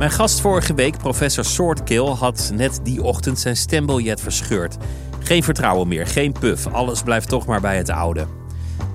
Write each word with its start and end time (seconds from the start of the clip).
Mijn 0.00 0.12
gast 0.12 0.40
vorige 0.40 0.74
week, 0.74 0.98
professor 0.98 1.44
Soortkill, 1.44 2.06
had 2.06 2.50
net 2.54 2.80
die 2.82 3.02
ochtend 3.02 3.38
zijn 3.38 3.56
stembiljet 3.56 4.20
verscheurd. 4.20 4.76
Geen 5.18 5.42
vertrouwen 5.42 5.88
meer, 5.88 6.06
geen 6.06 6.32
puff, 6.32 6.66
alles 6.66 7.02
blijft 7.02 7.28
toch 7.28 7.46
maar 7.46 7.60
bij 7.60 7.76
het 7.76 7.90
oude. 7.90 8.26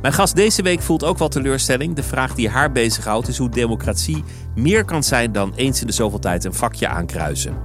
Mijn 0.01 0.13
gast 0.13 0.35
deze 0.35 0.61
week 0.61 0.81
voelt 0.81 1.03
ook 1.03 1.17
wel 1.17 1.27
teleurstelling. 1.27 1.95
De 1.95 2.03
vraag 2.03 2.35
die 2.35 2.49
haar 2.49 2.71
bezighoudt 2.71 3.27
is 3.27 3.37
hoe 3.37 3.49
democratie 3.49 4.23
meer 4.55 4.85
kan 4.85 5.03
zijn 5.03 5.31
dan 5.31 5.53
eens 5.55 5.81
in 5.81 5.87
de 5.87 5.93
zoveel 5.93 6.19
tijd 6.19 6.43
een 6.43 6.53
vakje 6.53 6.87
aankruisen. 6.87 7.57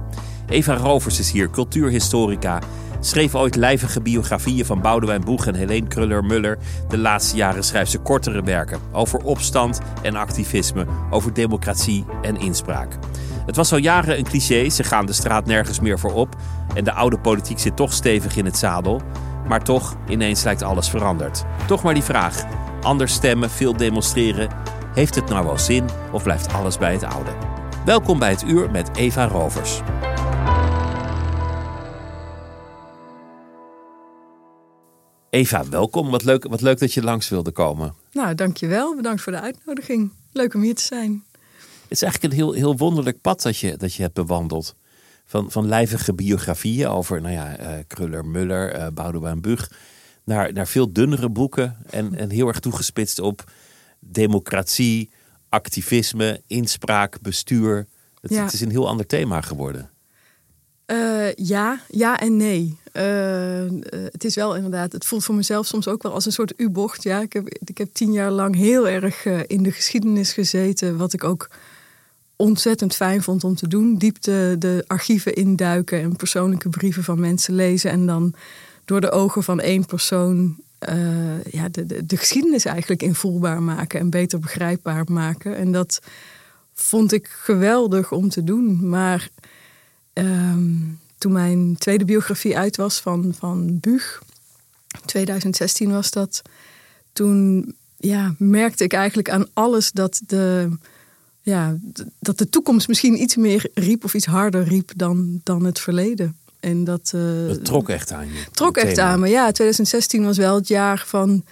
Eva 0.49 0.73
Rovers 0.73 1.19
is 1.19 1.31
hier, 1.31 1.49
cultuurhistorica. 1.49 2.59
Schreef 2.99 3.35
ooit 3.35 3.55
lijvige 3.55 4.01
biografieën 4.01 4.65
van 4.65 4.81
Boudewijn 4.81 5.23
Boeg 5.23 5.45
en 5.45 5.55
Helene 5.55 5.87
Kruller-Muller. 5.87 6.57
De 6.89 6.97
laatste 6.97 7.35
jaren 7.35 7.63
schrijft 7.63 7.91
ze 7.91 7.97
kortere 7.97 8.43
werken 8.43 8.79
over 8.91 9.23
opstand 9.23 9.79
en 10.01 10.15
activisme, 10.15 10.85
over 11.09 11.33
democratie 11.33 12.05
en 12.21 12.39
inspraak. 12.39 12.97
Het 13.45 13.55
was 13.55 13.71
al 13.71 13.77
jaren 13.77 14.17
een 14.17 14.23
cliché, 14.23 14.69
ze 14.69 14.83
gaan 14.83 15.05
de 15.05 15.13
straat 15.13 15.45
nergens 15.45 15.79
meer 15.79 15.99
voor 15.99 16.13
op. 16.13 16.35
En 16.73 16.83
de 16.83 16.93
oude 16.93 17.19
politiek 17.19 17.59
zit 17.59 17.75
toch 17.75 17.93
stevig 17.93 18.35
in 18.35 18.45
het 18.45 18.57
zadel. 18.57 19.01
Maar 19.47 19.63
toch, 19.63 19.95
ineens 20.07 20.43
lijkt 20.43 20.61
alles 20.61 20.89
veranderd. 20.89 21.43
Toch 21.67 21.83
maar 21.83 21.93
die 21.93 22.03
vraag: 22.03 22.43
anders 22.81 23.13
stemmen, 23.13 23.49
veel 23.49 23.77
demonstreren. 23.77 24.49
Heeft 24.93 25.15
het 25.15 25.29
nou 25.29 25.45
wel 25.45 25.57
zin 25.57 25.85
of 26.11 26.23
blijft 26.23 26.53
alles 26.53 26.77
bij 26.77 26.93
het 26.93 27.03
oude? 27.03 27.31
Welkom 27.85 28.19
bij 28.19 28.29
het 28.29 28.43
uur 28.43 28.71
met 28.71 28.89
Eva 28.95 29.27
Rovers. 29.27 29.81
Eva, 35.29 35.69
welkom. 35.69 36.09
Wat 36.09 36.23
leuk, 36.23 36.47
wat 36.49 36.61
leuk 36.61 36.79
dat 36.79 36.93
je 36.93 37.03
langs 37.03 37.29
wilde 37.29 37.51
komen. 37.51 37.93
Nou, 38.11 38.35
dankjewel. 38.35 38.95
Bedankt 38.95 39.21
voor 39.21 39.31
de 39.31 39.41
uitnodiging. 39.41 40.11
Leuk 40.31 40.53
om 40.53 40.61
hier 40.61 40.75
te 40.75 40.83
zijn. 40.83 41.23
Het 41.91 42.01
is 42.01 42.05
eigenlijk 42.05 42.33
een 42.33 42.39
heel, 42.39 42.53
heel 42.53 42.77
wonderlijk 42.77 43.21
pad 43.21 43.41
dat 43.41 43.57
je, 43.57 43.77
dat 43.77 43.93
je 43.93 44.01
hebt 44.01 44.13
bewandeld. 44.13 44.75
Van, 45.25 45.51
van 45.51 45.67
lijvige 45.67 46.13
biografieën 46.13 46.87
over 46.87 47.21
nou 47.21 47.33
ja, 47.33 47.59
uh, 47.59 47.83
Kruller, 47.87 48.25
Muller, 48.25 48.75
uh, 48.75 48.87
Boudewijn 48.93 49.41
Bug. 49.41 49.71
Naar, 50.23 50.53
naar 50.53 50.67
veel 50.67 50.93
dunnere 50.93 51.29
boeken. 51.29 51.77
En, 51.89 52.15
en 52.15 52.29
heel 52.29 52.47
erg 52.47 52.59
toegespitst 52.59 53.19
op 53.19 53.51
democratie, 53.99 55.09
activisme, 55.49 56.41
inspraak, 56.47 57.21
bestuur. 57.21 57.87
Het, 58.21 58.31
Ja. 58.31 58.43
het 58.43 58.53
is 58.53 58.61
een 58.61 58.69
heel 58.69 58.87
ander 58.87 59.05
thema 59.05 59.41
geworden. 59.41 59.89
Eh, 60.85 61.33
ja, 61.33 61.79
ja 61.87 62.19
en 62.19 62.37
nee. 62.37 62.77
Het 64.11 64.23
is 64.23 64.35
wel 64.35 64.55
inderdaad, 64.55 64.91
het 64.91 65.05
voelt 65.05 65.23
voor 65.23 65.35
mezelf 65.35 65.65
soms 65.65 65.87
ook 65.87 66.03
wel 66.03 66.13
als 66.13 66.25
een 66.25 66.31
soort 66.31 66.53
U-bocht. 66.57 67.03
Ja, 67.03 67.21
ik 67.21 67.33
heb, 67.33 67.49
ik 67.49 67.77
heb 67.77 67.93
tien 67.93 68.11
jaar 68.11 68.31
lang 68.31 68.55
heel 68.55 68.87
erg 68.87 69.25
in 69.25 69.63
de 69.63 69.71
geschiedenis 69.71 70.33
gezeten, 70.33 70.97
wat 70.97 71.13
ik 71.13 71.23
ook 71.23 71.49
ontzettend 72.41 72.95
fijn 72.95 73.23
vond 73.23 73.43
om 73.43 73.55
te 73.55 73.67
doen. 73.67 73.97
Diep 73.97 74.21
de, 74.21 74.83
archieven 74.87 75.33
induiken 75.33 76.01
en 76.01 76.15
persoonlijke 76.15 76.69
brieven 76.69 77.03
van 77.03 77.19
mensen 77.19 77.55
lezen 77.55 77.91
en 77.91 78.05
dan 78.05 78.33
door 78.85 79.01
de 79.01 79.11
ogen 79.11 79.43
van 79.43 79.59
één 79.59 79.85
persoon 79.85 80.57
eh, 80.79 81.43
ja, 81.43 81.69
de, 81.69 81.85
de, 81.85 82.05
de 82.05 82.17
geschiedenis 82.17 82.65
eigenlijk 82.65 83.03
invoelbaar 83.03 83.61
maken 83.61 83.99
en 83.99 84.09
beter 84.09 84.39
begrijpbaar 84.39 85.03
maken. 85.07 85.55
En 85.55 85.71
dat 85.71 86.01
vond 86.73 87.11
ik 87.11 87.27
geweldig 87.27 88.11
om 88.11 88.29
te 88.29 88.43
doen. 88.43 88.89
Maar 88.89 89.29
Ehm, 90.13 90.75
toen 91.17 91.31
mijn 91.31 91.75
tweede 91.77 92.05
biografie 92.05 92.57
uit 92.57 92.75
was 92.75 92.99
van, 92.99 93.33
van 93.37 93.79
Buug, 93.79 94.21
2016 95.05 95.91
was 95.91 96.11
dat, 96.11 96.41
toen 97.13 97.73
ja, 97.97 98.35
merkte 98.37 98.83
ik 98.83 98.93
eigenlijk 98.93 99.29
aan 99.29 99.45
alles 99.53 99.91
dat 99.91 100.21
de, 100.25 100.69
ja, 101.41 101.77
dat 102.19 102.37
de 102.37 102.49
toekomst 102.49 102.87
misschien 102.87 103.21
iets 103.21 103.35
meer 103.35 103.69
riep 103.73 104.03
of 104.03 104.13
iets 104.13 104.25
harder 104.25 104.63
riep 104.63 104.91
dan, 104.95 105.41
dan 105.43 105.63
het 105.65 105.79
verleden. 105.79 106.35
En 106.59 106.83
dat, 106.83 107.11
eh, 107.15 107.55
trok 107.55 107.89
echt 107.89 108.11
aan 108.11 108.27
je. 108.27 108.43
trok 108.51 108.77
echt 108.77 108.95
thema. 108.95 109.07
aan 109.07 109.19
me. 109.19 109.27
Ja, 109.27 109.51
2016 109.51 110.23
was 110.23 110.37
wel 110.37 110.55
het 110.55 110.67
jaar 110.67 111.03
van. 111.07 111.43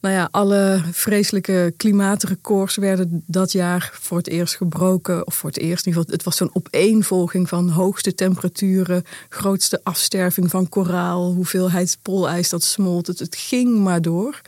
Nou 0.00 0.14
ja, 0.14 0.28
alle 0.30 0.82
vreselijke 0.90 1.74
klimaatrecords 1.76 2.76
werden 2.76 3.22
dat 3.26 3.52
jaar 3.52 3.90
voor 4.00 4.16
het 4.16 4.28
eerst 4.28 4.56
gebroken. 4.56 5.26
Of 5.26 5.34
voor 5.34 5.48
het 5.48 5.58
eerst 5.58 5.86
in 5.86 5.92
ieder 5.92 6.02
geval. 6.02 6.16
Het 6.16 6.24
was 6.24 6.36
zo'n 6.36 6.50
opeenvolging 6.52 7.48
van 7.48 7.68
hoogste 7.68 8.14
temperaturen, 8.14 9.02
grootste 9.28 9.80
afsterving 9.82 10.50
van 10.50 10.68
koraal, 10.68 11.32
hoeveelheid 11.32 11.98
poolijs 12.02 12.48
dat 12.48 12.62
smolt. 12.62 13.06
Het, 13.06 13.18
het 13.18 13.36
ging 13.36 13.78
maar 13.78 14.02
door. 14.02 14.40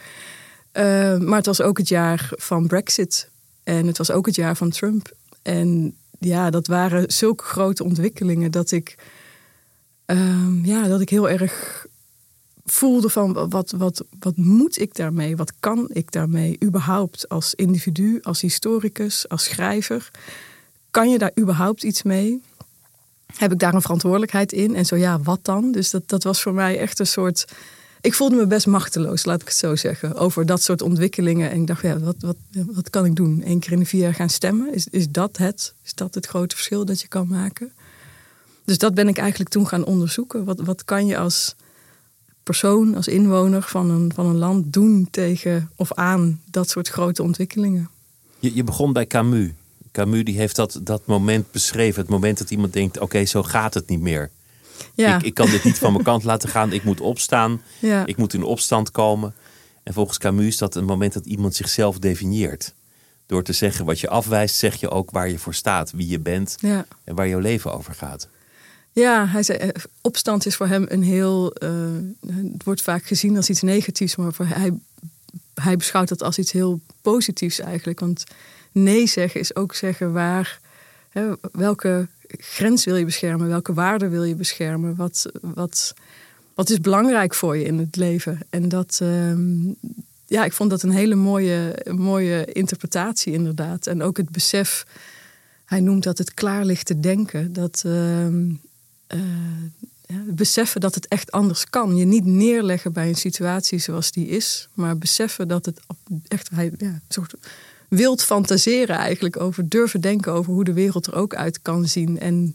Eh, 0.73 1.17
maar 1.17 1.37
het 1.37 1.47
was 1.47 1.61
ook 1.61 1.79
het 1.79 1.89
jaar 1.89 2.31
van 2.37 2.67
Brexit. 2.67 3.29
En 3.69 3.87
het 3.87 3.99
was 3.99 4.11
ook 4.11 4.27
het 4.27 4.35
jaar 4.35 4.57
van 4.57 4.71
Trump. 4.71 5.13
En 5.43 5.97
ja, 6.19 6.51
dat 6.51 6.67
waren 6.67 7.13
zulke 7.13 7.45
grote 7.45 7.85
ontwikkelingen 7.85 8.51
dat 8.51 8.71
ik, 8.71 8.95
ehm, 10.05 10.65
ja, 10.65 10.87
dat 10.87 11.01
ik 11.01 11.09
heel 11.09 11.29
erg 11.29 11.87
voelde 12.65 13.09
van 13.09 13.49
wat, 13.51 13.71
wat, 13.71 14.05
wat 14.19 14.37
moet 14.37 14.81
ik 14.81 14.95
daarmee? 14.95 15.37
Wat 15.37 15.53
kan 15.61 15.89
ik 15.93 16.13
daarmee 16.13 16.59
überhaupt 16.65 17.29
als 17.29 17.55
individu, 17.55 18.19
als 18.23 18.41
historicus, 18.41 19.29
als 19.29 19.45
schrijver? 19.45 20.11
Kan 20.91 21.11
je 21.11 21.19
daar 21.19 21.33
überhaupt 21.39 21.83
iets 21.83 22.03
mee? 22.03 22.43
Heb 23.37 23.53
ik 23.53 23.59
daar 23.59 23.75
een 23.75 23.83
verantwoordelijkheid 23.83 24.53
in? 24.53 24.75
En 24.75 24.87
zo 24.87 24.97
ja, 24.97 25.21
wat 25.21 25.45
dan? 25.45 25.73
Dus 25.73 25.91
dat, 25.91 26.09
dat 26.09 26.23
was 26.23 26.43
voor 26.43 26.55
mij 26.55 26.79
echt 26.79 26.99
een 26.99 27.07
soort. 27.07 27.45
Ik 28.01 28.15
voelde 28.15 28.37
me 28.37 28.47
best 28.47 28.67
machteloos, 28.67 29.25
laat 29.25 29.41
ik 29.41 29.49
het 29.49 29.57
zo 29.57 29.77
zeggen, 29.77 30.15
over 30.15 30.47
dat 30.47 30.63
soort 30.63 30.83
ontwikkelingen. 30.83 31.51
En 31.51 31.61
ik 31.61 31.67
dacht, 31.67 31.83
ja, 31.83 31.99
wat, 31.99 32.17
wat, 32.19 32.37
wat 32.67 32.91
kan 32.91 33.05
ik 33.05 33.17
doen? 33.17 33.43
Eén 33.45 33.59
keer 33.59 33.73
in 33.73 33.79
de 33.79 33.85
vier 33.85 34.01
jaar 34.01 34.15
gaan 34.15 34.31
stemmen? 34.31 34.75
Is, 34.75 34.89
is 34.89 35.11
dat 35.11 35.37
het? 35.37 35.75
Is 35.85 35.95
dat 35.95 36.15
het 36.15 36.27
grote 36.27 36.55
verschil 36.55 36.85
dat 36.85 37.01
je 37.01 37.09
kan 37.09 37.29
maken? 37.29 37.73
Dus 38.65 38.79
dat 38.79 38.95
ben 38.95 39.09
ik 39.09 39.19
eigenlijk 39.19 39.51
toen 39.51 39.67
gaan 39.67 39.85
onderzoeken. 39.85 40.45
Wat, 40.45 40.61
wat 40.61 40.85
kan 40.85 41.07
je 41.07 41.19
als 41.19 41.55
persoon, 42.43 42.95
als 42.95 43.09
inwoner 43.09 43.63
van 43.63 43.91
een, 43.91 44.13
van 44.15 44.27
een 44.27 44.37
land 44.37 44.73
doen 44.73 45.09
tegen 45.11 45.71
of 45.77 45.93
aan 45.93 46.41
dat 46.51 46.69
soort 46.69 46.89
grote 46.89 47.23
ontwikkelingen? 47.23 47.89
Je, 48.39 48.55
je 48.55 48.65
begon 48.65 48.93
bij 48.93 49.07
Camus. 49.07 49.51
Camus 49.93 50.25
die 50.25 50.37
heeft 50.37 50.57
dat, 50.57 50.81
dat 50.83 51.07
moment 51.07 51.51
beschreven. 51.51 52.01
Het 52.01 52.11
moment 52.11 52.39
dat 52.39 52.51
iemand 52.51 52.73
denkt, 52.73 52.99
oké, 53.01 53.25
zo 53.25 53.43
gaat 53.43 53.75
het 53.75 53.89
niet 53.89 54.01
meer. 54.01 54.31
Ja, 54.95 55.17
Ik, 55.17 55.23
ik 55.23 55.35
kan 55.35 55.51
dit 55.51 55.65
niet 55.65 55.79
van 55.79 55.93
mijn 55.93 56.05
kant 56.05 56.25
laten 56.25 56.49
gaan. 56.49 56.73
Ik 56.73 56.85
moet 56.85 57.01
opstaan. 57.01 57.63
ja. 57.79 58.07
Ik 58.07 58.17
moet 58.17 58.35
in 58.35 58.43
opstand 58.43 58.91
komen. 58.91 59.35
En 59.83 59.93
volgens 59.95 60.19
Camus 60.19 60.47
is 60.47 60.57
dat 60.59 60.75
een 60.75 60.85
moment 60.85 61.13
dat 61.13 61.27
iemand 61.27 61.55
zichzelf 61.55 61.99
definieert. 61.99 62.75
Door 63.27 63.43
te 63.43 63.53
zeggen 63.53 63.85
wat 63.85 64.01
je 64.01 64.09
afwijst, 64.09 64.55
zeg 64.55 64.81
je 64.81 64.89
ook 64.91 65.11
waar 65.11 65.29
je 65.31 65.39
voor 65.39 65.55
staat. 65.55 65.91
Wie 65.91 66.09
je 66.09 66.21
bent 66.21 66.57
ja. 66.61 66.87
en 67.05 67.15
waar 67.15 67.29
jouw 67.29 67.39
leven 67.39 67.73
over 67.73 67.95
gaat. 67.95 68.29
Ja, 68.93 69.27
hij 69.27 69.43
zei, 69.43 69.59
eh, 69.59 69.69
opstand 70.01 70.47
is 70.47 70.57
voor 70.57 70.67
hem 70.67 70.85
een 70.89 71.03
heel. 71.03 71.53
eh, 71.53 71.71
het 72.53 72.65
wordt 72.65 72.83
vaak 72.83 73.05
gezien 73.07 73.37
als 73.37 73.49
iets 73.49 73.63
negatiefs, 73.63 74.17
maar 74.17 74.33
voor 74.33 74.47
hij, 74.47 74.73
hij 75.55 75.77
beschouwt 75.77 76.09
dat 76.09 76.23
als 76.23 76.39
iets 76.39 76.53
heel 76.53 76.81
positiefs 77.03 77.59
eigenlijk. 77.59 78.01
Want 78.01 78.25
nee 78.73 79.07
zeggen 79.07 79.41
is 79.41 79.57
ook 79.57 79.75
zeggen 79.75 80.13
waar. 80.13 80.61
Hè, 81.09 81.33
welke 81.53 82.09
grens 82.29 82.85
wil 82.85 82.97
je 82.97 83.05
beschermen? 83.05 83.49
Welke 83.49 83.75
waarden 83.75 84.11
wil 84.11 84.25
je 84.25 84.35
beschermen? 84.35 84.97
Wat, 84.97 85.27
wat, 85.41 85.95
wat 86.55 86.71
is 86.71 86.81
belangrijk 86.81 87.35
voor 87.35 87.57
je 87.57 87.65
in 87.65 87.79
het 87.79 87.97
leven? 87.97 88.39
En 88.51 88.69
dat, 88.69 88.99
ehm, 89.03 89.69
ja, 90.27 90.45
ik 90.45 90.53
vond 90.53 90.71
dat 90.71 90.83
een 90.83 90.91
hele 90.91 91.15
mooie, 91.15 91.85
mooie 91.91 92.45
interpretatie 92.45 93.33
inderdaad. 93.33 93.87
En 93.87 94.03
ook 94.03 94.17
het 94.17 94.31
besef, 94.31 94.87
hij 95.65 95.81
noemt 95.81 96.03
dat 96.03 96.19
het 96.19 96.35
klaarlichte 96.35 97.01
denken. 97.01 97.53
Dat 97.53 97.83
ehm, 97.87 98.51
eh, 99.07 99.19
ja, 100.07 100.23
beseffen 100.27 100.81
dat 100.81 100.95
het 100.95 101.09
echt 101.09 101.31
anders 101.31 101.71
kan. 101.71 101.97
Je 101.97 102.05
niet 102.05 102.25
neerleggen 102.25 102.93
bij 102.93 103.09
een 103.09 103.15
situatie 103.15 103.79
zoals 103.79 104.13
die 104.13 104.29
is, 104.29 104.69
maar 104.75 104.99
beseffen 104.99 105.49
dat 105.49 105.65
het 105.65 105.81
echt 106.29 106.49
hij, 106.51 106.73
ja, 106.79 107.01
soort 107.09 107.35
wild 107.89 108.25
fantaseren 108.25 108.97
eigenlijk 108.97 109.41
over 109.41 109.69
durven 109.69 110.01
denken 110.01 110.33
over 110.33 110.53
hoe 110.53 110.65
de 110.65 110.73
wereld 110.73 111.07
er 111.07 111.15
ook 111.15 111.35
uit 111.35 111.63
kan 111.63 111.89
zien. 111.89 112.19
En 112.21 112.55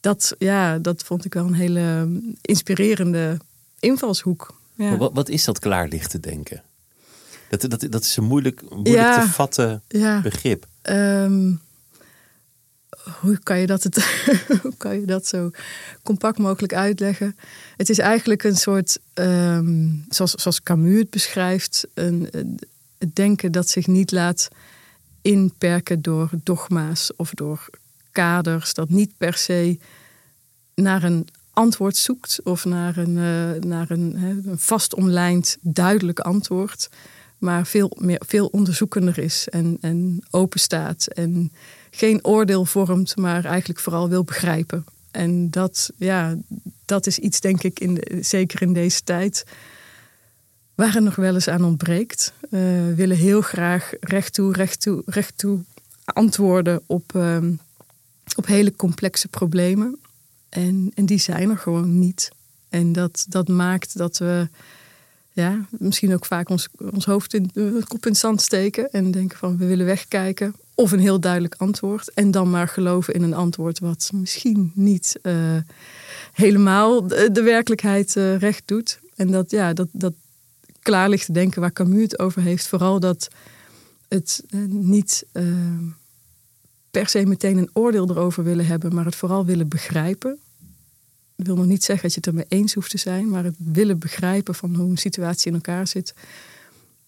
dat, 0.00 0.34
ja, 0.38 0.78
dat 0.78 1.02
vond 1.02 1.24
ik 1.24 1.34
wel 1.34 1.46
een 1.46 1.54
hele 1.54 2.08
inspirerende 2.40 3.38
invalshoek. 3.80 4.54
Ja. 4.74 4.96
Wat, 4.96 5.12
wat, 5.14 5.28
is 5.28 5.44
dat 5.44 5.58
klaarlichte 5.58 6.20
denken? 6.20 6.62
Dat, 7.48 7.60
dat, 7.60 7.86
dat 7.90 8.04
is 8.04 8.16
een 8.16 8.24
moeilijk, 8.24 8.62
moeilijk 8.70 9.22
te 9.22 9.28
vatten 9.28 9.82
begrip. 10.22 10.66
Ehm, 10.82 11.52
hoe 13.20 13.38
kan 13.42 13.58
je 13.58 13.66
dat, 13.66 13.82
het, 13.82 14.04
hoe 14.62 14.76
kan 14.76 15.00
je 15.00 15.06
dat 15.06 15.26
zo 15.26 15.50
compact 16.02 16.38
mogelijk 16.38 16.74
uitleggen? 16.74 17.36
Het 17.76 17.88
is 17.88 17.98
eigenlijk 17.98 18.42
een 18.42 18.56
soort, 18.56 18.98
ehm, 19.14 19.88
zoals, 20.08 20.32
zoals 20.32 20.62
Camus 20.62 20.98
het 20.98 21.10
beschrijft, 21.10 21.86
een, 21.94 22.28
het 22.98 23.16
denken 23.16 23.52
dat 23.52 23.68
zich 23.68 23.86
niet 23.86 24.12
laat 24.12 24.48
inperken 25.22 26.02
door 26.02 26.30
dogma's 26.42 27.10
of 27.16 27.30
door 27.30 27.68
kaders, 28.12 28.74
dat 28.74 28.88
niet 28.88 29.12
per 29.16 29.34
se 29.34 29.78
naar 30.74 31.02
een 31.02 31.28
antwoord 31.52 31.96
zoekt 31.96 32.40
of 32.44 32.64
naar 32.64 32.96
een, 32.96 33.16
uh, 33.16 33.60
naar 33.60 33.90
een, 33.90 34.16
een 34.22 34.58
vast 34.58 34.94
omlijnd 34.94 35.56
duidelijk 35.60 36.20
antwoord, 36.20 36.88
maar 37.38 37.66
veel, 37.66 37.92
meer, 37.98 38.22
veel 38.26 38.46
onderzoekender 38.46 39.18
is 39.18 39.48
en, 39.48 39.78
en 39.80 40.26
open 40.30 40.60
staat 40.60 41.06
en 41.06 41.52
geen 41.90 42.24
oordeel 42.24 42.64
vormt, 42.64 43.16
maar 43.16 43.44
eigenlijk 43.44 43.80
vooral 43.80 44.08
wil 44.08 44.24
begrijpen. 44.24 44.84
En 45.10 45.50
dat, 45.50 45.90
ja, 45.96 46.36
dat 46.84 47.06
is 47.06 47.18
iets, 47.18 47.40
denk 47.40 47.62
ik, 47.62 47.80
in 47.80 48.02
zeker 48.20 48.62
in 48.62 48.72
deze 48.72 49.02
tijd, 49.02 49.44
waar 50.78 50.94
het 50.94 51.04
nog 51.04 51.14
wel 51.14 51.34
eens 51.34 51.48
aan 51.48 51.64
ontbreekt. 51.64 52.32
Uh, 52.50 52.60
willen 52.94 53.16
heel 53.16 53.40
graag 53.40 53.92
recht 54.00 54.34
toe, 54.34 54.52
recht 54.52 54.80
toe, 54.80 55.02
recht 55.06 55.38
toe 55.38 55.60
antwoorden 56.04 56.80
op, 56.86 57.14
ehm, 57.14 57.52
op 58.36 58.46
hele 58.46 58.76
complexe 58.76 59.28
problemen. 59.28 59.98
En, 60.48 60.90
en 60.94 61.06
die 61.06 61.18
zijn 61.18 61.50
er 61.50 61.58
gewoon 61.58 61.98
niet. 61.98 62.30
En 62.68 62.92
dat, 62.92 63.26
dat 63.28 63.48
maakt 63.48 63.98
dat 63.98 64.18
we 64.18 64.48
ja, 65.32 65.66
misschien 65.70 66.14
ook 66.14 66.24
vaak 66.24 66.48
ons, 66.48 66.68
ons 66.92 67.04
hoofd 67.04 67.34
in 67.34 67.50
de 67.52 67.82
kop 67.88 68.04
in 68.04 68.10
het 68.10 68.20
zand 68.20 68.42
steken 68.42 68.90
en 68.90 69.10
denken 69.10 69.38
van 69.38 69.56
we 69.56 69.66
willen 69.66 69.86
wegkijken. 69.86 70.54
Of 70.74 70.92
een 70.92 71.00
heel 71.00 71.20
duidelijk 71.20 71.54
antwoord. 71.58 72.12
En 72.14 72.30
dan 72.30 72.50
maar 72.50 72.68
geloven 72.68 73.14
in 73.14 73.22
een 73.22 73.34
antwoord 73.34 73.78
wat 73.78 74.10
misschien 74.14 74.72
niet 74.74 75.18
uh, 75.22 75.56
helemaal 76.32 77.06
de, 77.06 77.28
de 77.32 77.42
werkelijkheid 77.42 78.12
recht 78.38 78.62
doet. 78.64 79.00
En 79.16 79.30
dat, 79.30 79.50
ja, 79.50 79.72
dat, 79.72 79.88
dat 79.92 80.12
klaar 80.88 81.08
ligt 81.08 81.26
te 81.26 81.32
denken 81.32 81.60
waar 81.60 81.72
Camus 81.72 82.02
het 82.02 82.18
over 82.18 82.42
heeft. 82.42 82.66
Vooral 82.66 83.00
dat 83.00 83.28
het 84.08 84.44
uh, 84.50 84.64
niet 84.68 85.26
per 86.90 87.08
se 87.08 87.26
meteen 87.26 87.56
een 87.56 87.70
oordeel 87.72 88.10
erover 88.10 88.44
willen 88.44 88.66
hebben, 88.66 88.94
maar 88.94 89.04
het 89.04 89.16
vooral 89.16 89.44
willen 89.44 89.68
begrijpen. 89.68 90.38
Ik 91.36 91.46
wil 91.46 91.56
nog 91.56 91.66
niet 91.66 91.84
zeggen 91.84 92.02
dat 92.02 92.12
je 92.14 92.20
het 92.20 92.26
ermee 92.26 92.60
eens 92.60 92.74
hoeft 92.74 92.90
te 92.90 92.98
zijn, 92.98 93.28
maar 93.28 93.44
het 93.44 93.54
willen 93.58 93.98
begrijpen 93.98 94.54
van 94.54 94.74
hoe 94.74 94.90
een 94.90 94.96
situatie 94.96 95.48
in 95.48 95.54
elkaar 95.54 95.86
zit, 95.86 96.14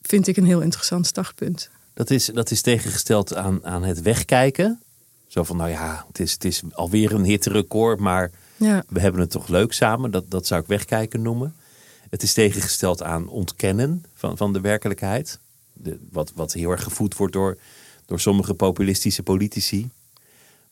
vind 0.02 0.26
ik 0.26 0.36
een 0.36 0.44
heel 0.44 0.60
interessant 0.60 1.06
startpunt. 1.06 1.70
Dat 1.94 2.10
is, 2.10 2.26
dat 2.26 2.50
is 2.50 2.60
tegengesteld 2.60 3.34
aan, 3.34 3.64
aan 3.64 3.82
het 3.82 4.02
wegkijken. 4.02 4.80
Zo 5.26 5.42
van, 5.42 5.56
nou 5.56 5.70
ja, 5.70 6.04
het 6.08 6.18
is, 6.18 6.32
het 6.32 6.44
is 6.44 6.62
alweer 6.72 7.12
een 7.12 7.24
hitterecord, 7.24 7.98
maar 7.98 8.30
ja. 8.56 8.84
we 8.88 9.00
hebben 9.00 9.20
het 9.20 9.30
toch 9.30 9.48
leuk 9.48 9.72
samen. 9.72 10.10
Dat, 10.10 10.30
dat 10.30 10.46
zou 10.46 10.60
ik 10.60 10.66
wegkijken 10.66 11.22
noemen. 11.22 11.54
Het 12.10 12.22
is 12.22 12.32
tegengesteld 12.32 13.02
aan 13.02 13.28
ontkennen 13.28 14.04
van, 14.14 14.36
van 14.36 14.52
de 14.52 14.60
werkelijkheid. 14.60 15.38
De, 15.72 15.98
wat, 16.10 16.32
wat 16.34 16.52
heel 16.52 16.70
erg 16.70 16.82
gevoed 16.82 17.16
wordt 17.16 17.32
door, 17.32 17.58
door 18.06 18.20
sommige 18.20 18.54
populistische 18.54 19.22
politici. 19.22 19.90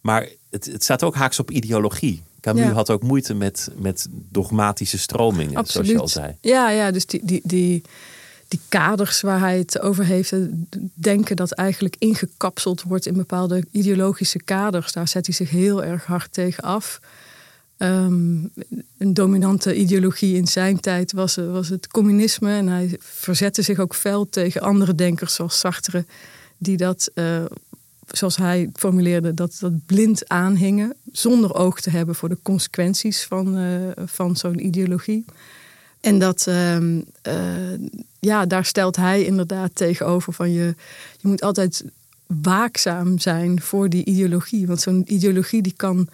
Maar 0.00 0.29
het, 0.50 0.64
het 0.64 0.82
staat 0.82 1.02
ook 1.02 1.14
haaks 1.14 1.38
op 1.38 1.50
ideologie. 1.50 2.23
Camus 2.40 2.73
had 2.73 2.90
ook 2.90 3.02
moeite 3.02 3.35
met, 3.35 3.70
met 3.76 4.06
dogmatische 4.11 4.99
stromingen, 4.99 5.56
Absoluut. 5.56 5.87
zoals 5.87 6.12
je 6.12 6.20
al 6.20 6.23
zei. 6.23 6.37
Ja, 6.40 6.70
ja 6.70 6.90
dus 6.90 7.06
die, 7.06 7.20
die, 7.25 7.41
die, 7.44 7.82
die 8.49 8.61
kaders 8.69 9.20
waar 9.20 9.41
hij 9.41 9.58
het 9.58 9.81
over 9.81 10.05
heeft, 10.05 10.32
denken 10.94 11.37
dat 11.37 11.52
eigenlijk 11.52 11.96
ingekapseld 11.99 12.82
wordt 12.82 13.06
in 13.06 13.14
bepaalde 13.14 13.64
ideologische 13.70 14.43
kaders, 14.43 14.93
daar 14.93 15.08
zet 15.08 15.26
hij 15.26 15.34
zich 15.34 15.50
heel 15.50 15.84
erg 15.84 16.05
hard 16.05 16.32
tegen 16.32 16.62
af. 16.64 17.00
Ehm, 17.79 18.37
een 18.99 19.15
dominante 19.15 19.75
ideologie 19.75 20.37
in 20.37 20.47
zijn 20.47 20.81
tijd 20.81 21.13
was, 21.13 21.37
was 21.37 21.69
het 21.69 21.87
communisme. 21.87 22.51
En 22.51 22.69
hij 22.69 22.97
verzette 22.99 23.63
zich 23.63 23.79
ook 23.79 23.95
fel 23.95 24.29
tegen 24.29 24.61
andere 24.61 24.95
denkers 24.95 25.35
zoals 25.35 25.59
Sartre, 25.59 26.05
die 26.57 26.77
dat, 26.77 27.11
uh, 27.15 27.45
zoals 28.07 28.37
hij 28.37 28.71
formuleerde, 28.75 29.35
dat, 29.35 29.57
dat 29.61 29.87
blind 29.87 30.29
aanhingen, 30.29 30.95
zonder 31.13 31.55
oog 31.55 31.81
te 31.81 31.91
hebben 31.91 32.15
voor 32.15 32.29
de 32.29 32.39
consequenties 32.43 33.25
van, 33.25 33.59
uh, 33.59 33.91
van 33.97 34.37
zo'n 34.37 34.67
ideologie. 34.67 35.25
En 36.01 36.19
dat, 36.19 36.47
uh, 36.49 36.99
ja, 38.19 38.47
daar 38.47 38.65
stelt 38.65 38.97
hij 38.97 39.25
inderdaad 39.25 39.71
tegenover 39.75 40.33
van 40.33 40.53
je, 40.53 40.75
je 41.21 41.29
moet 41.29 41.43
altijd 41.43 41.85
waakzaam 42.27 43.19
zijn 43.19 43.61
voor 43.61 43.89
die 43.89 44.05
ideologie. 44.05 44.67
Want 44.67 44.81
zo'n 44.81 45.05
ideologie 45.07 45.63
die 45.63 45.75
kan 45.77 46.09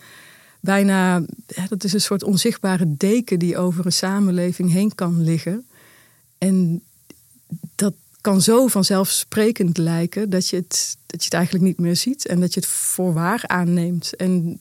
bijna, 0.64 1.22
dat 1.68 1.84
is 1.84 1.92
een 1.92 2.00
soort 2.00 2.22
onzichtbare 2.22 2.94
deken 2.96 3.38
die 3.38 3.58
over 3.58 3.86
een 3.86 3.92
samenleving 3.92 4.72
heen 4.72 4.94
kan 4.94 5.22
liggen. 5.22 5.66
En 6.38 6.82
dat 7.74 7.94
kan 8.20 8.42
zo 8.42 8.66
vanzelfsprekend 8.66 9.78
lijken 9.78 10.30
dat 10.30 10.48
je 10.48 10.56
het, 10.56 10.96
dat 11.06 11.18
je 11.18 11.24
het 11.24 11.34
eigenlijk 11.34 11.64
niet 11.64 11.78
meer 11.78 11.96
ziet 11.96 12.26
en 12.26 12.40
dat 12.40 12.54
je 12.54 12.60
het 12.60 12.68
voor 12.68 13.12
waar 13.12 13.42
aanneemt. 13.46 14.16
En 14.16 14.60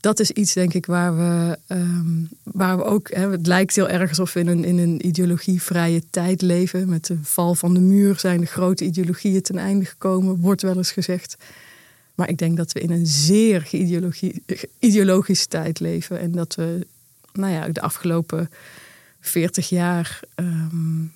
dat 0.00 0.20
is 0.20 0.30
iets, 0.30 0.52
denk 0.52 0.74
ik, 0.74 0.86
waar 0.86 1.16
we, 1.16 1.58
ehm, 1.66 2.24
waar 2.42 2.76
we 2.76 2.84
ook. 2.84 3.10
Hè, 3.10 3.30
het 3.30 3.46
lijkt 3.46 3.74
heel 3.74 3.88
erg 3.88 4.08
alsof 4.08 4.32
we 4.32 4.40
in 4.40 4.46
een, 4.46 4.64
in 4.64 4.78
een 4.78 5.06
ideologievrije 5.06 6.02
tijd 6.10 6.42
leven. 6.42 6.88
Met 6.88 7.06
de 7.06 7.18
val 7.22 7.54
van 7.54 7.74
de 7.74 7.80
muur 7.80 8.18
zijn 8.18 8.40
de 8.40 8.46
grote 8.46 8.84
ideologieën 8.84 9.42
ten 9.42 9.58
einde 9.58 9.84
gekomen, 9.84 10.40
wordt 10.40 10.62
wel 10.62 10.76
eens 10.76 10.92
gezegd. 10.92 11.36
Maar 12.14 12.28
ik 12.28 12.38
denk 12.38 12.56
dat 12.56 12.72
we 12.72 12.80
in 12.80 12.90
een 12.90 13.06
zeer 13.06 13.68
ideologische 14.78 15.46
tijd 15.48 15.80
leven. 15.80 16.20
En 16.20 16.32
dat 16.32 16.54
we, 16.54 16.86
nou 17.32 17.52
ja, 17.52 17.68
de 17.68 17.80
afgelopen 17.80 18.50
40 19.20 19.68
jaar 19.68 20.20
um, 20.34 21.12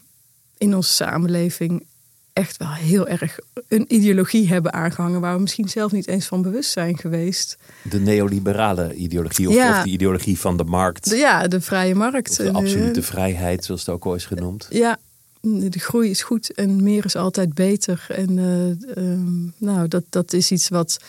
in 0.58 0.74
onze 0.74 0.92
samenleving 0.92 1.86
echt 2.32 2.56
wel 2.56 2.72
heel 2.72 3.08
erg 3.08 3.38
een 3.68 3.84
ideologie 3.94 4.48
hebben 4.48 4.72
aangehangen 4.72 5.20
waar 5.20 5.34
we 5.34 5.40
misschien 5.40 5.68
zelf 5.68 5.92
niet 5.92 6.08
eens 6.08 6.26
van 6.26 6.42
bewust 6.42 6.70
zijn 6.70 6.98
geweest. 6.98 7.58
De 7.82 8.00
neoliberale 8.00 8.94
ideologie 8.94 9.48
of, 9.48 9.54
of 9.54 9.82
de 9.82 9.90
ideologie 9.90 10.38
van 10.38 10.56
de 10.56 10.64
markt. 10.64 11.10
ja, 11.10 11.48
de 11.48 11.60
vrije 11.60 11.94
markt. 11.94 12.36
de 12.36 12.52
absolute 12.52 13.02
vrijheid, 13.02 13.64
zoals 13.64 13.80
het 13.80 13.94
ook 13.94 14.04
al 14.04 14.14
is 14.14 14.26
genoemd. 14.26 14.66
Ja, 14.70 14.98
de 15.40 15.78
groei 15.78 16.10
is 16.10 16.22
goed 16.22 16.52
en 16.52 16.82
meer 16.82 17.04
is 17.04 17.16
altijd 17.16 17.54
beter. 17.54 18.06
En 18.08 18.30
uh, 18.36 19.04
um, 19.04 19.52
nou, 19.56 19.88
dat, 19.88 20.04
dat 20.08 20.32
is 20.32 20.50
iets 20.50 20.68
wat 20.68 21.00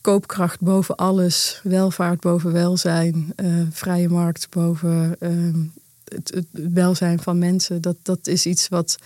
koopkracht 0.00 0.60
boven 0.60 0.96
alles, 0.96 1.60
welvaart 1.62 2.20
boven 2.20 2.52
welzijn, 2.52 3.32
uh, 3.36 3.66
vrije 3.70 4.08
markt 4.08 4.46
boven 4.50 5.16
het, 6.04 6.30
het, 6.34 6.46
welzijn 6.72 7.20
van 7.20 7.38
mensen. 7.38 7.80
Dat, 7.80 7.96
dat 8.02 8.26
is 8.26 8.46
iets 8.46 8.68
wat 8.68 8.98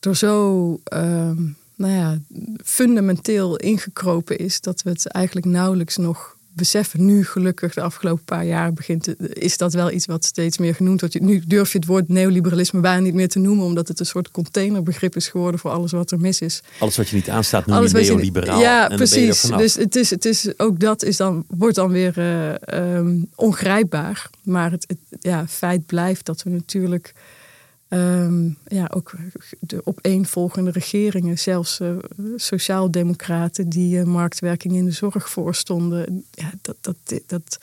door 0.00 0.16
zo 0.16 0.80
ehm, 0.84 1.42
nou 1.76 1.92
ja, 1.92 2.18
fundamenteel 2.64 3.56
ingekropen 3.56 4.38
is 4.38 4.60
dat 4.60 4.82
we 4.82 4.90
het 4.90 5.06
eigenlijk 5.06 5.46
nauwelijks 5.46 5.96
nog 5.96 6.36
beseffen. 6.52 7.04
Nu 7.04 7.24
gelukkig 7.24 7.74
de 7.74 7.80
afgelopen 7.80 8.24
paar 8.24 8.44
jaar 8.44 8.72
begint, 8.72 9.14
is 9.36 9.56
dat 9.56 9.72
wel 9.72 9.90
iets 9.90 10.06
wat 10.06 10.24
steeds 10.24 10.58
meer 10.58 10.74
genoemd 10.74 11.00
wordt. 11.00 11.20
Nu 11.20 11.42
durf 11.46 11.72
je 11.72 11.78
het 11.78 11.86
woord 11.86 12.08
neoliberalisme 12.08 12.80
bijna 12.80 13.00
niet 13.00 13.14
meer 13.14 13.28
te 13.28 13.38
noemen, 13.38 13.64
omdat 13.64 13.88
het 13.88 14.00
een 14.00 14.06
soort 14.06 14.30
containerbegrip 14.30 15.16
is 15.16 15.28
geworden 15.28 15.60
voor 15.60 15.70
alles 15.70 15.92
wat 15.92 16.10
er 16.10 16.20
mis 16.20 16.40
is. 16.40 16.62
Alles 16.78 16.96
wat 16.96 17.08
je 17.08 17.16
niet 17.16 17.30
aanstaat 17.30 17.66
noem 17.66 17.86
je 17.86 17.92
neoliberaal. 17.92 18.60
Ja, 18.60 18.88
precies. 18.88 19.40
Dus 19.40 19.74
het 19.74 19.96
is, 19.96 20.10
het 20.10 20.24
is, 20.24 20.58
ook 20.58 20.80
dat 20.80 21.02
is 21.02 21.16
dan, 21.16 21.44
wordt 21.48 21.74
dan 21.76 21.90
weer 21.90 22.18
uh, 22.74 23.12
ongrijpbaar. 23.34 24.30
Maar 24.42 24.70
het, 24.70 24.84
het 24.88 24.98
ja, 25.20 25.46
feit 25.48 25.86
blijft 25.86 26.26
dat 26.26 26.42
we 26.42 26.50
natuurlijk 26.50 27.14
Ehm, 27.90 28.50
ja, 28.66 28.90
ook 28.94 29.12
de 29.60 29.80
opeenvolgende 29.84 30.70
regeringen, 30.70 31.38
zelfs 31.38 31.80
uh, 31.80 31.96
sociaaldemocraten 32.36 33.68
die 33.68 33.96
uh, 33.96 34.04
marktwerking 34.04 34.74
in 34.74 34.84
de 34.84 34.90
zorg 34.90 35.30
voorstonden. 35.30 36.24
Ja, 36.30 36.52
dat, 36.60 36.76
dat, 36.80 37.20
dat 37.26 37.58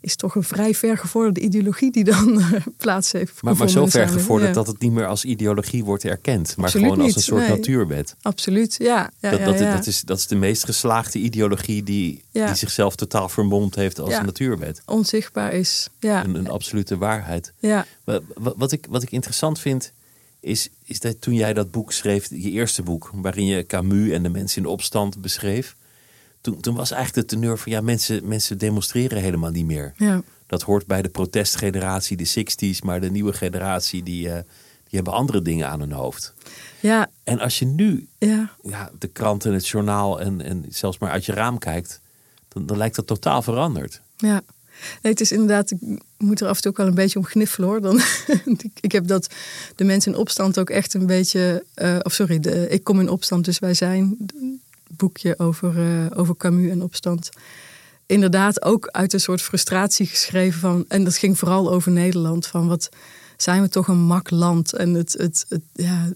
is 0.00 0.16
toch 0.16 0.34
een 0.34 0.42
vrij 0.42 0.74
vergevorderde 0.74 1.40
ideologie 1.40 1.90
die 1.90 2.04
dan 2.04 2.38
uh, 2.38 2.52
plaats 2.76 3.12
heeft. 3.12 3.42
Maar, 3.42 3.56
maar 3.56 3.68
zo 3.68 3.86
ver 3.86 4.08
gevorderd 4.08 4.54
dat 4.54 4.66
het 4.66 4.80
niet 4.80 4.92
meer 4.92 5.06
als 5.06 5.24
ideologie 5.24 5.84
wordt 5.84 6.04
erkend, 6.04 6.56
maar 6.56 6.70
gewoon 6.70 7.00
als 7.00 7.16
een 7.16 7.22
soort 7.22 7.48
natuurwet. 7.48 8.16
Absoluut, 8.22 8.76
ja. 8.78 9.10
ja, 9.18 9.30
dat, 9.30 9.44
dat, 9.44 9.58
dat, 9.58 9.86
is, 9.86 10.00
dat 10.00 10.18
is 10.18 10.26
de 10.26 10.36
meest 10.36 10.64
geslaagde 10.64 11.18
ideologie 11.18 11.82
die, 11.82 12.22
die 12.32 12.54
zichzelf 12.54 12.96
totaal 12.96 13.28
vermomd 13.28 13.74
heeft 13.74 14.00
als 14.00 14.14
een 14.14 14.24
natuurwet. 14.24 14.82
Onzichtbaar 14.84 15.52
is, 15.52 15.88
ja. 16.00 16.24
Een, 16.24 16.34
een 16.34 16.50
absolute 16.50 16.98
waarheid. 16.98 17.52
Ja. 17.58 17.86
Wat, 18.04 18.22
wat, 18.34 18.72
ik, 18.72 18.86
wat 18.88 19.02
ik 19.02 19.10
interessant 19.10 19.60
vind, 19.60 19.92
is, 20.40 20.68
is 20.84 21.00
dat 21.00 21.20
toen 21.20 21.34
jij 21.34 21.52
dat 21.52 21.70
boek 21.70 21.92
schreef, 21.92 22.28
je 22.30 22.50
eerste 22.50 22.82
boek, 22.82 23.10
waarin 23.14 23.46
je 23.46 23.66
Camus 23.66 24.10
en 24.10 24.22
de 24.22 24.28
mensen 24.28 24.56
in 24.56 24.62
de 24.62 24.68
opstand 24.68 25.20
beschreef 25.20 25.76
toen, 26.40 26.60
toen 26.60 26.74
was 26.74 26.90
eigenlijk 26.90 27.28
de 27.28 27.34
teneur 27.34 27.58
van 27.58 27.72
ja, 27.72 27.80
mensen, 27.80 28.28
mensen 28.28 28.58
demonstreren 28.58 29.22
helemaal 29.22 29.50
niet 29.50 29.66
meer. 29.66 29.92
Ja. 29.96 30.22
Dat 30.46 30.62
hoort 30.62 30.86
bij 30.86 31.02
de 31.02 31.08
protestgeneratie, 31.08 32.16
de 32.16 32.44
60s, 32.74 32.84
maar 32.84 33.00
de 33.00 33.10
nieuwe 33.10 33.32
generatie 33.32 34.02
die, 34.02 34.26
uh, 34.26 34.32
die 34.34 34.42
hebben 34.90 35.12
andere 35.12 35.42
dingen 35.42 35.68
aan 35.68 35.80
hun 35.80 35.92
hoofd. 35.92 36.34
Ja. 36.80 37.10
En 37.24 37.38
als 37.38 37.58
je 37.58 37.64
nu 37.64 38.08
ja. 38.18 38.50
Ja, 38.62 38.90
de 38.98 39.08
krant 39.08 39.44
en 39.44 39.52
het 39.52 39.68
journaal 39.68 40.20
en, 40.20 40.40
en 40.40 40.64
zelfs 40.68 40.98
maar 40.98 41.10
uit 41.10 41.24
je 41.24 41.32
raam 41.32 41.58
kijkt, 41.58 42.00
dan, 42.48 42.66
dan 42.66 42.76
lijkt 42.76 42.96
dat 42.96 43.06
totaal 43.06 43.42
veranderd. 43.42 44.00
Ja. 44.16 44.42
Nee, 45.02 45.12
het 45.12 45.20
is 45.20 45.32
inderdaad, 45.32 45.70
ik 45.70 45.78
moet 46.18 46.40
er 46.40 46.48
af 46.48 46.56
en 46.56 46.62
toe 46.62 46.70
ook 46.70 46.76
wel 46.76 46.86
een 46.86 46.94
beetje 46.94 47.18
om 47.18 47.24
gniffelen 47.24 47.68
hoor. 47.68 47.80
Dan, 47.80 48.00
ik 48.80 48.92
heb 48.92 49.06
dat 49.06 49.34
de 49.76 49.84
mensen 49.84 50.12
in 50.12 50.18
opstand 50.18 50.58
ook 50.58 50.70
echt 50.70 50.94
een 50.94 51.06
beetje, 51.06 51.64
uh, 51.76 51.98
of 52.02 52.12
sorry, 52.12 52.40
de, 52.40 52.68
ik 52.68 52.84
kom 52.84 53.00
in 53.00 53.08
opstand, 53.08 53.44
dus 53.44 53.58
wij 53.58 53.74
zijn 53.74 54.16
boekje 54.88 55.38
over, 55.38 55.76
uh, 55.76 56.06
over 56.14 56.36
Camus 56.36 56.70
en 56.70 56.82
opstand. 56.82 57.30
Inderdaad 58.06 58.62
ook 58.62 58.86
uit 58.86 59.12
een 59.12 59.20
soort 59.20 59.42
frustratie 59.42 60.06
geschreven 60.06 60.60
van, 60.60 60.84
en 60.88 61.04
dat 61.04 61.16
ging 61.16 61.38
vooral 61.38 61.70
over 61.70 61.92
Nederland, 61.92 62.46
van 62.46 62.68
wat 62.68 62.88
zijn 63.36 63.62
we 63.62 63.68
toch 63.68 63.88
een 63.88 64.00
mak 64.00 64.30
land 64.30 64.72
en 64.72 64.94
het, 64.94 65.12
het, 65.12 65.46
het 65.48 65.62
ja, 65.72 66.08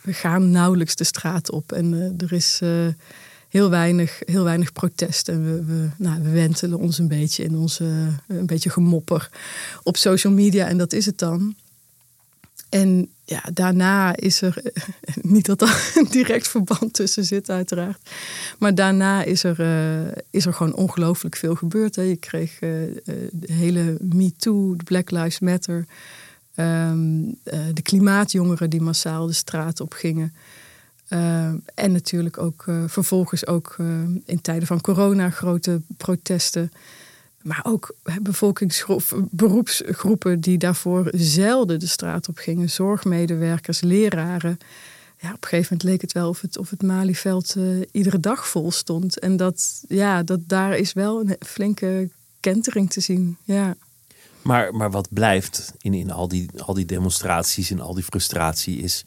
we 0.00 0.12
gaan 0.12 0.50
nauwelijks 0.50 0.94
de 0.94 1.04
straat 1.04 1.50
op 1.50 1.72
en 1.72 1.92
uh, 1.92 2.04
er 2.18 2.32
is 2.32 2.60
uh, 2.62 2.86
heel, 3.48 3.70
weinig, 3.70 4.22
heel 4.24 4.44
weinig 4.44 4.72
protest 4.72 5.28
en 5.28 5.44
we, 5.44 5.64
we, 5.64 5.88
nou, 5.96 6.22
we 6.22 6.30
wentelen 6.30 6.78
ons 6.78 6.98
een 6.98 7.08
beetje 7.08 7.44
in 7.44 7.56
onze 7.56 7.84
een 8.26 8.46
beetje 8.46 8.70
gemopper 8.70 9.30
op 9.82 9.96
social 9.96 10.32
media 10.32 10.66
en 10.66 10.78
dat 10.78 10.92
is 10.92 11.06
het 11.06 11.18
dan. 11.18 11.54
En 12.70 13.08
ja, 13.24 13.42
daarna 13.52 14.16
is 14.16 14.42
er, 14.42 14.62
niet 15.22 15.46
dat 15.46 15.62
er 15.62 15.92
een 15.94 16.08
direct 16.10 16.48
verband 16.48 16.92
tussen 16.92 17.24
zit 17.24 17.50
uiteraard, 17.50 18.10
maar 18.58 18.74
daarna 18.74 19.22
is 19.22 19.44
er, 19.44 19.60
uh, 19.60 20.12
is 20.30 20.46
er 20.46 20.54
gewoon 20.54 20.74
ongelooflijk 20.74 21.36
veel 21.36 21.54
gebeurd. 21.54 21.96
Hè. 21.96 22.02
Je 22.02 22.16
kreeg 22.16 22.60
uh, 22.60 22.70
de 23.30 23.52
hele 23.52 23.96
MeToo, 24.00 24.76
de 24.76 24.84
Black 24.84 25.10
Lives 25.10 25.38
Matter, 25.38 25.84
uh, 26.54 26.92
de 27.74 27.82
klimaatjongeren 27.82 28.70
die 28.70 28.80
massaal 28.80 29.26
de 29.26 29.32
straat 29.32 29.80
op 29.80 29.92
gingen. 29.92 30.34
Ehm, 31.08 31.56
en 31.74 31.92
natuurlijk 31.92 32.38
ook 32.38 32.64
vervolgens 32.86 33.46
ook 33.46 33.76
in 34.24 34.40
tijden 34.40 34.66
van 34.66 34.80
corona 34.80 35.30
grote 35.30 35.80
protesten. 35.96 36.70
Maar 37.42 37.60
ook 37.62 37.94
bevolkingsgroepen, 38.22 39.28
beroepsgroepen 39.30 40.40
die 40.40 40.58
daarvoor 40.58 41.08
zelden 41.12 41.78
de 41.78 41.86
straat 41.86 42.28
op 42.28 42.38
gingen. 42.38 42.70
Zorgmedewerkers, 42.70 43.80
leraren. 43.80 44.58
Ja, 45.18 45.28
op 45.28 45.42
een 45.42 45.48
gegeven 45.48 45.68
moment 45.70 45.82
leek 45.82 46.00
het 46.00 46.12
wel 46.12 46.28
of 46.28 46.40
het, 46.40 46.58
of 46.58 46.70
het 46.70 46.82
Malieveld 46.82 47.54
uh, 47.56 47.86
iedere 47.92 48.20
dag 48.20 48.48
vol 48.48 48.70
stond. 48.70 49.18
En 49.18 49.36
dat, 49.36 49.84
ja, 49.88 50.22
dat, 50.22 50.40
daar 50.46 50.76
is 50.76 50.92
wel 50.92 51.20
een 51.20 51.36
flinke 51.46 52.10
kentering 52.40 52.90
te 52.90 53.00
zien. 53.00 53.36
Ja. 53.44 53.76
Maar, 54.42 54.74
maar 54.74 54.90
wat 54.90 55.08
blijft 55.10 55.72
in, 55.78 55.94
in 55.94 56.10
al, 56.10 56.28
die, 56.28 56.50
al 56.56 56.74
die 56.74 56.84
demonstraties 56.84 57.70
en 57.70 57.80
al 57.80 57.94
die 57.94 58.04
frustratie 58.04 58.78
is 58.78 59.04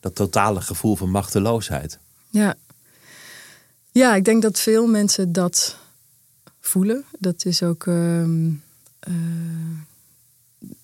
dat 0.00 0.14
totale 0.14 0.60
gevoel 0.60 0.96
van 0.96 1.10
machteloosheid. 1.10 1.98
Ja. 2.28 2.54
ja, 3.90 4.14
ik 4.14 4.24
denk 4.24 4.42
dat 4.42 4.60
veel 4.60 4.86
mensen 4.86 5.32
dat 5.32 5.78
voelen. 6.66 7.04
Dat 7.18 7.44
is 7.44 7.62
ook. 7.62 7.86
Uh, 7.86 7.94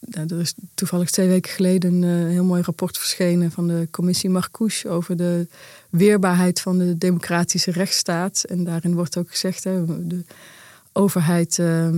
nou, 0.00 0.26
er 0.28 0.40
is 0.40 0.54
toevallig 0.74 1.10
twee 1.10 1.28
weken 1.28 1.52
geleden 1.52 2.02
een 2.02 2.22
uh, 2.22 2.30
heel 2.30 2.44
mooi 2.44 2.62
rapport 2.62 2.98
verschenen 2.98 3.50
van 3.50 3.68
de 3.68 3.88
commissie 3.90 4.30
Marcouche 4.30 4.88
over 4.88 5.16
de 5.16 5.46
weerbaarheid 5.90 6.60
van 6.60 6.78
de 6.78 6.98
democratische 6.98 7.70
rechtsstaat. 7.70 8.44
En 8.44 8.64
daarin 8.64 8.94
wordt 8.94 9.16
ook 9.16 9.30
gezegd: 9.30 9.64
hè, 9.64 10.06
de 10.06 10.24
overheid 10.92 11.58
uh, 11.58 11.88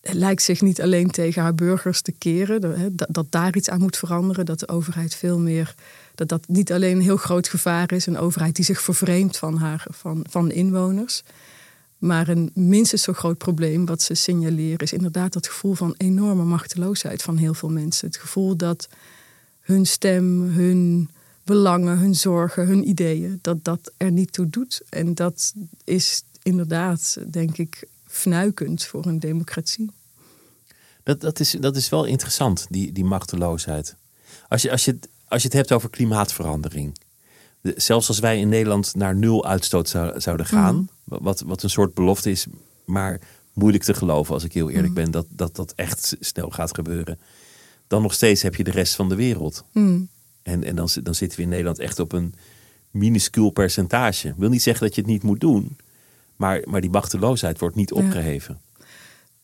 lijkt 0.00 0.42
zich 0.42 0.60
niet 0.60 0.82
alleen 0.82 1.10
tegen 1.10 1.42
haar 1.42 1.54
burgers 1.54 2.00
te 2.00 2.12
keren, 2.12 2.60
dat, 2.96 3.08
dat 3.10 3.26
daar 3.30 3.56
iets 3.56 3.70
aan 3.70 3.80
moet 3.80 3.96
veranderen, 3.96 4.46
dat 4.46 4.58
de 4.58 4.68
overheid 4.68 5.14
veel 5.14 5.38
meer 5.38 5.74
dat 6.16 6.28
dat 6.28 6.48
niet 6.48 6.72
alleen 6.72 6.96
een 6.96 7.02
heel 7.02 7.16
groot 7.16 7.48
gevaar 7.48 7.92
is, 7.92 8.06
een 8.06 8.18
overheid 8.18 8.56
die 8.56 8.64
zich 8.64 8.80
vervreemdt 8.80 9.38
van, 9.38 9.56
haar, 9.56 9.86
van, 9.90 10.24
van 10.30 10.50
inwoners. 10.50 11.22
Maar 11.98 12.28
een 12.28 12.50
minstens 12.54 13.02
zo 13.02 13.12
groot 13.12 13.38
probleem 13.38 13.86
wat 13.86 14.02
ze 14.02 14.14
signaleren 14.14 14.78
is 14.78 14.92
inderdaad 14.92 15.32
dat 15.32 15.46
gevoel 15.46 15.74
van 15.74 15.94
enorme 15.96 16.44
machteloosheid 16.44 17.22
van 17.22 17.36
heel 17.36 17.54
veel 17.54 17.70
mensen. 17.70 18.06
Het 18.06 18.16
gevoel 18.16 18.56
dat 18.56 18.88
hun 19.60 19.86
stem, 19.86 20.42
hun 20.42 21.10
belangen, 21.44 21.98
hun 21.98 22.14
zorgen, 22.14 22.66
hun 22.66 22.88
ideeën, 22.88 23.38
dat 23.42 23.64
dat 23.64 23.92
er 23.96 24.10
niet 24.10 24.32
toe 24.32 24.48
doet. 24.48 24.82
En 24.88 25.14
dat 25.14 25.52
is 25.84 26.22
inderdaad, 26.42 27.18
denk 27.30 27.56
ik, 27.56 27.88
fnuikend 28.06 28.84
voor 28.84 29.06
een 29.06 29.18
democratie. 29.18 29.90
Dat, 31.02 31.20
dat, 31.20 31.40
is, 31.40 31.50
dat 31.60 31.76
is 31.76 31.88
wel 31.88 32.04
interessant, 32.04 32.66
die, 32.70 32.92
die 32.92 33.04
machteloosheid. 33.04 33.96
Als 34.48 34.62
je, 34.62 34.70
als, 34.70 34.84
je, 34.84 34.98
als 35.28 35.42
je 35.42 35.48
het 35.48 35.56
hebt 35.56 35.72
over 35.72 35.90
klimaatverandering. 35.90 36.98
Zelfs 37.62 38.08
als 38.08 38.18
wij 38.18 38.38
in 38.38 38.48
Nederland 38.48 38.94
naar 38.94 39.16
nul 39.16 39.46
uitstoot 39.46 39.88
zouden 40.16 40.46
gaan, 40.46 40.74
mm. 40.74 40.88
Wat, 41.06 41.40
wat 41.40 41.62
een 41.62 41.70
soort 41.70 41.94
belofte 41.94 42.30
is, 42.30 42.46
maar 42.84 43.20
moeilijk 43.52 43.84
te 43.84 43.94
geloven 43.94 44.34
als 44.34 44.44
ik 44.44 44.52
heel 44.52 44.70
eerlijk 44.70 44.88
mm. 44.88 44.94
ben, 44.94 45.10
dat, 45.10 45.26
dat 45.28 45.56
dat 45.56 45.72
echt 45.76 46.16
snel 46.20 46.50
gaat 46.50 46.74
gebeuren. 46.74 47.18
Dan 47.86 48.02
nog 48.02 48.14
steeds 48.14 48.42
heb 48.42 48.54
je 48.54 48.64
de 48.64 48.70
rest 48.70 48.94
van 48.94 49.08
de 49.08 49.14
wereld. 49.14 49.64
Mm. 49.72 50.08
En, 50.42 50.64
en 50.64 50.76
dan, 50.76 50.88
dan 51.02 51.14
zitten 51.14 51.38
we 51.38 51.44
in 51.44 51.50
Nederland 51.50 51.78
echt 51.78 51.98
op 51.98 52.12
een 52.12 52.34
minuscuul 52.90 53.50
percentage. 53.50 54.28
Ik 54.28 54.34
wil 54.36 54.48
niet 54.48 54.62
zeggen 54.62 54.86
dat 54.86 54.94
je 54.94 55.00
het 55.00 55.10
niet 55.10 55.22
moet 55.22 55.40
doen, 55.40 55.76
maar, 56.36 56.62
maar 56.64 56.80
die 56.80 56.90
machteloosheid 56.90 57.58
wordt 57.58 57.76
niet 57.76 57.92
opgeheven. 57.92 58.60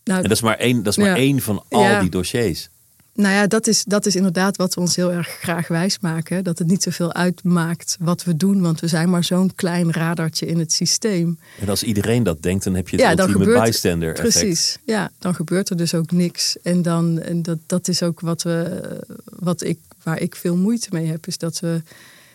Nou, 0.04 0.22
en 0.22 0.28
dat 0.28 0.36
is 0.36 0.42
maar 0.42 0.56
één, 0.58 0.82
dat 0.82 0.96
is 0.96 1.04
maar 1.04 1.16
één 1.16 1.40
van 1.40 1.64
al 1.68 2.00
die 2.00 2.10
dossiers. 2.10 2.70
Nou 3.14 3.34
ja, 3.34 3.46
dat 3.46 3.66
is, 3.66 3.84
dat 3.84 4.06
is 4.06 4.16
inderdaad 4.16 4.56
wat 4.56 4.74
we 4.74 4.80
ons 4.80 4.96
heel 4.96 5.12
erg 5.12 5.28
graag 5.28 5.68
wijsmaken. 5.68 6.44
Dat 6.44 6.58
het 6.58 6.68
niet 6.68 6.82
zoveel 6.82 7.12
uitmaakt 7.12 7.96
wat 8.00 8.24
we 8.24 8.36
doen, 8.36 8.60
want 8.60 8.80
we 8.80 8.88
zijn 8.88 9.10
maar 9.10 9.24
zo'n 9.24 9.54
klein 9.54 9.92
radartje 9.92 10.46
in 10.46 10.58
het 10.58 10.72
systeem. 10.72 11.38
En 11.60 11.68
als 11.68 11.82
iedereen 11.82 12.22
dat 12.22 12.42
denkt, 12.42 12.64
dan 12.64 12.74
heb 12.74 12.88
je 12.88 12.96
het 12.96 13.04
ja, 13.04 13.10
ultieme 13.10 13.32
gebeurt, 13.32 13.64
bystander 13.64 14.14
effect. 14.14 14.38
Precies, 14.38 14.78
ja, 14.84 15.10
dan 15.18 15.34
gebeurt 15.34 15.70
er 15.70 15.76
dus 15.76 15.94
ook 15.94 16.10
niks. 16.10 16.56
En, 16.62 16.82
dan, 16.82 17.20
en 17.20 17.42
dat, 17.42 17.58
dat 17.66 17.88
is 17.88 18.02
ook 18.02 18.20
wat 18.20 18.42
we, 18.42 18.82
wat 19.24 19.62
ik, 19.62 19.78
waar 20.02 20.20
ik 20.20 20.36
veel 20.36 20.56
moeite 20.56 20.88
mee 20.92 21.06
heb, 21.06 21.26
is 21.26 21.38
dat 21.38 21.60
we 21.60 21.82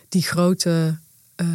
die 0.08 0.22
grote 0.22 0.96
uh, 1.36 1.48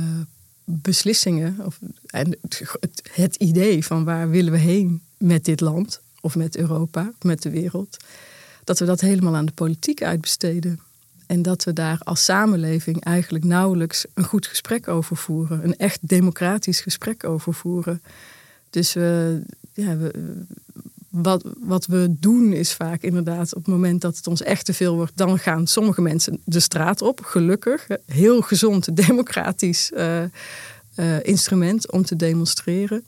beslissingen, 0.63 1.57
of, 1.65 1.79
en 2.05 2.37
het, 2.79 3.01
het 3.11 3.35
idee 3.35 3.85
van 3.85 4.03
waar 4.03 4.29
willen 4.29 4.51
we 4.51 4.59
heen 4.59 5.01
met 5.17 5.45
dit 5.45 5.61
land, 5.61 6.01
of 6.21 6.35
met 6.35 6.57
Europa, 6.57 7.11
of 7.19 7.23
met 7.23 7.41
de 7.41 7.49
wereld 7.49 7.97
dat 8.63 8.79
we 8.79 8.85
dat 8.85 9.01
helemaal 9.01 9.35
aan 9.35 9.45
de 9.45 9.51
politiek 9.51 10.03
uitbesteden. 10.03 10.79
En 11.27 11.41
dat 11.41 11.63
we 11.63 11.73
daar 11.73 11.99
als 12.03 12.23
samenleving 12.23 13.03
eigenlijk 13.03 13.43
nauwelijks 13.43 14.05
een 14.13 14.23
goed 14.23 14.47
gesprek 14.47 14.87
over 14.87 15.17
voeren. 15.17 15.63
Een 15.63 15.77
echt 15.77 15.99
democratisch 16.01 16.81
gesprek 16.81 17.23
over 17.23 17.53
voeren. 17.53 18.01
Dus 18.69 18.93
we, 18.93 19.41
ja, 19.73 19.97
we, 19.97 20.11
wat, 21.09 21.43
wat 21.59 21.85
we 21.85 22.15
doen 22.19 22.53
is 22.53 22.73
vaak 22.73 23.01
inderdaad 23.01 23.55
op 23.55 23.65
het 23.65 23.73
moment 23.73 24.01
dat 24.01 24.17
het 24.17 24.27
ons 24.27 24.41
echt 24.41 24.65
te 24.65 24.73
veel 24.73 24.95
wordt, 24.95 25.11
dan 25.15 25.39
gaan 25.39 25.67
sommige 25.67 26.01
mensen 26.01 26.41
de 26.45 26.59
straat 26.59 27.01
op. 27.01 27.19
Gelukkig. 27.23 27.87
Heel 28.05 28.41
gezond, 28.41 28.95
democratisch 28.95 29.91
uh, 29.93 30.23
uh, 30.95 31.23
instrument 31.23 31.91
om 31.91 32.03
te 32.05 32.15
demonstreren. 32.15 33.03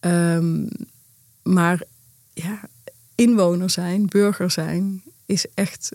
Um, 0.00 0.68
maar 1.42 1.82
ja, 2.32 2.68
inwoner 3.18 3.70
zijn, 3.70 4.06
burger 4.06 4.50
zijn, 4.50 5.02
is 5.26 5.46
echt 5.54 5.90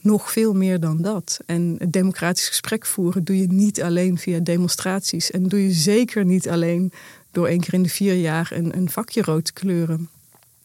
nog 0.00 0.32
veel 0.32 0.54
meer 0.54 0.80
dan 0.80 1.02
dat. 1.02 1.40
En 1.46 1.76
het 1.78 1.92
democratisch 1.92 2.48
gesprek 2.48 2.86
voeren 2.86 3.24
doe 3.24 3.38
je 3.38 3.46
niet 3.46 3.82
alleen 3.82 4.18
via 4.18 4.38
demonstraties. 4.38 5.30
En 5.30 5.48
doe 5.48 5.62
je 5.62 5.72
zeker 5.72 6.24
niet 6.24 6.48
alleen 6.48 6.92
door 7.30 7.46
één 7.46 7.60
keer 7.60 7.74
in 7.74 7.82
de 7.82 7.88
vier 7.88 8.14
jaar 8.14 8.52
een, 8.52 8.76
een 8.76 8.90
vakje 8.90 9.22
rood 9.22 9.44
te 9.44 9.52
kleuren. 9.52 10.08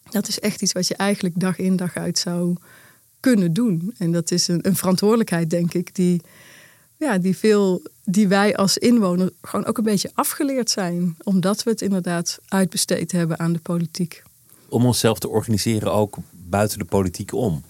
Dat 0.10 0.28
is 0.28 0.40
echt 0.40 0.62
iets 0.62 0.72
wat 0.72 0.88
je 0.88 0.96
eigenlijk 0.96 1.40
dag 1.40 1.58
in 1.58 1.76
dag 1.76 1.96
uit 1.96 2.18
zou 2.18 2.56
kunnen 3.20 3.54
doen. 3.54 3.94
En 3.98 4.12
dat 4.12 4.32
is 4.32 4.48
een, 4.48 4.60
een 4.62 4.76
verantwoordelijkheid, 4.76 5.50
denk 5.50 5.74
ik, 5.74 5.96
die, 5.96 6.22
ja, 6.98 7.18
die, 7.18 7.38
veel, 7.38 7.82
die 8.04 8.28
wij 8.28 8.56
als 8.56 8.78
inwoner 8.78 9.32
gewoon 9.42 9.66
ook 9.66 9.78
een 9.78 9.84
beetje 9.84 10.12
afgeleerd 10.14 10.70
zijn. 10.70 11.16
Omdat 11.24 11.64
we 11.64 11.70
het 11.70 11.82
inderdaad 11.82 12.40
uitbesteed 12.48 13.12
hebben 13.12 13.40
aan 13.40 13.54
de 13.54 13.60
politiek. 13.60 14.24
Om 14.70 14.86
onszelf 14.86 15.20
te 15.20 15.30
organiseren 15.30 15.92
ook 15.92 16.18
buiten 16.32 16.80
de 16.80 16.86
politiek 16.86 17.34
om. 17.34 17.64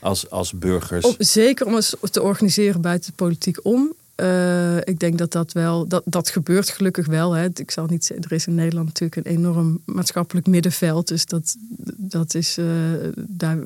Als, 0.00 0.30
als 0.30 0.52
burgers. 0.52 1.04
Om, 1.04 1.14
zeker 1.18 1.66
om 1.66 1.74
ons 1.74 1.96
te 2.10 2.22
organiseren 2.22 2.80
buiten 2.80 3.10
de 3.10 3.16
politiek 3.16 3.64
om. 3.64 3.92
Uh, 4.16 4.76
ik 4.76 4.98
denk 4.98 5.18
dat 5.18 5.32
dat 5.32 5.52
wel, 5.52 5.86
dat, 5.88 6.02
dat 6.04 6.30
gebeurt 6.30 6.70
gelukkig 6.70 7.06
wel. 7.06 7.32
Hè. 7.32 7.48
Ik 7.54 7.70
zal 7.70 7.86
niet 7.86 8.04
zeggen, 8.04 8.26
er 8.26 8.32
is 8.32 8.46
in 8.46 8.54
Nederland 8.54 8.86
natuurlijk 8.86 9.26
een 9.26 9.32
enorm 9.32 9.80
maatschappelijk 9.84 10.46
middenveld. 10.46 11.08
Dus 11.08 11.26
dat, 11.26 11.56
dat 11.96 12.34
is, 12.34 12.58
uh, 12.58 12.66
daar 13.16 13.58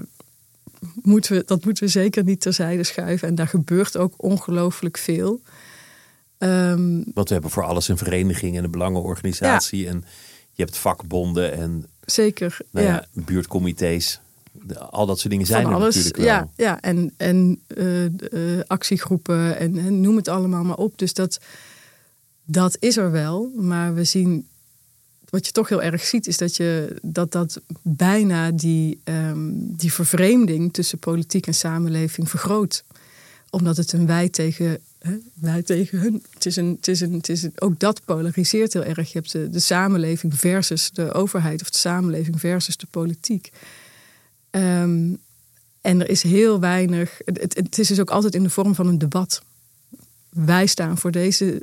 moeten 1.03 1.37
we, 1.37 1.43
dat 1.47 1.65
moeten 1.65 1.85
we 1.85 1.91
zeker 1.91 2.25
niet 2.25 2.41
terzijde 2.41 2.85
schuiven. 2.85 3.29
En 3.29 3.35
daar 3.35 3.49
gebeurt 3.49 3.97
ook 3.97 4.15
ongelooflijk 4.17 4.99
veel. 4.99 5.41
Um, 6.39 7.05
Want 7.15 7.29
we 7.29 7.33
hebben 7.35 7.51
voor 7.51 7.65
alles 7.65 7.89
een 7.89 7.99
vereniging 7.99 8.57
en 8.57 8.65
een 8.65 8.71
belangenorganisatie. 8.71 9.83
Ja. 9.83 9.91
En 9.91 10.05
je 10.53 10.63
hebt 10.63 10.77
vakbonden 10.77 11.53
en 11.53 11.87
zeker, 12.07 12.59
nou 12.71 12.87
ja, 12.87 12.93
ja. 12.93 13.23
buurtcomité's. 13.23 14.21
Al 14.91 15.07
dat 15.07 15.19
soort 15.19 15.31
dingen 15.31 15.47
zijn 15.47 15.63
Van 15.63 15.71
er 15.73 15.77
alles, 15.77 15.95
natuurlijk 15.95 16.23
wel. 16.23 16.27
Ja, 16.27 16.49
ja 16.57 16.81
en, 16.81 17.13
en 17.17 17.61
uh, 17.77 18.05
uh, 18.05 18.61
actiegroepen 18.67 19.59
en, 19.59 19.79
en, 19.79 20.01
noem 20.01 20.17
het 20.17 20.29
allemaal 20.29 20.65
maar 20.65 20.77
op. 20.77 20.99
Dus 20.99 21.15
dat, 21.15 21.41
dat 22.45 22.77
is 22.81 22.97
er 22.97 23.11
wel. 23.11 23.53
Maar 23.57 23.95
we 23.95 24.05
zien, 24.05 24.47
wat 25.31 25.47
je 25.47 25.53
toch 25.53 25.69
heel 25.69 25.83
erg 25.83 26.05
ziet, 26.05 26.27
is 26.27 26.37
dat 26.37 26.57
je, 26.57 26.97
dat, 27.03 27.33
dat 27.33 27.61
bijna 27.83 28.51
die, 28.51 29.01
um, 29.05 29.77
die 29.77 29.93
vervreemding 29.93 30.73
tussen 30.73 30.99
politiek 30.99 31.47
en 31.47 31.55
samenleving 31.55 32.31
vergroot. 32.31 32.85
Omdat 33.51 33.77
het 33.77 33.93
een 33.93 34.07
wij 34.07 34.29
tegen, 34.29 34.79
wij 35.35 35.63
tegen 35.63 35.99
hun. 35.99 36.25
Het 36.31 36.47
is 36.47 36.57
een, 36.57 36.77
het 36.77 36.89
is 36.89 37.01
een, 37.01 37.13
het 37.13 37.29
is 37.29 37.43
een, 37.43 37.53
ook 37.57 37.81
dat 37.81 38.05
polariseert 38.05 38.73
heel 38.73 38.85
erg. 38.85 39.13
Je 39.13 39.19
hebt 39.19 39.33
de, 39.33 39.51
de 39.51 39.59
samenleving 39.59 40.39
versus 40.39 40.91
de 40.91 41.13
overheid, 41.13 41.63
of 41.63 41.71
de 41.71 41.79
samenleving 41.79 42.41
versus 42.41 42.77
de 42.77 42.87
politiek. 42.91 43.51
Um, 44.51 45.19
en 45.81 46.01
er 46.01 46.11
is 46.11 46.23
heel 46.23 46.61
weinig. 46.61 47.21
Het, 47.25 47.55
het, 47.55 47.79
is 47.79 47.89
dus 47.89 48.01
ook 48.01 48.11
altijd 48.11 48.35
in 48.35 48.43
de 48.43 48.51
vorm 48.51 48.75
van 48.75 48.87
een 48.87 48.99
debat. 48.99 49.43
Wij 50.29 50.67
staan 50.67 50.99
voor 50.99 51.11
deze 51.11 51.63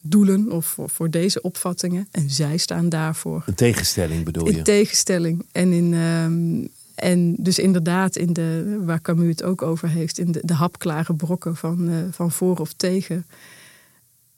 doelen 0.00 0.52
of 0.52 0.66
voor, 0.66 0.90
voor 0.90 1.10
deze 1.10 1.42
opvattingen 1.42 2.08
en 2.10 2.30
zij 2.30 2.56
staan 2.56 2.88
daarvoor. 2.88 3.42
Een 3.46 3.54
tegenstelling 3.54 4.24
bedoel 4.24 4.48
je? 4.48 4.58
Een 4.58 4.64
tegenstelling. 4.64 5.46
En, 5.52 5.72
in, 5.72 5.92
um, 5.92 6.68
en 7.00 7.34
dus 7.38 7.58
inderdaad, 7.58 8.16
in 8.16 8.32
de, 8.32 8.78
waar 8.84 9.00
Camus 9.00 9.28
het 9.28 9.42
ook 9.42 9.62
over 9.62 9.88
heeft, 9.88 10.18
in 10.18 10.32
de, 10.32 10.40
de 10.44 10.54
hapklare 10.54 11.14
brokken 11.14 11.56
van, 11.56 11.88
uh, 11.88 11.96
van 12.10 12.30
voor 12.30 12.58
of 12.58 12.72
tegen. 12.72 13.26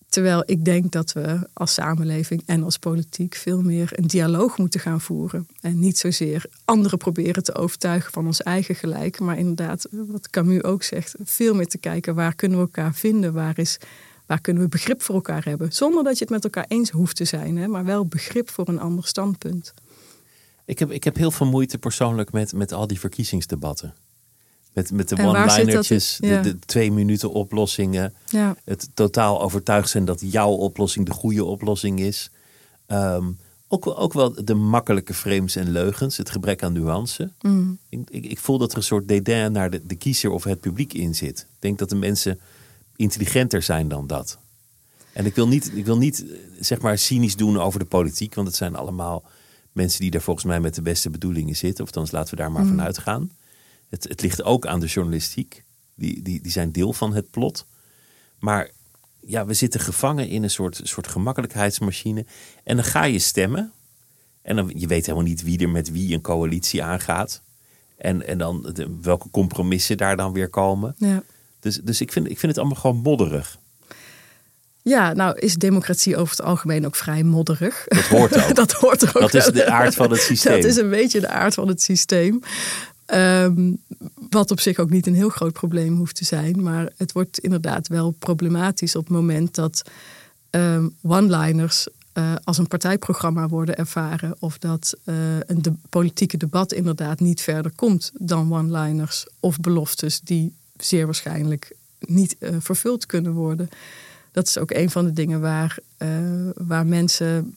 Terwijl 0.09 0.43
ik 0.47 0.65
denk 0.65 0.93
dat 0.93 1.13
we 1.13 1.49
als 1.53 1.73
samenleving 1.75 2.43
en 2.47 2.63
als 2.63 2.79
politiek 2.79 3.35
veel 3.35 3.63
meer 3.63 3.91
een 3.93 4.07
dialoog 4.07 4.59
moeten 4.59 4.81
gaan 4.81 5.01
voeren. 5.01 5.47
En 5.61 5.79
niet 5.79 5.99
zozeer 5.99 6.45
anderen 6.65 6.99
proberen 6.99 7.43
te 7.43 7.55
overtuigen 7.55 8.13
van 8.13 8.27
ons 8.27 8.43
eigen 8.43 8.75
gelijk. 8.75 9.21
Maar 9.21 9.39
inderdaad, 9.39 9.89
wat 9.91 10.31
Camus 10.31 10.63
ook 10.63 10.83
zegt, 10.83 11.15
veel 11.25 11.55
meer 11.55 11.67
te 11.67 11.79
kijken 11.79 12.15
waar 12.15 12.35
kunnen 12.35 12.59
we 12.59 12.65
elkaar 12.65 12.95
vinden. 12.95 13.33
Waar, 13.33 13.59
is, 13.59 13.79
waar 14.27 14.41
kunnen 14.41 14.63
we 14.63 14.69
begrip 14.69 15.03
voor 15.03 15.15
elkaar 15.15 15.45
hebben. 15.45 15.73
Zonder 15.73 16.05
dat 16.05 16.19
je 16.19 16.25
het 16.25 16.33
met 16.33 16.45
elkaar 16.45 16.67
eens 16.69 16.91
hoeft 16.91 17.17
te 17.17 17.25
zijn, 17.25 17.57
hè, 17.57 17.67
maar 17.67 17.85
wel 17.85 18.07
begrip 18.07 18.51
voor 18.51 18.69
een 18.69 18.81
ander 18.81 19.07
standpunt. 19.07 19.75
Ik 20.65 20.79
heb, 20.79 20.91
ik 20.91 21.05
heb 21.05 21.17
heel 21.17 21.31
veel 21.31 21.47
moeite 21.47 21.79
persoonlijk 21.79 22.33
met, 22.33 22.53
met 22.53 22.73
al 22.73 22.87
die 22.87 23.01
verkiezingsdebatten. 23.01 23.95
Met, 24.73 24.93
met 24.93 25.09
de 25.09 25.17
one-linertjes, 25.17 26.19
ja. 26.21 26.43
de, 26.43 26.51
de, 26.51 26.59
twee 26.59 26.93
minuten 26.93 27.33
oplossingen. 27.33 28.15
Ja. 28.27 28.57
Het 28.65 28.89
totaal 28.95 29.43
overtuigd 29.43 29.89
zijn 29.89 30.05
dat 30.05 30.21
jouw 30.25 30.51
oplossing 30.51 31.07
de 31.07 31.13
goede 31.13 31.45
oplossing 31.45 32.01
is. 32.01 32.31
Um, 32.87 33.39
ook, 33.69 33.87
ook 33.87 34.13
wel 34.13 34.45
de 34.45 34.55
makkelijke 34.55 35.15
frames 35.15 35.57
en 35.57 35.71
leugens, 35.71 36.17
het 36.17 36.31
gebrek 36.31 36.63
aan 36.63 36.73
nuance. 36.73 37.31
Mm. 37.41 37.79
Ik, 37.89 38.11
ik, 38.11 38.25
ik, 38.25 38.39
voel 38.39 38.59
dat 38.59 38.71
er 38.71 38.77
een 38.77 38.83
soort 38.83 39.09
dédain 39.09 39.53
naar 39.53 39.71
de, 39.71 39.87
de 39.87 39.95
kiezer 39.95 40.31
of 40.31 40.45
het 40.45 40.61
publiek 40.61 40.93
in 40.93 41.15
zit. 41.15 41.39
Ik 41.39 41.57
denk 41.59 41.79
dat 41.79 41.89
de 41.89 41.97
mensen 41.97 42.41
intelligenter 42.97 43.63
zijn 43.63 43.89
dan 43.89 44.07
dat. 44.07 44.39
En 45.13 45.27
ik 45.27 45.35
wil 45.35 45.49
niet, 45.49 45.73
ik 45.75 45.85
wil 45.85 45.99
niet 45.99 46.25
zeg 46.61 46.81
maar 46.81 46.99
cynisch 46.99 47.37
doen 47.37 47.61
over 47.61 47.79
de 47.79 47.85
politiek, 47.85 48.35
want 48.35 48.47
het 48.47 48.57
zijn 48.57 48.77
allemaal 48.77 49.23
mensen 49.73 50.01
die 50.01 50.11
daar 50.11 50.21
volgens 50.21 50.47
mij 50.47 50.61
met 50.61 50.75
de 50.75 50.83
beste 50.83 51.11
bedoelingen 51.11 51.57
zitten. 51.57 51.85
Of 51.85 51.91
dan 51.91 52.07
laten 52.11 52.31
we 52.31 52.41
daar 52.41 52.53
maar 52.53 52.63
mm. 52.63 52.69
vanuit 52.69 52.99
gaan. 52.99 53.31
Het, 53.89 54.09
het, 54.09 54.23
ligt 54.23 54.43
ook 54.43 54.67
aan 54.67 54.81
de 54.81 54.87
journalistiek. 54.87 55.65
Die, 55.95 56.23
die, 56.23 56.41
die 56.41 56.53
zijn 56.53 56.73
deel 56.73 56.93
van 56.93 57.15
het 57.15 57.31
plot. 57.31 57.67
Maar 58.39 58.71
ja, 59.21 59.47
we 59.47 59.55
zitten 59.55 59.81
gevangen 59.81 60.29
in 60.29 60.43
een 60.43 60.51
soort, 60.51 60.81
soort 60.83 61.09
gemakkelijkheidsmachine. 61.09 62.25
En 62.65 62.77
dan 62.77 62.85
ga 62.85 63.05
je 63.05 63.19
stemmen. 63.19 63.73
En 64.43 64.57
dan, 64.57 64.73
je 64.75 64.87
weet 64.87 65.07
helemaal 65.07 65.29
niet 65.29 65.43
wie 65.43 65.59
er 65.59 65.71
met 65.71 65.91
wie 65.91 66.15
een 66.15 66.21
coalitie 66.21 66.83
aangaat. 66.83 67.43
En, 67.97 68.27
en 68.27 68.39
dan 68.39 68.71
de, 68.73 68.99
welke 69.03 69.31
compromissen 69.31 69.97
daar 69.97 70.17
dan 70.17 70.33
weer 70.33 70.49
komen. 70.49 70.95
Ja. 70.99 71.23
Dus, 71.61 71.81
dus 71.81 72.01
ik, 72.01 72.13
vind, 72.13 72.31
ik 72.31 72.39
vind 72.39 72.53
het 72.53 72.59
allemaal 72.59 72.81
gewoon 72.81 72.97
modderig. 72.97 73.59
Ja, 74.83 75.13
nou 75.13 75.39
is 75.39 75.55
democratie 75.55 76.17
over 76.17 76.37
het 76.37 76.47
algemeen 76.47 76.87
ook 76.87 76.97
vrij 76.97 77.23
modderig. 77.23 77.85
Dat 77.89 78.05
hoort 78.05 78.45
ook. 78.45 78.55
dat 78.63 78.73
hoort 78.73 79.07
ook. 79.07 79.21
Dat 79.21 79.35
is 79.35 79.45
de 79.45 79.67
aard 79.81 79.95
van 79.95 80.11
het 80.11 80.21
systeem. 80.21 80.61
Dat 80.61 80.71
is 80.71 80.77
een 80.77 80.91
beetje 80.91 81.21
de 81.21 81.29
aard 81.29 81.55
van 81.55 81.69
het 81.69 81.83
systeem. 81.83 82.41
Um, 83.07 83.79
wat 84.31 84.51
op 84.51 84.61
zich 84.61 84.79
ook 84.79 84.91
niet 84.91 85.07
een 85.07 85.15
heel 85.15 85.29
groot 85.29 85.53
probleem 85.53 85.97
hoeft 85.97 86.17
te 86.17 86.25
zijn. 86.25 86.63
Maar 86.63 86.93
het 86.97 87.13
wordt 87.13 87.39
inderdaad 87.39 87.89
wel 87.89 88.11
problematisch 88.11 88.97
op 88.97 89.05
het 89.05 89.13
moment 89.13 89.55
dat 89.55 89.83
um, 90.51 90.97
one-liners 91.03 91.89
uh, 92.15 92.35
als 92.45 92.59
een 92.59 92.69
partijprogramma 92.69 93.49
worden 93.49 93.77
ervaren. 93.77 94.37
Of 94.39 94.59
dat 94.59 94.95
uh, 95.05 95.15
een 95.47 95.63
de 95.63 95.73
politieke 95.89 96.37
debat 96.37 96.73
inderdaad 96.73 97.21
niet 97.21 97.41
verder 97.41 97.73
komt 97.75 98.11
dan 98.15 98.53
one-liners 98.53 99.27
of 99.41 99.61
beloftes 99.61 100.21
die 100.21 100.55
zeer 100.77 101.05
waarschijnlijk 101.05 101.77
niet 101.99 102.37
uh, 102.39 102.57
vervuld 102.59 103.07
kunnen 103.07 103.33
worden. 103.33 103.69
Dat 104.33 104.47
is 104.47 104.59
ook 104.59 104.71
een 104.71 104.91
van 104.91 105.05
de 105.05 105.13
dingen 105.13 105.41
waar, 105.41 105.79
waar 106.55 106.87
mensen 106.87 107.57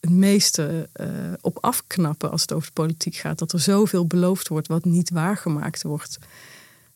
het 0.00 0.10
meeste 0.10 0.88
uh, 1.00 1.06
op 1.40 1.58
afknappen 1.60 2.30
als 2.30 2.40
het 2.40 2.52
over 2.52 2.72
politiek 2.72 3.14
gaat. 3.14 3.38
Dat 3.38 3.52
er 3.52 3.60
zoveel 3.60 4.06
beloofd 4.06 4.48
wordt 4.48 4.68
wat 4.68 4.84
niet 4.84 5.10
waargemaakt 5.10 5.82
wordt. 5.82 6.18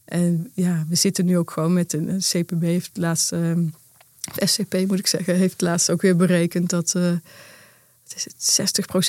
En 0.05 0.51
ja, 0.55 0.85
we 0.89 0.95
zitten 0.95 1.25
nu 1.25 1.39
ook 1.39 1.51
gewoon 1.51 1.73
met 1.73 1.93
een 1.93 2.19
CPB 2.19 2.63
heeft 2.63 2.99
uh, 3.33 3.57
SCP 4.35 4.75
moet 4.87 4.99
ik 4.99 5.07
zeggen, 5.07 5.37
heeft 5.37 5.61
laatst 5.61 5.91
ook 5.91 6.03
weer 6.03 6.17
berekend 6.17 6.71
dat 6.71 6.95
uh, 6.97 7.13
het 8.09 8.27
is 8.37 8.61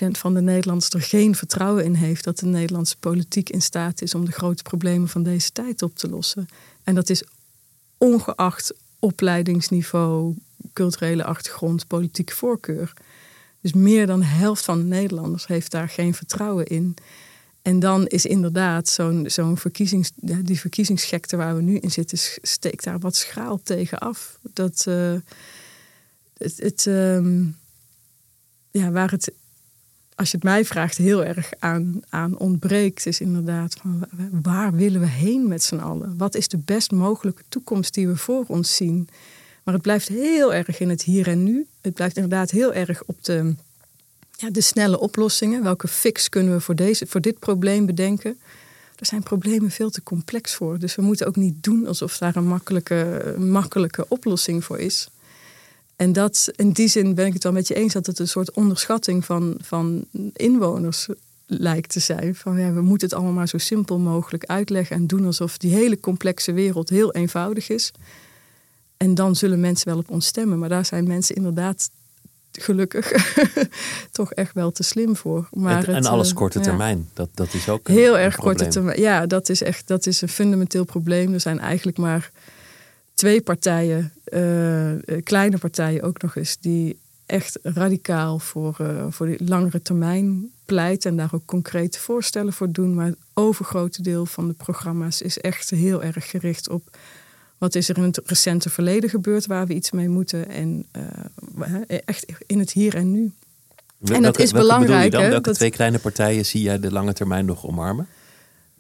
60% 0.06 0.08
van 0.12 0.34
de 0.34 0.42
Nederlanders 0.42 0.90
er 0.90 1.02
geen 1.02 1.36
vertrouwen 1.36 1.84
in 1.84 1.94
heeft 1.94 2.24
dat 2.24 2.40
de 2.40 2.46
Nederlandse 2.46 2.98
politiek 2.98 3.50
in 3.50 3.62
staat 3.62 4.02
is 4.02 4.16
om 4.16 4.26
de 4.26 4.32
grote 4.32 4.64
problemen 4.64 5.10
van 5.10 5.24
deze 5.24 5.52
tijd 5.52 5.82
op 5.82 5.96
te 5.96 6.10
lossen. 6.10 6.48
En 6.84 6.96
dat 6.96 7.10
is 7.10 7.24
ongeacht 7.98 8.74
opleidingsniveau, 9.00 10.36
culturele 10.74 11.24
achtergrond, 11.24 11.88
politieke 11.88 12.34
voorkeur. 12.34 12.94
Dus 13.62 13.74
meer 13.74 14.08
dan 14.08 14.20
de 14.20 14.26
helft 14.26 14.66
van 14.66 14.78
de 14.78 14.84
Nederlanders 14.84 15.48
heeft 15.48 15.72
daar 15.72 15.90
geen 15.90 16.14
vertrouwen 16.14 16.66
in. 16.66 16.96
En 17.62 17.80
dan 17.80 18.08
is 18.08 18.26
inderdaad 18.26 18.88
zo'n 18.88 19.30
zo'n 19.30 19.58
verkiezings, 19.58 20.12
die 20.16 20.60
verkiezingsgekte 20.60 21.36
waar 21.36 21.56
we 21.56 21.62
nu 21.62 21.78
in 21.78 21.92
zitten, 21.92 22.18
steekt 22.42 22.84
daar 22.84 23.00
wat 23.00 23.16
schraal 23.16 23.60
tegen 23.64 23.98
af. 23.98 24.40
Dat 24.54 24.86
uh, 24.88 25.14
het, 26.38 26.58
het 26.58 26.86
um, 26.86 27.58
ja, 28.72 28.92
waar 28.92 29.12
het, 29.12 29.32
als 30.16 30.32
je 30.32 30.36
het 30.36 30.46
mij 30.46 30.66
vraagt, 30.66 30.98
heel 30.98 31.26
erg 31.26 31.52
aan, 31.60 32.00
aan 32.10 32.38
ontbreekt, 32.38 33.06
is 33.06 33.20
inderdaad 33.20 33.76
van 33.82 34.06
waar 34.42 34.74
willen 34.74 35.00
we 35.00 35.08
heen 35.08 35.48
met 35.48 35.64
z'n 35.64 35.76
allen? 35.78 36.18
Wat 36.18 36.36
is 36.36 36.48
de 36.48 36.58
best 36.58 36.92
mogelijke 36.92 37.44
toekomst 37.50 37.94
die 37.94 38.08
we 38.08 38.16
voor 38.16 38.44
ons 38.48 38.76
zien? 38.76 39.10
Maar 39.64 39.74
het 39.74 39.84
blijft 39.84 40.08
heel 40.08 40.54
erg 40.54 40.80
in 40.80 40.90
het 40.90 41.02
hier 41.02 41.28
en 41.28 41.44
nu. 41.44 41.68
Het 41.82 41.94
blijft 41.94 42.16
inderdaad 42.16 42.52
heel 42.52 42.74
erg 42.74 43.04
op 43.06 43.24
de, 43.24 43.56
ja, 44.36 44.50
de 44.50 44.62
snelle 44.62 45.00
oplossingen. 45.00 45.64
Welke 45.64 45.88
fix 45.88 46.30
kunnen 46.30 46.54
we 46.54 46.62
voor, 46.62 46.76
deze, 46.76 47.08
voor 47.08 47.22
dit 47.22 47.40
probleem 47.40 47.86
bedenken? 47.86 48.38
Er 48.96 49.06
zijn 49.06 49.24
problemen 49.24 49.72
veel 49.72 49.90
te 49.90 50.04
complex 50.04 50.54
voor. 50.54 50.80
Dus 50.80 50.96
we 50.96 51.02
moeten 51.02 51.28
ook 51.28 51.36
niet 51.36 51.64
doen 51.64 51.88
alsof 51.88 52.18
daar 52.18 52.36
een 52.36 52.48
makkelijke, 52.48 53.36
makkelijke 53.38 54.06
oplossing 54.08 54.64
voor 54.64 54.80
is. 54.80 55.10
En 55.96 56.14
dat, 56.14 56.50
in 56.56 56.72
die 56.72 56.88
zin 56.88 57.14
ben 57.14 57.26
ik 57.26 57.34
het 57.34 57.44
wel 57.44 57.52
met 57.52 57.68
je 57.68 57.74
eens 57.74 57.94
dat 57.94 58.06
het 58.06 58.20
een 58.20 58.28
soort 58.28 58.52
onderschatting 58.52 59.26
van, 59.26 59.58
van 59.62 60.06
inwoners 60.34 61.08
lijkt 61.48 61.90
te 61.90 62.00
zijn. 62.00 62.36
Van 62.36 62.60
ja, 62.60 62.72
we 62.72 62.82
moeten 62.82 63.08
het 63.08 63.18
allemaal 63.18 63.36
maar 63.36 63.48
zo 63.48 63.58
simpel 63.58 64.00
mogelijk 64.00 64.46
uitleggen 64.46 64.96
en 64.96 65.08
doen 65.08 65.26
alsof 65.26 65.58
die 65.58 65.74
hele 65.74 66.00
complexe 66.00 66.54
wereld 66.54 66.90
heel 66.90 67.14
eenvoudig 67.14 67.70
is. 67.70 67.92
En 68.98 69.16
dan 69.16 69.36
zullen 69.36 69.60
mensen 69.60 69.88
wel 69.88 69.98
op 69.98 70.10
ons 70.10 70.26
stemmen. 70.26 70.60
Maar 70.60 70.70
daar 70.70 70.86
zijn 70.86 71.08
mensen 71.08 71.36
inderdaad 71.36 71.90
gelukkig 72.52 73.12
toch 74.12 74.34
echt 74.34 74.54
wel 74.54 74.72
te 74.72 74.84
slim 74.84 75.16
voor. 75.16 75.48
Maar 75.52 75.88
en, 75.88 75.96
het, 75.96 76.06
alles 76.06 76.34
korte 76.34 76.60
termijn, 76.60 77.10
dat, 77.14 77.30
dat 77.34 77.54
is 77.54 77.70
ook 77.70 77.88
Heel 77.88 78.18
erg 78.18 78.36
korte 78.36 78.68
termijn. 78.68 79.00
Ja, 79.00 79.26
dat 79.26 79.50
is 79.50 79.62
echt 79.62 79.88
dat 79.88 80.06
is 80.06 80.22
een 80.22 80.30
fundamenteel 80.30 80.84
probleem. 80.84 81.34
Er 81.34 81.40
zijn 81.40 81.60
eigenlijk 81.60 81.98
maar 81.98 82.32
twee 83.16 83.42
partijen, 83.42 84.14
kleine 85.24 85.58
partijen 85.58 86.04
ook 86.04 86.22
nog 86.22 86.36
eens, 86.36 86.58
die 86.60 86.98
echt 87.26 87.60
radicaal 87.62 88.40
voor, 88.40 88.78
uh, 88.82 89.06
voor 89.10 89.26
die 89.26 89.44
langere 89.46 89.82
termijn 89.82 90.50
pleit 90.66 91.06
en 91.06 91.16
daar 91.16 91.30
ook 91.34 91.46
concrete 91.46 92.00
voorstellen 92.00 92.54
voor 92.54 92.72
doen. 92.72 92.94
Maar 92.94 93.06
het 93.06 93.18
overgrote 93.34 94.02
deel 94.02 94.26
van 94.26 94.48
de 94.48 94.54
programma's 94.54 95.22
is 95.22 95.38
echt 95.40 95.70
heel 95.70 96.04
erg 96.04 96.30
gericht 96.30 96.70
op 96.70 96.98
wat 97.58 97.76
is 97.76 97.90
er 97.90 97.98
in 97.98 98.04
het 98.04 98.22
recente 98.26 98.70
verleden 98.70 99.10
gebeurd 99.10 99.46
waar 99.46 99.68
we 99.68 99.74
iets 99.74 99.92
mee 99.92 100.10
moeten 100.10 100.50
en 100.50 100.86
uh, 101.58 102.00
echt 102.06 102.26
in 102.46 102.60
het 102.60 102.72
hier 102.72 102.96
en 102.96 103.12
nu. 103.12 103.32
en 104.06 104.22
dat 104.22 104.40
is 104.40 104.52
belangrijk. 104.52 105.12
Dan? 105.12 105.30
Welke 105.30 105.52
twee 105.52 105.72
kleine 105.72 106.00
partijen 106.00 106.46
zie 106.46 106.62
jij 106.62 106.80
de 106.80 106.92
lange 106.92 107.14
termijn 107.14 107.46
nog 107.46 107.66
omarmen? 107.66 108.08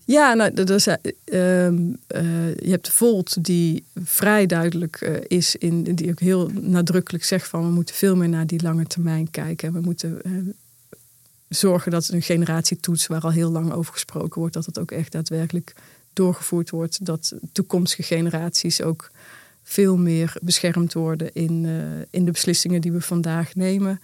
Ja, 0.06 0.34
nou, 0.34 0.64
dus, 0.64 0.88
uh, 0.88 0.96
je 1.26 2.70
hebt 2.70 2.90
Volt 2.90 3.44
die 3.44 3.84
vrij 4.04 4.46
duidelijk 4.46 5.02
uh, 5.02 5.18
is, 5.28 5.56
in, 5.56 5.84
die 5.84 6.10
ook 6.10 6.20
heel 6.20 6.50
nadrukkelijk 6.50 7.24
zegt 7.24 7.48
van 7.48 7.62
we 7.62 7.72
moeten 7.72 7.96
veel 7.96 8.16
meer 8.16 8.30
naar 8.30 8.48
die 8.48 8.62
lange 8.62 8.86
termijn 8.86 9.32
kijken. 9.32 9.74
We 9.74 9.80
moeten 9.80 10.22
zorgen 11.48 11.92
dat 11.92 12.08
een 12.08 12.22
generatietoets 12.22 13.08
waar 13.08 13.22
al 13.22 13.32
heel 13.32 13.52
lang 13.52 13.72
over 13.72 13.94
gesproken 13.94 14.40
wordt, 14.40 14.54
dat 14.54 14.66
het 14.66 14.80
ook 14.80 14.92
echt 14.92 15.12
daadwerkelijk 15.12 15.74
doorgevoerd 16.14 16.70
wordt. 16.70 17.06
Dat 17.06 17.34
toekomstige 17.52 18.04
generaties 18.04 18.82
ook 18.82 19.12
veel 19.64 19.98
meer 19.98 20.34
beschermd 20.42 20.94
worden 20.94 21.34
in, 21.34 21.66
in 22.10 22.26
de 22.26 22.32
beslissingen 22.32 22.82
die 22.82 22.92
we 22.92 23.02
vandaag 23.02 23.56
nemen. 23.56 24.00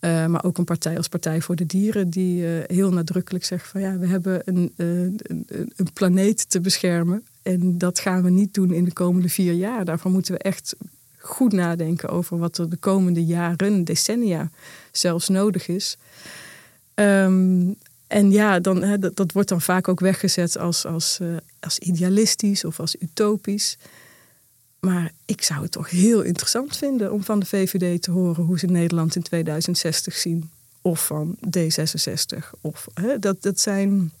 Uh, 0.00 0.26
maar 0.26 0.44
ook 0.44 0.58
een 0.58 0.64
partij 0.64 0.96
als 0.96 1.08
Partij 1.08 1.40
voor 1.40 1.56
de 1.56 1.66
Dieren, 1.66 2.10
die 2.10 2.42
uh, 2.42 2.64
heel 2.66 2.90
nadrukkelijk 2.90 3.44
zegt 3.44 3.68
van 3.68 3.80
ja, 3.80 3.98
we 3.98 4.06
hebben 4.06 4.42
een, 4.44 4.72
uh, 4.76 5.00
een, 5.00 5.46
een, 5.76 5.92
planeet 5.92 6.50
te 6.50 6.60
beschermen. 6.60 7.24
En 7.42 7.78
dat 7.78 7.98
gaan 7.98 8.22
we 8.22 8.30
niet 8.30 8.54
doen 8.54 8.72
in 8.72 8.84
de 8.84 8.92
komende 8.92 9.28
vier 9.28 9.52
jaar. 9.52 9.84
Daarvoor 9.84 10.10
moeten 10.10 10.34
we 10.34 10.38
echt 10.38 10.76
goed 11.18 11.52
nadenken 11.52 12.08
over 12.08 12.38
wat 12.38 12.58
er 12.58 12.70
de 12.70 12.76
komende 12.76 13.24
jaren, 13.24 13.84
decennia 13.84 14.50
zelfs 14.92 15.28
nodig 15.28 15.68
is. 15.68 15.96
Um, 16.94 17.76
en 18.06 18.30
ja, 18.30 18.60
dan, 18.60 19.00
dat, 19.00 19.16
dat, 19.16 19.32
wordt 19.32 19.48
dan 19.48 19.60
vaak 19.60 19.88
ook 19.88 20.00
weggezet 20.00 20.58
als, 20.58 20.86
als, 20.86 21.20
als 21.60 21.78
idealistisch 21.78 22.64
of 22.64 22.80
als 22.80 22.96
utopisch. 23.00 23.76
Maar 24.86 25.12
ik 25.24 25.42
zou 25.42 25.62
het 25.62 25.72
toch 25.72 25.90
heel 25.90 26.22
interessant 26.22 26.76
vinden 26.76 27.12
om 27.12 27.24
van 27.24 27.38
de 27.40 27.46
VVD 27.46 28.02
te 28.02 28.10
horen 28.10 28.44
hoe 28.44 28.58
ze 28.58 28.66
Nederland 28.66 29.16
in 29.16 29.22
2060 29.22 30.14
zien. 30.14 30.50
Of 30.82 31.06
van 31.06 31.36
D66. 31.58 32.50
Of, 32.60 32.86
hè, 32.94 33.18
dat, 33.18 33.42
dat, 33.42 33.60
zijn, 33.60 34.12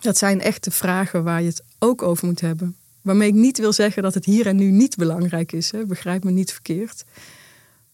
dat 0.00 0.18
zijn 0.18 0.40
echte 0.40 0.70
vragen 0.70 1.24
waar 1.24 1.40
je 1.42 1.48
het 1.48 1.62
ook 1.78 2.02
over 2.02 2.26
moet 2.26 2.40
hebben. 2.40 2.76
Waarmee 3.02 3.28
ik 3.28 3.34
niet 3.34 3.58
wil 3.58 3.72
zeggen 3.72 4.02
dat 4.02 4.14
het 4.14 4.24
hier 4.24 4.46
en 4.46 4.56
nu 4.56 4.70
niet 4.70 4.96
belangrijk 4.96 5.52
is. 5.52 5.70
Hè. 5.70 5.86
Begrijp 5.86 6.24
me 6.24 6.30
niet 6.30 6.52
verkeerd. 6.52 7.04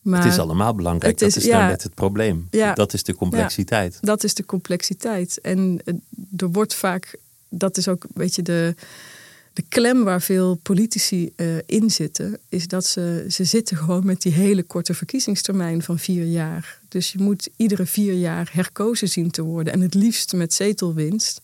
Maar 0.03 0.23
het 0.23 0.33
is 0.33 0.39
allemaal 0.39 0.75
belangrijk. 0.75 1.19
dat 1.19 1.37
is 1.37 1.45
ja, 1.45 1.69
net 1.69 1.83
het 1.83 1.95
probleem. 1.95 2.49
Ja, 2.51 2.75
dat 2.75 2.93
is 2.93 3.03
de 3.03 3.15
complexiteit. 3.15 3.93
Ja, 3.93 3.99
dat 4.01 4.25
is 4.25 4.35
de 4.35 4.45
complexiteit. 4.45 5.41
En 5.41 5.81
er 6.37 6.51
wordt 6.51 6.75
vaak, 6.75 7.19
dat 7.49 7.77
is 7.77 7.89
ook 7.89 8.05
een 8.05 8.11
beetje 8.15 8.43
de, 8.43 8.75
de 9.57 9.65
klem 9.69 10.05
waar 10.05 10.23
veel 10.23 10.55
politici 10.55 11.33
uh, 11.37 11.57
in 11.67 11.91
zitten, 11.91 12.39
is 12.49 12.69
dat 12.69 12.85
ze, 12.85 13.27
ze 13.29 13.45
zitten 13.45 13.77
gewoon 13.77 14.07
met 14.07 14.23
die 14.23 14.33
hele 14.33 14.63
korte 14.63 14.95
verkiezingstermijn 14.95 15.83
van 15.83 15.99
vier 15.99 16.25
jaar. 16.25 16.81
Dus 16.89 17.13
je 17.13 17.19
moet 17.19 17.49
iedere 17.57 17.87
vier 17.87 18.13
jaar 18.13 18.51
herkozen 18.53 19.09
zien 19.09 19.31
te 19.31 19.43
worden 19.43 19.73
en 19.73 19.81
het 19.81 19.95
liefst 19.95 20.33
met 20.33 20.55
zetelwinst. 20.55 21.41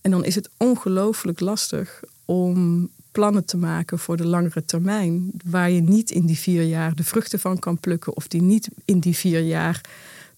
En 0.00 0.10
dan 0.10 0.24
is 0.24 0.34
het 0.34 0.48
ongelooflijk 0.56 1.40
lastig 1.40 2.02
om 2.24 2.88
plannen 3.12 3.44
te 3.44 3.56
maken 3.56 3.98
voor 3.98 4.16
de 4.16 4.26
langere 4.26 4.64
termijn, 4.64 5.30
waar 5.44 5.70
je 5.70 5.82
niet 5.82 6.10
in 6.10 6.26
die 6.26 6.38
vier 6.38 6.62
jaar 6.62 6.94
de 6.94 7.04
vruchten 7.04 7.38
van 7.38 7.58
kan 7.58 7.78
plukken 7.78 8.16
of 8.16 8.28
die 8.28 8.42
niet 8.42 8.68
in 8.84 8.98
die 8.98 9.16
vier 9.16 9.40
jaar 9.40 9.80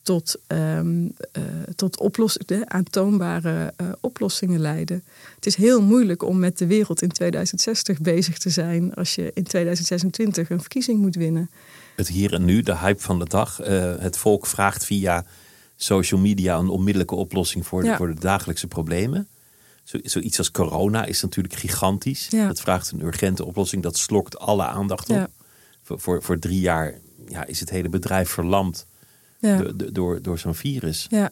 tot, 0.05 0.37
um, 0.47 1.05
uh, 1.05 1.43
tot 1.77 1.99
oploss 1.99 2.39
aantoonbare 2.65 3.75
uh, 3.81 3.89
oplossingen 4.01 4.61
leiden. 4.61 5.05
Het 5.35 5.47
is 5.47 5.57
heel 5.57 5.83
moeilijk 5.83 6.23
om 6.23 6.39
met 6.39 6.59
de 6.59 6.67
wereld 6.67 7.03
in 7.03 7.09
2060 7.09 8.01
bezig 8.01 8.39
te 8.39 8.51
zijn 8.51 8.95
als 8.95 9.15
je 9.15 9.31
in 9.35 9.45
2026 9.45 10.51
een 10.51 10.61
verkiezing 10.61 11.01
moet 11.01 11.15
winnen. 11.15 11.51
Het 11.97 12.09
hier 12.09 12.33
en 12.33 12.45
nu, 12.45 12.63
de 12.63 12.77
hype 12.77 13.01
van 13.01 13.19
de 13.19 13.29
dag. 13.29 13.61
Uh, 13.61 13.95
het 13.99 14.17
volk 14.17 14.47
vraagt 14.47 14.85
via 14.85 15.25
social 15.77 16.21
media 16.21 16.57
een 16.57 16.69
onmiddellijke 16.69 17.15
oplossing 17.15 17.67
voor, 17.67 17.83
de, 17.83 17.95
voor 17.97 18.15
de 18.15 18.21
dagelijkse 18.21 18.67
problemen. 18.67 19.29
Zo, 19.85 19.99
zoiets 20.03 20.39
als 20.39 20.51
corona 20.51 21.05
is 21.05 21.23
natuurlijk 21.23 21.55
gigantisch. 21.55 22.27
Ja. 22.31 22.47
Dat 22.47 22.61
vraagt 22.61 22.91
een 22.91 23.05
urgente 23.05 23.45
oplossing. 23.45 23.83
Dat 23.83 23.97
slokt 23.97 24.39
alle 24.39 24.65
aandacht 24.65 25.11
op. 25.11 25.17
Ja. 25.17 25.29
Voor, 25.83 26.01
voor, 26.01 26.23
voor 26.23 26.39
drie 26.39 26.61
jaar 26.61 26.99
ja, 27.29 27.45
is 27.47 27.61
het 27.61 27.71
hele 27.71 27.89
bedrijf 27.89 28.31
verlamd 28.31 28.87
ja. 29.49 29.63
door, 29.93 30.23
door 30.23 30.39
zo'n 30.39 30.55
virus. 30.55 31.07
Ja. 31.11 31.31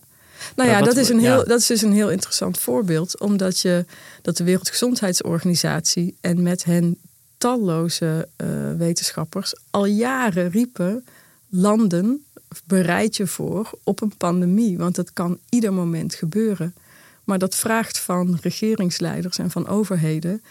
Nou 0.57 0.71
ja, 0.71 0.83
dat, 0.83 0.97
is 0.97 1.09
een 1.09 1.19
heel, 1.19 1.45
dat 1.45 1.61
is 1.61 1.67
dus 1.67 1.83
een 1.83 1.93
heel 1.93 2.11
interessant 2.11 2.59
voorbeeld. 2.59 3.21
Omdat 3.21 3.61
je 3.61 3.85
dat 4.23 4.37
de 4.37 4.45
Wereldgezondheidsorganisatie 4.45 6.17
en 6.21 6.43
met 6.43 6.65
hen 6.65 6.99
talloze 7.39 8.29
uh, 8.37 8.49
wetenschappers 8.77 9.55
al 9.71 9.87
jaren 9.87 10.51
riepen: 10.51 11.05
landen, 11.49 12.25
bereid 12.65 13.17
je 13.17 13.27
voor 13.27 13.71
op 13.85 14.01
een 14.01 14.17
pandemie. 14.17 14.79
Want 14.79 14.95
dat 14.95 15.13
kan 15.13 15.39
ieder 15.49 15.73
moment 15.73 16.15
gebeuren. 16.15 16.75
Maar 17.25 17.39
dat 17.39 17.55
vraagt 17.55 17.99
van 17.99 18.39
regeringsleiders 18.41 19.39
en 19.39 19.51
van 19.51 19.69
overheden 19.69 20.43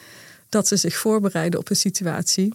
dat 0.49 0.67
ze 0.67 0.75
zich 0.75 0.97
voorbereiden 0.97 1.59
op 1.59 1.69
een 1.69 1.75
situatie 1.75 2.53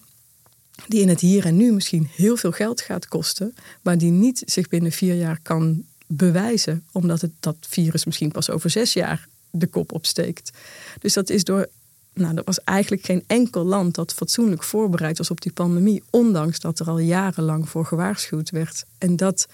die 0.87 1.01
in 1.01 1.09
het 1.09 1.21
hier 1.21 1.47
en 1.47 1.57
nu 1.57 1.73
misschien 1.73 2.09
heel 2.15 2.37
veel 2.37 2.53
geld 2.53 2.81
gaat 2.81 3.09
kosten, 3.09 3.55
maar 3.83 3.99
die 3.99 4.11
niet 4.11 4.43
zich 4.45 4.69
binnen 4.69 4.93
vier 4.93 5.15
jaar 5.15 5.39
kan 5.43 5.85
bewijzen, 6.07 6.85
omdat 6.93 7.21
het, 7.21 7.31
dat 7.41 7.57
virus 7.61 8.05
misschien 8.05 8.33
pas 8.33 8.51
over 8.51 8.71
zes 8.71 8.93
jaar 8.93 9.29
de 9.51 9.67
kop 9.67 9.93
opsteekt. 9.93 10.51
Dus 10.99 11.13
dat 11.13 11.31
is 11.31 11.45
door. 11.45 11.69
Nou, 12.15 12.37
er 12.37 12.45
was 12.45 12.61
eigenlijk 12.65 13.05
geen 13.05 13.25
enkel 13.27 13.65
land 13.65 13.95
dat 13.95 14.13
fatsoenlijk 14.13 14.63
voorbereid 14.63 15.19
was 15.19 15.31
op 15.31 15.41
die 15.41 15.53
pandemie, 15.53 16.03
ondanks 16.11 16.61
dat 16.61 16.79
er 16.79 16.89
al 16.89 16.99
jarenlang 16.99 17.69
voor 17.69 17.87
gewaarschuwd 17.87 18.51
werd. 18.51 18.85
En 18.99 19.17
dat, 19.17 19.47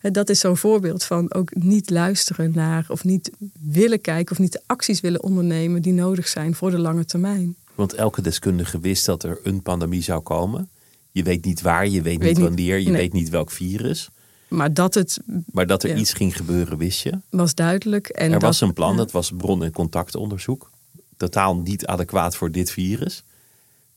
dat 0.00 0.28
is 0.28 0.40
zo'n 0.40 0.56
voorbeeld 0.56 1.04
van 1.04 1.32
ook 1.34 1.54
niet 1.54 1.90
luisteren 1.90 2.52
naar 2.54 2.86
of 2.88 3.04
niet 3.04 3.30
willen 3.60 4.00
kijken 4.00 4.32
of 4.32 4.38
niet 4.38 4.52
de 4.52 4.62
acties 4.66 5.00
willen 5.00 5.22
ondernemen 5.22 5.82
die 5.82 5.92
nodig 5.92 6.28
zijn 6.28 6.54
voor 6.54 6.70
de 6.70 6.78
lange 6.78 7.04
termijn. 7.04 7.56
Want 7.78 7.94
elke 7.94 8.22
deskundige 8.22 8.80
wist 8.80 9.06
dat 9.06 9.22
er 9.22 9.40
een 9.42 9.62
pandemie 9.62 10.02
zou 10.02 10.20
komen. 10.20 10.68
Je 11.10 11.22
weet 11.22 11.44
niet 11.44 11.60
waar, 11.60 11.88
je 11.88 12.02
weet, 12.02 12.20
niet 12.20 12.38
wanneer, 12.38 12.78
je 12.78 12.90
weet 12.90 13.12
niet 13.12 13.28
welk 13.28 13.50
virus. 13.50 14.08
Maar 14.48 14.74
dat, 14.74 14.94
het, 14.94 15.18
maar 15.52 15.66
dat 15.66 15.82
er 15.82 15.96
iets 15.96 16.12
ging 16.12 16.36
gebeuren, 16.36 16.78
wist 16.78 17.02
je? 17.02 17.18
Was 17.30 17.54
duidelijk. 17.54 18.08
En 18.08 18.32
er 18.32 18.40
was 18.40 18.60
een 18.60 18.72
plan, 18.72 18.96
dat 18.96 19.10
was 19.10 19.32
bron- 19.36 19.64
en 19.64 19.72
contactonderzoek. 19.72 20.70
Totaal 21.16 21.56
niet 21.56 21.86
adequaat 21.86 22.36
voor 22.36 22.50
dit 22.50 22.70
virus. 22.70 23.24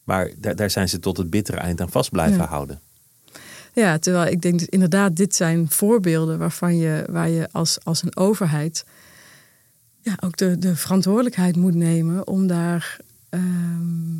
Maar 0.03 0.31
daar, 0.37 0.55
daar 0.55 0.69
zijn 0.69 0.89
ze 0.89 0.99
tot 0.99 1.17
het 1.17 1.29
bittere 1.29 1.57
eind 1.57 1.81
aan 1.81 1.91
vast 1.91 2.11
blijven 2.11 2.45
houden. 2.45 2.79
Ja, 3.73 3.97
terwijl 3.97 4.31
ik 4.31 4.41
denk 4.41 4.61
inderdaad, 4.61 5.15
dit 5.15 5.35
zijn 5.35 5.69
voorbeelden 5.69 6.37
waarvan 6.37 6.77
je, 6.77 7.05
waar 7.09 7.29
je 7.29 7.49
als, 7.51 7.77
als 7.83 8.03
een 8.03 8.17
overheid 8.17 8.85
ja, 10.01 10.17
ook 10.19 10.37
de, 10.37 10.57
de 10.57 10.75
verantwoordelijkheid 10.75 11.55
moet 11.55 11.75
nemen 11.75 12.27
om 12.27 12.47
daar 12.47 12.99
Ehm, 13.31 14.19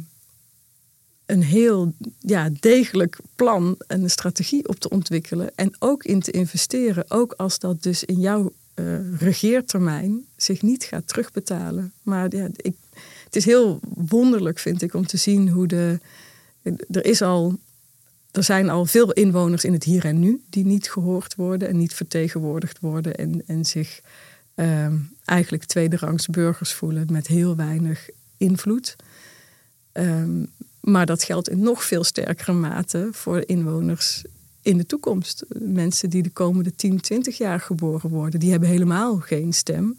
een 1.26 1.43
heel 1.43 1.93
ja, 2.19 2.50
degelijk 2.60 3.17
plan 3.36 3.76
en 3.88 4.04
een 4.04 4.10
strategie 4.10 4.67
op 4.67 4.80
te 4.80 4.89
ontwikkelen. 4.89 5.52
En 5.56 5.74
ook 5.80 6.04
in 6.04 6.19
te 6.19 6.32
investeren. 6.32 7.06
Ook 7.08 7.34
als 7.34 7.60
dat 7.60 7.84
dus 7.84 8.04
in 8.04 8.19
jouw 8.19 8.52
uh, 8.76 9.17
regeertermijn 9.17 10.26
zich 10.36 10.62
niet 10.62 10.84
gaat 10.84 11.08
terugbetalen. 11.08 11.93
Maar 12.02 12.36
ja, 12.36 12.47
ik, 12.56 12.76
het 13.24 13.36
is 13.36 13.45
heel 13.45 13.80
wonderlijk, 13.95 14.60
vind 14.60 14.82
ik, 14.82 14.93
om 14.93 15.06
te 15.06 15.17
zien 15.17 15.50
hoe 15.50 15.67
de. 15.67 16.00
Er 16.91 17.06
is 17.06 17.21
al. 17.21 17.58
Er 18.32 18.43
zijn 18.43 18.69
al 18.69 18.86
veel 18.86 19.12
inwoners 19.12 19.63
in 19.63 19.74
het 19.74 19.84
hier 19.84 20.06
en 20.06 20.19
nu 20.19 20.41
die 20.50 20.65
niet 20.65 20.91
gehoord 20.91 21.36
worden 21.36 21.67
en 21.67 21.78
niet 21.78 21.93
vertegenwoordigd 21.93 22.80
worden 22.80 23.15
en, 23.15 23.43
en 23.45 23.65
zich 23.65 24.02
uh, 24.56 24.93
eigenlijk 25.26 25.63
tweederangs 25.63 26.28
burgers 26.28 26.74
voelen 26.74 27.08
met 27.12 27.28
heel 27.28 27.56
weinig 27.56 28.10
invloed. 28.41 28.95
Um, 29.93 30.49
maar 30.82 31.06
dat 31.06 31.23
geldt 31.23 31.49
in 31.49 31.60
nog 31.60 31.84
veel 31.84 32.04
sterkere 32.04 32.54
mate 32.54 33.10
voor 33.12 33.43
inwoners 33.45 34.23
in 34.62 34.77
de 34.77 34.86
toekomst. 34.86 35.45
Mensen 35.60 36.10
die 36.10 36.23
de 36.23 36.30
komende 36.30 36.75
10, 36.75 37.01
20 37.01 37.38
jaar 37.38 37.60
geboren 37.60 38.10
worden, 38.10 38.39
die 38.39 38.51
hebben 38.51 38.69
helemaal 38.69 39.17
geen 39.17 39.54
stem. 39.54 39.97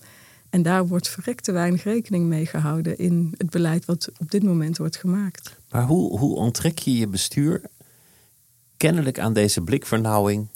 En 0.50 0.62
daar 0.62 0.86
wordt 0.86 1.08
verrekte 1.08 1.52
weinig 1.52 1.84
rekening 1.84 2.26
mee 2.26 2.46
gehouden 2.46 2.98
in 2.98 3.34
het 3.36 3.50
beleid 3.50 3.84
wat 3.84 4.08
op 4.18 4.30
dit 4.30 4.42
moment 4.42 4.78
wordt 4.78 4.96
gemaakt. 4.96 5.56
Maar 5.70 5.84
hoe, 5.84 6.18
hoe 6.18 6.36
onttrek 6.36 6.78
je 6.78 6.96
je 6.96 7.06
bestuur 7.06 7.62
kennelijk 8.76 9.18
aan 9.18 9.32
deze 9.32 9.60
blikvernauwing 9.60 10.48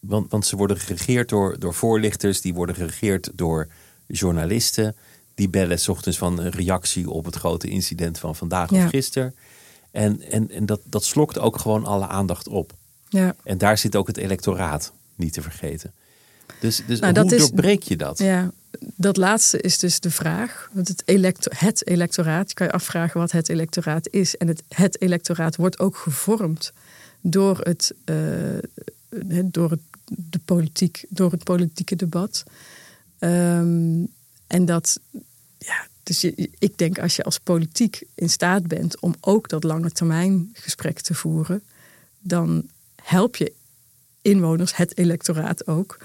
Want, 0.00 0.30
want 0.30 0.46
ze 0.46 0.56
worden 0.56 0.76
geregeerd 0.76 1.28
door, 1.28 1.58
door 1.58 1.74
voorlichters, 1.74 2.40
die 2.40 2.54
worden 2.54 2.74
geregeerd 2.74 3.30
door 3.34 3.68
journalisten. 4.06 4.96
Die 5.38 5.48
bellen 5.48 5.78
s 5.80 5.88
ochtends 5.88 6.18
van 6.18 6.38
een 6.40 6.50
reactie 6.50 7.10
op 7.10 7.24
het 7.24 7.34
grote 7.34 7.68
incident 7.68 8.18
van 8.18 8.36
vandaag 8.36 8.70
Ja. 8.70 8.84
of 8.84 8.90
gisteren. 8.90 9.34
En, 9.90 10.20
en, 10.22 10.50
en 10.50 10.66
dat, 10.66 10.80
dat 10.84 11.04
slokt 11.04 11.38
ook 11.38 11.58
gewoon 11.58 11.84
alle 11.84 12.06
aandacht 12.06 12.48
op. 12.48 12.72
Ja. 13.08 13.34
En 13.44 13.58
daar 13.58 13.78
zit 13.78 13.96
ook 13.96 14.06
het 14.06 14.16
electoraat, 14.16 14.92
niet 15.14 15.32
te 15.32 15.42
vergeten. 15.42 15.92
Dus, 16.60 16.82
dus 16.86 17.00
Nou, 17.00 17.20
hoe 17.20 17.36
doorbreek 17.36 17.82
je 17.82 17.96
dat? 17.96 18.18
Ja, 18.18 18.50
dat 18.80 19.16
laatste 19.16 19.60
is 19.60 19.78
dus 19.78 20.00
de 20.00 20.10
vraag. 20.10 20.70
Want 20.72 20.88
het, 20.88 21.02
electo 21.04 21.50
het 21.56 21.86
electoraat, 21.86 22.48
je 22.48 22.54
kan 22.54 22.66
je 22.66 22.72
afvragen 22.72 23.20
wat 23.20 23.30
het 23.32 23.48
electoraat 23.48 24.08
is. 24.10 24.36
En 24.36 24.48
het, 24.48 24.62
het 24.68 25.00
electoraat 25.00 25.56
wordt 25.56 25.78
ook 25.78 25.96
gevormd 25.96 26.72
door 27.20 27.58
het, 27.62 27.92
eh, 28.04 28.14
het- 29.28 29.52
door 29.52 29.70
het, 29.70 29.80
de 30.04 30.40
politiek, 30.44 31.04
door 31.08 31.30
het 31.30 31.44
politieke 31.44 31.96
debat. 31.96 32.42
Ehm, 33.18 34.04
en 34.46 34.64
dat, 34.64 35.00
ja, 35.58 35.86
dus 36.02 36.24
ik 36.58 36.78
denk 36.78 36.98
als 36.98 37.16
je 37.16 37.22
als 37.22 37.38
politiek 37.38 38.02
in 38.14 38.30
staat 38.30 38.66
bent 38.66 39.00
om 39.00 39.14
ook 39.20 39.48
dat 39.48 39.64
lange 39.64 39.90
termijn 39.90 40.50
gesprek 40.52 41.00
te 41.00 41.14
voeren, 41.14 41.62
dan 42.20 42.68
help 43.02 43.36
je 43.36 43.52
inwoners, 44.22 44.76
het 44.76 44.98
electoraat 44.98 45.66
ook, 45.66 45.98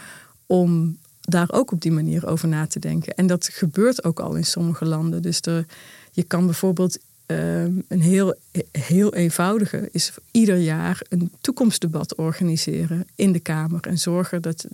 om 0.45 0.97
daar 1.21 1.51
ook 1.51 1.71
op 1.71 1.81
die 1.81 1.91
manier 1.91 2.27
over 2.27 2.47
na 2.47 2.67
te 2.67 2.79
denken. 2.79 3.13
En 3.15 3.27
dat 3.27 3.49
gebeurt 3.51 4.03
ook 4.03 4.19
al 4.19 4.35
in 4.35 4.45
sommige 4.45 4.85
landen. 4.85 5.21
Dus 5.21 5.41
er, 5.41 5.65
je 6.11 6.23
kan 6.23 6.45
bijvoorbeeld 6.45 6.97
ehm, 7.37 7.73
een 7.87 8.01
heel, 8.01 8.35
heel 8.71 9.13
eenvoudige 9.13 9.89
is 9.91 10.11
ieder 10.31 10.57
jaar 10.57 11.01
een 11.09 11.31
toekomstdebat 11.41 12.15
organiseren 12.15 13.07
in 13.15 13.31
de 13.31 13.39
Kamer. 13.39 13.87
En 13.87 13.97
zorgen 13.97 14.41
dat 14.41 14.65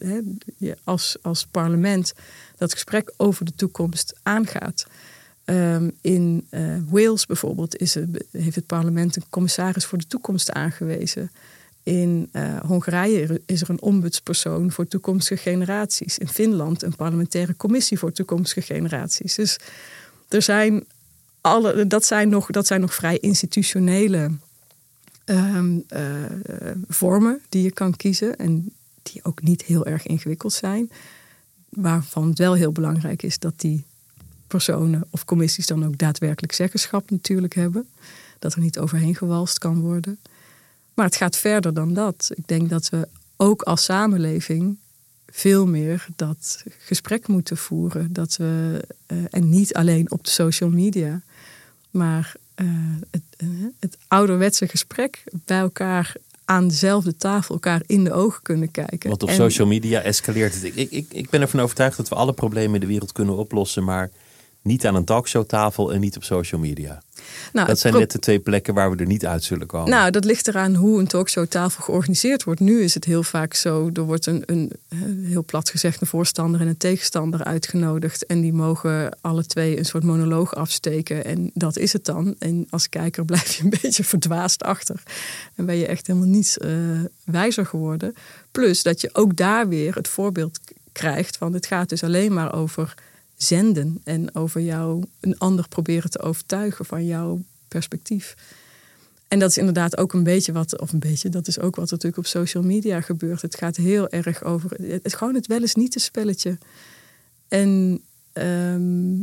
je 0.58 0.78
als, 0.84 1.18
als 1.22 1.46
parlement 1.46 2.14
dat 2.58 2.74
gesprek 2.74 3.14
over 3.18 3.46
de 3.46 3.56
toekomst 3.56 4.20
aangaat. 4.24 4.86
Ehm, 5.46 5.90
in 6.02 6.48
eh, 6.50 6.62
Wales 6.90 7.26
bijvoorbeeld 7.26 7.78
is 7.78 7.94
heeft 8.32 8.56
het 8.56 8.66
parlement 8.66 9.16
een 9.16 9.30
commissaris 9.30 9.86
voor 9.86 9.98
de 9.98 10.08
toekomst 10.08 10.52
aangewezen. 10.52 11.32
In 11.84 12.30
eh, 12.32 12.60
Hongarije 12.60 13.42
is 13.46 13.62
er 13.62 13.70
een 13.70 13.82
ombudspersoon 13.82 14.72
voor 14.72 14.88
toekomstige 14.88 15.42
generaties. 15.42 16.18
In 16.18 16.28
Finland 16.28 16.84
een 16.84 16.96
parlementaire 16.96 17.56
commissie 17.56 18.00
voor 18.00 18.12
toekomstige 18.12 18.62
generaties. 18.74 19.36
Dus 19.36 19.60
er 20.28 20.42
zijn 20.42 20.86
alle, 21.42 21.88
dat, 21.88 22.06
zijn 22.06 22.30
nog, 22.30 22.48
dat 22.48 22.68
zijn 22.68 22.82
nog 22.82 22.94
vrij 22.94 23.18
institutionele 23.18 24.32
ehm, 25.26 25.80
eh, 25.88 26.02
vormen 26.88 27.42
die 27.50 27.64
je 27.64 27.72
kan 27.72 27.96
kiezen. 27.96 28.38
En 28.38 28.74
die 29.02 29.24
ook 29.24 29.42
niet 29.42 29.64
heel 29.64 29.86
erg 29.86 30.06
ingewikkeld 30.06 30.54
zijn. 30.54 30.92
Waarvan 31.70 32.28
het 32.28 32.38
wel 32.38 32.54
heel 32.54 32.72
belangrijk 32.72 33.24
is 33.24 33.40
dat 33.40 33.60
die 33.60 33.86
personen 34.48 35.08
of 35.10 35.26
commissies 35.26 35.66
dan 35.66 35.86
ook 35.86 35.98
daadwerkelijk 35.98 36.54
zeggenschap 36.54 37.10
natuurlijk 37.10 37.56
hebben. 37.56 37.88
Dat 38.40 38.54
er 38.54 38.62
niet 38.62 38.80
overheen 38.80 39.16
gewalst 39.16 39.58
kan 39.58 39.80
worden. 39.80 40.20
Maar 40.94 41.06
het 41.06 41.16
gaat 41.16 41.38
verder 41.38 41.74
dan 41.74 41.94
dat. 41.94 42.32
Ik 42.34 42.48
denk 42.48 42.70
dat 42.70 42.90
we 42.90 43.08
ook 43.38 43.62
als 43.62 43.84
samenleving 43.84 44.78
veel 45.32 45.68
meer 45.68 46.08
dat 46.16 46.64
gesprek 46.80 47.28
moeten 47.28 47.58
voeren. 47.58 48.14
Dat 48.14 48.36
we, 48.36 48.82
eh, 49.06 49.18
en 49.30 49.50
niet 49.50 49.74
alleen 49.74 50.12
op 50.12 50.24
de 50.24 50.30
social 50.30 50.70
media, 50.70 51.22
maar 51.92 52.34
eh, 52.56 52.66
het, 53.12 53.22
eh, 53.38 53.48
het 53.80 53.98
ouderwetse 54.08 54.68
gesprek 54.68 55.24
bij 55.46 55.60
elkaar 55.60 56.16
aan 56.46 56.68
dezelfde 56.68 57.16
tafel, 57.16 57.54
elkaar 57.54 57.82
in 57.86 58.04
de 58.04 58.14
ogen 58.14 58.42
kunnen 58.42 58.72
kijken. 58.72 59.10
Want 59.10 59.24
op 59.24 59.30
En- 59.30 59.36
social 59.36 59.68
media 59.68 60.02
escaleert 60.02 60.54
het. 60.54 60.64
Ik, 60.64 60.92
ik, 60.92 61.06
ik 61.10 61.30
ben 61.30 61.42
ervan 61.42 61.60
overtuigd 61.60 61.98
dat 61.98 62.10
we 62.10 62.16
alle 62.16 62.34
problemen 62.34 62.74
in 62.74 62.80
de 62.80 62.88
wereld 62.88 63.12
kunnen 63.12 63.38
oplossen, 63.38 63.84
maar 63.84 64.10
niet 64.70 64.86
aan 64.86 64.96
een 64.96 65.06
talkshowtafel 65.06 65.94
en 65.94 66.00
niet 66.00 66.16
op 66.16 66.24
social 66.24 66.62
media. 66.62 67.02
Nou, 67.54 67.68
Dat 67.68 67.80
zijn 67.80 67.94
net 67.94 68.12
de 68.12 68.20
twee 68.20 68.40
plekken 68.40 68.74
waar 68.74 68.92
we 68.92 68.98
er 68.98 69.06
niet 69.06 69.26
uit 69.26 69.44
zullen 69.44 69.68
komen. 69.68 69.90
Nou, 69.90 70.12
dat 70.12 70.26
ligt 70.26 70.48
eraan 70.48 70.76
hoe 70.76 71.00
een 71.00 71.08
talkshowtafel 71.08 71.84
georganiseerd 71.84 72.44
wordt. 72.44 72.60
Nu 72.60 72.82
is 72.82 72.94
het 72.94 73.06
heel 73.06 73.24
vaak 73.24 73.54
zo, 73.54 73.90
er 73.94 74.02
wordt 74.02 74.26
een, 74.26 74.44
een 74.46 74.72
eh, 74.88 75.00
heel 75.24 75.44
plat 75.44 75.70
gezegd 75.70 76.02
een 76.02 76.08
voorstander 76.08 76.62
en 76.62 76.68
een 76.68 76.78
tegenstander 76.78 77.44
uitgenodigd. 77.44 78.26
En 78.26 78.42
die 78.42 78.54
mogen 78.54 79.18
alle 79.22 79.46
twee 79.46 79.78
een 79.78 79.86
soort 79.86 80.04
monoloog 80.04 80.56
afsteken. 80.56 81.26
En 81.26 81.52
dat 81.54 81.78
is 81.78 81.94
het 81.94 82.06
dan. 82.06 82.36
En 82.40 82.68
als 82.70 82.90
kijker 82.90 83.26
blijf 83.32 83.54
je 83.54 83.64
een 83.64 83.74
beetje 83.82 84.04
verdwaasd 84.04 84.64
achter. 84.64 85.04
En 85.56 85.66
ben 85.66 85.76
je 85.76 85.88
echt 85.88 86.08
helemaal 86.08 86.30
niets 86.30 86.58
eh, 86.58 86.72
wijzer 87.24 87.66
geworden. 87.66 88.16
Plus 88.52 88.84
dat 88.84 89.02
je 89.02 89.10
ook 89.14 89.36
daar 89.36 89.68
weer 89.68 89.96
het 89.96 90.08
voorbeeld 90.08 90.60
krijgt 90.92 91.38
van 91.38 91.54
het 91.54 91.66
gaat 91.66 91.90
dus 91.90 92.04
alleen 92.04 92.34
maar 92.34 92.54
over 92.54 92.94
zenden. 93.44 94.02
En 94.04 94.36
over 94.36 94.62
jou 94.62 95.04
een 95.20 95.38
ander 95.38 95.68
proberen 95.68 96.10
te 96.10 96.20
overtuigen 96.22 96.86
van 96.86 97.06
jouw 97.06 97.42
perspectief. 97.68 98.36
En 99.28 99.40
dat 99.40 99.50
is 99.50 99.58
inderdaad 99.58 99.98
ook 99.98 100.14
een 100.14 100.24
beetje 100.24 100.52
wat, 100.52 100.80
of 100.80 100.94
een 100.94 101.00
beetje, 101.00 101.30
dat 101.30 101.48
is 101.48 101.60
ook 101.60 101.76
wat 101.76 101.90
natuurlijk 101.92 102.18
op 102.18 102.26
social 102.26 102.64
media 102.64 103.02
gebeurt. 103.02 103.42
Het 103.42 103.56
gaat 103.56 103.76
heel 103.76 104.10
erg 104.10 104.44
over 104.44 104.70
het, 104.70 105.04
het- 105.04 105.14
gewoon 105.16 105.36
het 105.36 105.48
wel 105.48 105.62
eens 105.62 105.76
niet 105.76 105.96
spelletje. 106.02 106.58
En 107.48 108.02
ehm, 108.34 109.16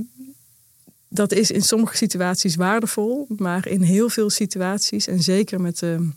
dat 1.09 1.33
is 1.33 1.51
in 1.51 1.63
sommige 1.63 1.97
situaties 1.97 2.55
waardevol, 2.57 3.27
maar 3.37 3.69
in 3.69 3.83
heel 3.83 4.09
veel 4.09 4.31
situaties, 4.31 5.07
en 5.07 5.23
zeker 5.23 5.61
met 5.61 5.79
de, 5.79 6.09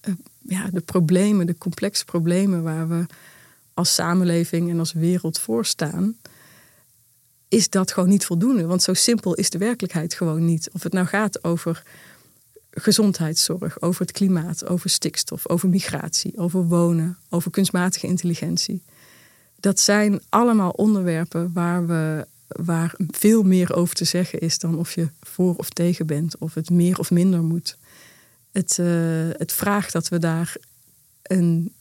eh, 0.00 0.12
ja, 0.38 0.68
de 0.72 0.80
problemen, 0.80 1.46
de 1.46 1.58
complexe 1.58 2.04
problemen 2.04 2.62
waar 2.62 2.88
we 2.88 3.06
als 3.74 3.94
samenleving 3.94 4.70
en 4.70 4.78
als 4.78 4.92
wereld 4.92 5.38
voor 5.38 5.66
staan, 5.66 6.16
is 7.50 7.70
dat 7.70 7.92
gewoon 7.92 8.08
niet 8.08 8.24
voldoende. 8.26 8.66
Want 8.66 8.82
zo 8.82 8.94
simpel 8.94 9.34
is 9.34 9.50
de 9.50 9.58
werkelijkheid 9.58 10.14
gewoon 10.14 10.44
niet. 10.44 10.70
Of 10.72 10.82
het 10.82 10.92
nou 10.92 11.06
gaat 11.06 11.44
over 11.44 11.82
gezondheidszorg, 12.70 13.80
over 13.82 14.00
het 14.00 14.12
klimaat, 14.12 14.66
over 14.66 14.90
stikstof, 14.90 15.48
over 15.48 15.68
migratie, 15.68 16.38
over 16.38 16.66
wonen, 16.66 17.18
over 17.28 17.50
kunstmatige 17.50 18.06
intelligentie. 18.06 18.82
Dat 19.56 19.80
zijn 19.80 20.20
allemaal 20.28 20.70
onderwerpen 20.70 21.52
waar, 21.52 21.86
we, 21.86 22.26
waar 22.46 22.94
veel 23.10 23.42
meer 23.42 23.74
over 23.74 23.94
te 23.94 24.04
zeggen 24.04 24.40
is 24.40 24.58
dan 24.58 24.78
of 24.78 24.94
je 24.94 25.08
voor 25.20 25.54
of 25.56 25.70
tegen 25.70 26.06
bent, 26.06 26.38
of 26.38 26.54
het 26.54 26.70
meer 26.70 26.98
of 26.98 27.10
minder 27.10 27.42
moet. 27.42 27.76
Het, 28.52 28.78
eh, 28.78 28.86
het 29.32 29.52
vraagt 29.52 29.92
dat 29.92 30.08
we 30.08 30.18
daar 30.18 30.56
een, 31.22 31.72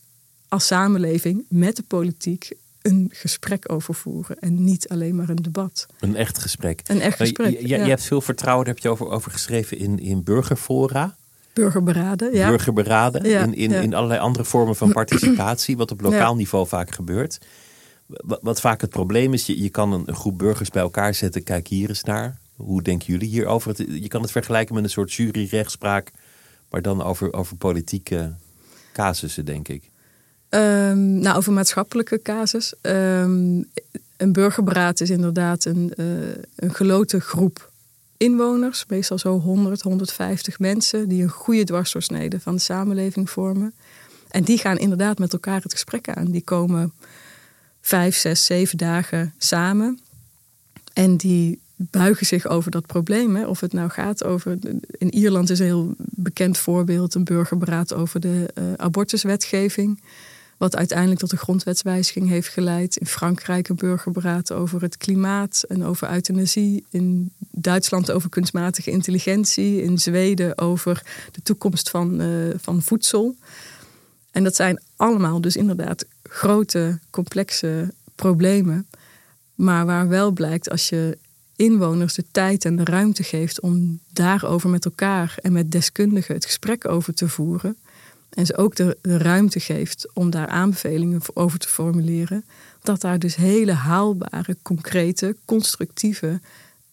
als 0.47 0.65
samenleving 0.65 1.45
met 1.49 1.75
de 1.75 1.83
politiek 1.83 2.51
een 2.89 3.09
gesprek 3.13 3.71
over 3.71 3.93
voeren 3.93 4.39
en 4.39 4.63
niet 4.63 4.89
alleen 4.89 5.15
maar 5.15 5.29
een 5.29 5.35
debat. 5.35 5.85
Een 5.99 6.15
echt 6.15 6.37
gesprek. 6.37 6.81
Een 6.83 7.01
echt 7.01 7.19
Maar 7.19 7.27
gesprek. 7.27 7.51
Je, 7.51 7.61
je, 7.61 7.67
ja. 7.67 7.83
je 7.83 7.89
hebt 7.89 8.03
veel 8.03 8.21
vertrouwen, 8.21 8.65
daar 8.65 8.73
heb 8.73 8.83
je 8.83 8.89
over, 8.89 9.09
over 9.09 9.31
geschreven 9.31 9.77
in, 9.77 9.99
in 9.99 10.23
burgerfora, 10.23 11.15
Burgerberaden, 11.53 12.33
ja. 12.33 12.49
burgerberaden, 12.49 13.29
Ja, 13.29 13.41
in, 13.43 13.53
in, 13.53 13.69
ja. 13.69 13.79
in 13.79 13.93
allerlei 13.93 14.19
andere 14.19 14.45
vormen 14.45 14.75
van 14.75 14.91
participatie, 14.91 15.77
wat 15.77 15.91
op 15.91 16.01
lokaal 16.01 16.35
niveau 16.35 16.67
vaak 16.67 16.91
gebeurt. 16.91 17.39
Wat, 18.05 18.39
wat 18.41 18.61
vaak 18.61 18.81
het 18.81 18.89
probleem 18.89 19.33
is, 19.33 19.45
je, 19.45 19.61
je 19.61 19.69
kan 19.69 19.93
een, 19.93 20.03
een 20.05 20.15
groep 20.15 20.37
burgers 20.37 20.69
bij 20.69 20.81
elkaar 20.81 21.13
zetten, 21.13 21.43
kijk 21.43 21.67
hier 21.67 21.89
eens 21.89 22.03
naar. 22.03 22.37
Hoe 22.55 22.81
denken 22.81 23.07
jullie 23.07 23.29
hierover? 23.29 23.91
Je 24.01 24.07
kan 24.07 24.21
het 24.21 24.31
vergelijken 24.31 24.75
met 24.75 24.83
een 24.83 24.89
soort 24.89 25.13
juryrechtspraak, 25.13 26.11
maar 26.69 26.81
dan 26.81 27.03
over, 27.03 27.33
over 27.33 27.55
politieke 27.55 28.35
casussen, 28.93 29.45
denk 29.45 29.67
ik. 29.67 29.89
Ehm, 30.49 31.19
nou, 31.19 31.37
over 31.37 31.53
maatschappelijke 31.53 32.21
casus. 32.21 32.73
Ehm, 32.81 33.61
een 34.17 34.31
burgerberaad 34.31 35.01
is 35.01 35.09
inderdaad 35.09 35.65
een, 35.65 35.93
eh, 35.95 36.05
een 36.55 36.73
geloten 36.73 37.21
groep 37.21 37.71
inwoners. 38.17 38.85
Meestal 38.87 39.17
zo 39.17 39.39
100, 39.39 39.81
150 39.81 40.59
mensen 40.59 41.09
die 41.09 41.23
een 41.23 41.29
goede 41.29 41.63
dwarsdoorsnede 41.63 42.39
van 42.39 42.55
de 42.55 42.61
samenleving 42.61 43.29
vormen. 43.29 43.73
En 44.29 44.43
die 44.43 44.57
gaan 44.57 44.77
inderdaad 44.77 45.19
met 45.19 45.33
elkaar 45.33 45.61
het 45.61 45.71
gesprek 45.71 46.09
aan. 46.09 46.25
Die 46.25 46.41
komen 46.41 46.93
vijf, 47.81 48.15
zes, 48.15 48.45
zeven 48.45 48.77
dagen 48.77 49.33
samen. 49.37 49.99
En 50.93 51.17
die 51.17 51.59
buigen 51.75 52.25
zich 52.25 52.47
over 52.47 52.71
dat 52.71 52.85
probleem. 52.85 53.35
Hè. 53.35 53.45
Of 53.45 53.59
het 53.59 53.73
nou 53.73 53.89
gaat 53.89 54.23
over. 54.23 54.57
In 54.97 55.13
Ierland 55.13 55.49
is 55.49 55.59
een 55.59 55.65
heel 55.65 55.93
bekend 55.97 56.57
voorbeeld: 56.57 57.13
een 57.13 57.23
burgerberaad 57.23 57.93
over 57.93 58.19
de 58.19 58.51
eh, 58.53 58.63
abortuswetgeving. 58.77 59.99
Wat 60.59 60.75
uiteindelijk 60.75 61.19
tot 61.19 61.31
een 61.31 61.37
grondwetswijziging 61.37 62.27
heeft 62.27 62.47
geleid. 62.47 62.97
In 62.97 63.05
Frankrijk 63.05 63.69
een 63.69 63.75
burgerberaad 63.75 64.51
over 64.51 64.81
het 64.81 64.97
klimaat 64.97 65.63
en 65.67 65.85
over 65.85 66.11
euthanasie. 66.11 66.85
In 66.89 67.31
Duitsland 67.51 68.11
over 68.11 68.29
kunstmatige 68.29 68.91
intelligentie. 68.91 69.81
In 69.81 69.97
Zweden 69.97 70.57
over 70.57 71.03
de 71.31 71.41
toekomst 71.41 71.89
van, 71.89 72.21
eh, 72.21 72.27
van 72.57 72.81
voedsel. 72.81 73.35
En 74.31 74.43
dat 74.43 74.55
zijn 74.55 74.81
allemaal 74.95 75.41
dus 75.41 75.55
inderdaad 75.55 76.05
grote, 76.23 76.99
complexe 77.09 77.93
problemen. 78.15 78.87
Maar 79.55 79.85
waar 79.85 80.07
wel 80.07 80.31
blijkt 80.31 80.69
als 80.69 80.89
je 80.89 81.17
inwoners 81.55 82.13
de 82.13 82.25
tijd 82.31 82.65
en 82.65 82.75
de 82.75 82.83
ruimte 82.83 83.23
geeft 83.23 83.59
om 83.59 83.99
daarover 84.13 84.69
met 84.69 84.85
elkaar 84.85 85.35
en 85.41 85.51
met 85.51 85.71
deskundigen 85.71 86.35
het 86.35 86.45
gesprek 86.45 86.87
over 86.87 87.13
te 87.13 87.27
voeren. 87.27 87.77
En 88.39 88.45
ze 88.45 88.57
ook 88.57 88.75
de, 88.75 88.97
de 89.01 89.17
ruimte 89.17 89.59
geeft 89.59 90.07
om 90.13 90.29
daar 90.29 90.47
aanbevelingen 90.47 91.21
over 91.33 91.59
te 91.59 91.67
formuleren, 91.67 92.45
dat 92.81 93.01
daar 93.01 93.19
dus 93.19 93.35
hele 93.35 93.71
haalbare, 93.71 94.57
concrete, 94.61 95.35
constructieve 95.45 96.39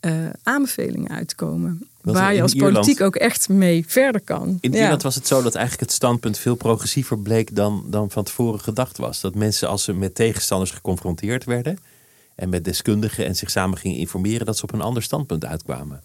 uh, 0.01 0.13
aanbevelingen 0.43 1.11
uitkomen. 1.11 1.89
waar 2.01 2.35
je 2.35 2.43
als 2.43 2.55
politiek 2.55 3.01
ook 3.01 3.17
echt 3.17 3.49
mee 3.49 3.85
verder 3.87 4.21
kan. 4.21 4.59
In 4.61 4.75
Ierland 4.75 5.03
was 5.03 5.15
het 5.15 5.27
zo 5.27 5.43
dat 5.43 5.55
eigenlijk 5.55 5.87
het 5.89 5.97
standpunt 5.97 6.39
veel 6.39 6.55
progressiever 6.55 7.19
bleek 7.19 7.57
dan, 7.57 7.85
dan 7.87 8.11
van 8.11 8.25
tevoren 8.25 8.61
gedacht 8.61 8.97
was. 8.97 9.21
Dat 9.21 9.35
mensen 9.35 9.69
als 9.69 9.85
ze 9.85 9.93
met 9.93 10.15
tegenstanders 10.15 10.71
geconfronteerd 10.71 11.45
werden 11.45 11.79
en 12.35 12.49
met 12.49 12.65
deskundigen 12.65 13.27
en 13.27 13.37
zich 13.37 13.51
samen 13.51 13.79
gingen 13.79 13.99
informeren, 13.99 14.47
dat 14.47 14.57
ze 14.57 14.63
op 14.63 14.73
een 14.73 14.81
ander 14.81 15.03
standpunt 15.03 15.45
uitkwamen. 15.45 16.03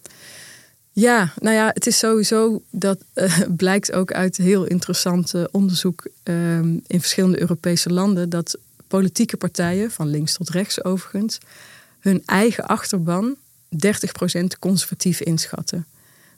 Ja, 0.92 1.32
nou 1.40 1.56
ja, 1.56 1.70
het 1.74 1.86
is 1.86 1.98
sowieso, 1.98 2.62
dat 2.70 3.04
uh, 3.14 3.40
blijkt 3.56 3.92
ook 3.92 4.12
uit 4.12 4.36
heel 4.36 4.64
interessant 4.64 5.50
onderzoek 5.50 6.06
ehm, 6.22 6.78
in 6.86 7.00
verschillende 7.00 7.40
Europese 7.40 7.90
landen, 7.92 8.30
dat 8.30 8.58
politieke 8.88 9.36
partijen, 9.36 9.90
van 9.90 10.08
links 10.08 10.36
tot 10.36 10.48
rechts 10.48 10.84
overigens, 10.84 11.38
hun 12.00 12.22
eigen 12.26 12.66
achterban 12.66 13.36
30% 13.74 13.78
conservatief 14.58 15.20
inschatten. 15.20 15.86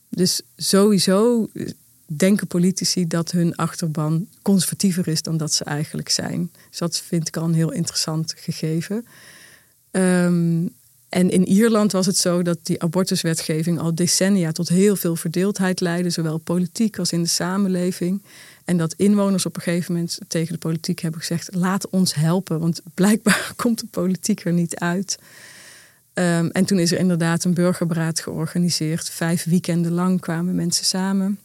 Dus 0.09 0.43
sowieso 0.57 1.49
denken 2.07 2.47
politici 2.47 3.07
dat 3.07 3.31
hun 3.31 3.57
achterban 3.57 4.27
conservatiever 4.43 5.09
is 5.09 5.23
dan 5.23 5.37
dat 5.37 5.53
ze 5.53 5.65
eigenlijk 5.65 6.09
zijn. 6.09 6.51
Dus 6.71 6.79
dat 6.79 6.99
vind 6.99 7.29
ik 7.29 7.37
al 7.37 7.45
een 7.45 7.55
heel 7.55 7.73
interessant 7.73 8.35
gegeven. 8.37 9.07
Um, 9.91 10.75
en 11.15 11.31
in 11.31 11.47
Ierland 11.47 11.93
was 11.93 12.07
het 12.07 12.17
zo 12.17 12.43
dat 12.43 12.59
die 12.63 12.83
abortuswetgeving 12.83 13.79
al 13.79 13.95
decennia 13.95 14.53
tot 14.53 14.69
heel 14.69 14.97
veel 14.97 15.17
verdeeldheid 15.17 15.81
leidde, 15.81 16.11
zowel 16.11 16.39
politiek 16.39 16.99
als 16.99 17.13
in 17.13 17.23
de 17.23 17.29
samenleving. 17.29 18.23
En 18.65 18.77
dat 18.77 18.95
inwoners 18.97 19.47
op 19.47 19.57
een 19.57 19.63
gegeven 19.63 19.93
moment 19.93 20.19
tegen 20.29 20.53
de 20.53 20.59
politiek 20.59 21.01
hebben 21.01 21.21
gezegd: 21.21 21.55
laat 21.55 21.89
ons 21.89 22.15
helpen, 22.15 22.61
want 22.61 22.81
blijkbaar 22.95 23.53
komt 23.57 23.81
de 23.81 23.87
politiek 23.91 24.45
er 24.45 24.53
niet 24.53 24.77
uit. 24.77 25.19
Um, 26.15 26.51
en 26.51 26.65
toen 26.65 26.79
is 26.79 26.93
er 26.93 26.99
inderdaad 26.99 27.45
een 27.45 27.55
burgerberaad 27.55 28.21
georganiseerd. 28.21 29.11
Vijf 29.11 29.45
weekenden 29.45 29.93
lang 29.93 30.21
kwamen 30.21 30.55
mensen 30.55 30.85
samen. 30.85 31.39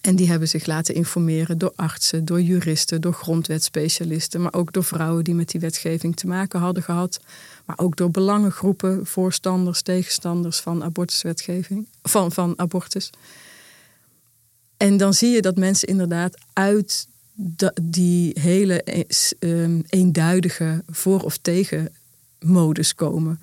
En 0.00 0.16
die 0.16 0.28
hebben 0.28 0.48
zich 0.48 0.66
laten 0.66 0.94
informeren 0.94 1.58
door 1.58 1.72
artsen, 1.76 2.24
door 2.24 2.42
juristen, 2.42 3.00
door 3.00 3.12
grondwetspecialisten, 3.12 4.42
maar 4.42 4.54
ook 4.54 4.72
door 4.72 4.84
vrouwen 4.84 5.24
die 5.24 5.34
met 5.34 5.50
die 5.50 5.60
wetgeving 5.60 6.16
te 6.16 6.26
maken 6.26 6.60
hadden 6.60 6.82
gehad. 6.82 7.20
Maar 7.64 7.78
ook 7.78 7.96
door 7.96 8.10
belangengroepen, 8.10 9.06
voorstanders, 9.06 9.82
tegenstanders 9.82 10.60
van 10.60 10.84
abortuswetgeving, 10.84 11.86
van, 12.02 12.32
van 12.32 12.54
abortus. 12.56 13.10
En 14.76 14.96
dan 14.96 15.14
zie 15.14 15.30
je 15.30 15.42
dat 15.42 15.56
mensen 15.56 15.88
inderdaad 15.88 16.38
uit 16.52 17.06
die 17.82 18.40
hele 18.40 18.82
ehm, 19.38 19.80
eenduidige 19.88 20.82
voor- 20.86 21.22
of 21.22 21.36
tegen 21.36 21.94
modus 22.40 22.94
komen. 22.94 23.40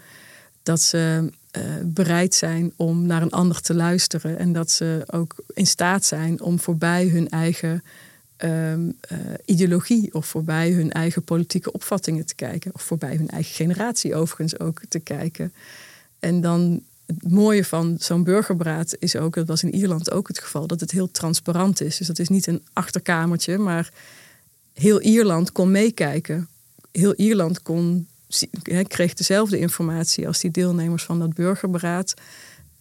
Dat 0.63 0.81
ze 0.81 1.29
eh, 1.55 1.61
bereid 1.83 2.35
zijn 2.35 2.73
om 2.75 3.05
naar 3.05 3.21
een 3.21 3.31
ander 3.31 3.61
te 3.61 3.73
luisteren. 3.73 4.37
En 4.37 4.53
dat 4.53 4.71
ze 4.71 5.03
ook 5.05 5.35
in 5.53 5.67
staat 5.67 6.05
zijn 6.05 6.41
om 6.41 6.59
voorbij 6.59 7.07
hun 7.07 7.29
eigen 7.29 7.83
ehm, 8.35 8.89
eh, 9.01 9.17
ideologie 9.45 10.13
of 10.13 10.25
voorbij 10.25 10.71
hun 10.71 10.91
eigen 10.91 11.23
politieke 11.23 11.71
opvattingen 11.71 12.25
te 12.25 12.35
kijken. 12.35 12.73
Of 12.73 12.81
voorbij 12.81 13.15
hun 13.15 13.29
eigen 13.29 13.53
generatie 13.53 14.15
overigens 14.15 14.59
ook 14.59 14.81
te 14.89 14.99
kijken. 14.99 15.53
En 16.19 16.41
dan 16.41 16.81
het 17.05 17.31
mooie 17.31 17.65
van 17.65 17.95
zo'n 17.99 18.23
burgerberaad 18.23 18.95
is 18.99 19.15
ook, 19.15 19.35
dat 19.35 19.47
was 19.47 19.63
in 19.63 19.75
Ierland 19.75 20.11
ook 20.11 20.27
het 20.27 20.39
geval, 20.39 20.67
dat 20.67 20.79
het 20.79 20.91
heel 20.91 21.11
transparant 21.11 21.81
is. 21.81 21.97
Dus 21.97 22.07
dat 22.07 22.19
is 22.19 22.29
niet 22.29 22.47
een 22.47 22.61
achterkamertje, 22.73 23.57
maar 23.57 23.91
heel 24.73 25.01
Ierland 25.01 25.51
kon 25.51 25.71
meekijken. 25.71 26.47
Heel 26.91 27.13
Ierland 27.15 27.61
kon 27.61 28.07
kreeg 28.87 29.13
dezelfde 29.13 29.59
informatie 29.59 30.27
als 30.27 30.39
die 30.39 30.51
deelnemers 30.51 31.03
van 31.03 31.19
dat 31.19 31.33
burgerberaad. 31.33 32.13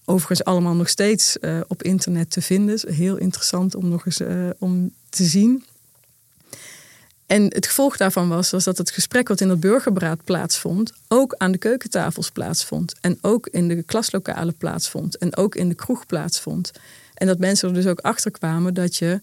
Overigens 0.05 0.45
allemaal 0.45 0.75
nog 0.75 0.89
steeds 0.89 1.37
uh, 1.41 1.61
op 1.69 1.83
internet 1.83 2.31
te 2.31 2.43
vinden. 2.43 2.81
Heel 2.87 3.17
interessant 3.17 3.75
om 3.75 3.89
nog 3.89 4.07
eens 4.07 4.21
uh, 4.21 4.51
om 4.59 4.93
te 5.09 5.25
zien. 5.25 5.65
En 7.27 7.43
het 7.43 7.67
gevolg 7.67 7.97
daarvan 7.97 8.29
was, 8.29 8.51
was 8.51 8.65
dat 8.65 8.79
het 8.79 8.91
gesprek 8.91 9.29
wat 9.29 9.41
in 9.41 9.49
dat 9.49 9.61
burgerberaad 9.61 10.25
plaatsvond, 10.25 10.93
ook 11.09 11.35
aan 11.39 11.53
de 11.53 11.59
keukentafels 11.59 12.31
plaatsvond. 12.31 12.95
En 13.01 13.19
ook 13.21 13.47
in 13.47 13.69
de 13.69 13.83
klaslokalen 13.83 14.57
plaatsvond. 14.57 15.17
En 15.17 15.37
ook 15.37 15.55
in 15.55 15.69
de 15.69 15.75
kroeg 15.75 16.07
plaatsvond. 16.07 16.73
En 17.15 17.27
dat 17.27 17.39
mensen 17.39 17.69
er 17.69 17.75
dus 17.75 17.87
ook 17.87 18.01
achter 18.01 18.31
kwamen 18.31 18.75
dat 18.75 18.97
je 18.97 19.21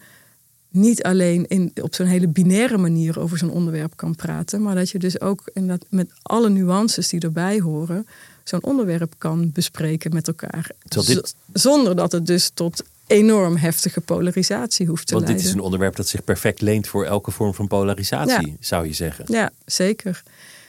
niet 0.71 1.03
alleen 1.03 1.47
in, 1.47 1.71
op 1.81 1.95
zo'n 1.95 2.05
hele 2.05 2.27
binaire 2.27 2.77
manier 2.77 3.19
over 3.19 3.37
zo'n 3.37 3.51
onderwerp 3.51 3.95
kan 3.95 4.15
praten, 4.15 4.61
maar 4.61 4.75
dat 4.75 4.89
je 4.89 4.99
dus 4.99 5.21
ook 5.21 5.43
inderdaad 5.53 5.87
met 5.89 6.11
alle 6.21 6.49
nuances 6.49 7.07
die 7.07 7.19
erbij 7.19 7.59
horen, 7.59 8.07
zo'n 8.43 8.63
onderwerp 8.63 9.13
kan 9.17 9.51
bespreken 9.51 10.13
met 10.13 10.27
elkaar. 10.27 10.71
Dit... 10.83 11.35
Zonder 11.53 11.95
dat 11.95 12.11
het 12.11 12.25
dus 12.25 12.51
tot 12.53 12.83
enorm 13.07 13.55
heftige 13.55 14.01
polarisatie 14.01 14.87
hoeft 14.87 15.07
te 15.07 15.13
Want 15.13 15.25
leiden. 15.25 15.43
dit 15.43 15.53
is 15.53 15.59
een 15.59 15.65
onderwerp 15.65 15.95
dat 15.95 16.07
zich 16.07 16.23
perfect 16.23 16.61
leent 16.61 16.87
voor 16.87 17.05
elke 17.05 17.31
vorm 17.31 17.53
van 17.53 17.67
polarisatie, 17.67 18.57
zou 18.59 18.87
je 18.87 18.93
zeggen. 18.93 19.25
Ja, 19.27 19.51
zeker. 19.65 20.23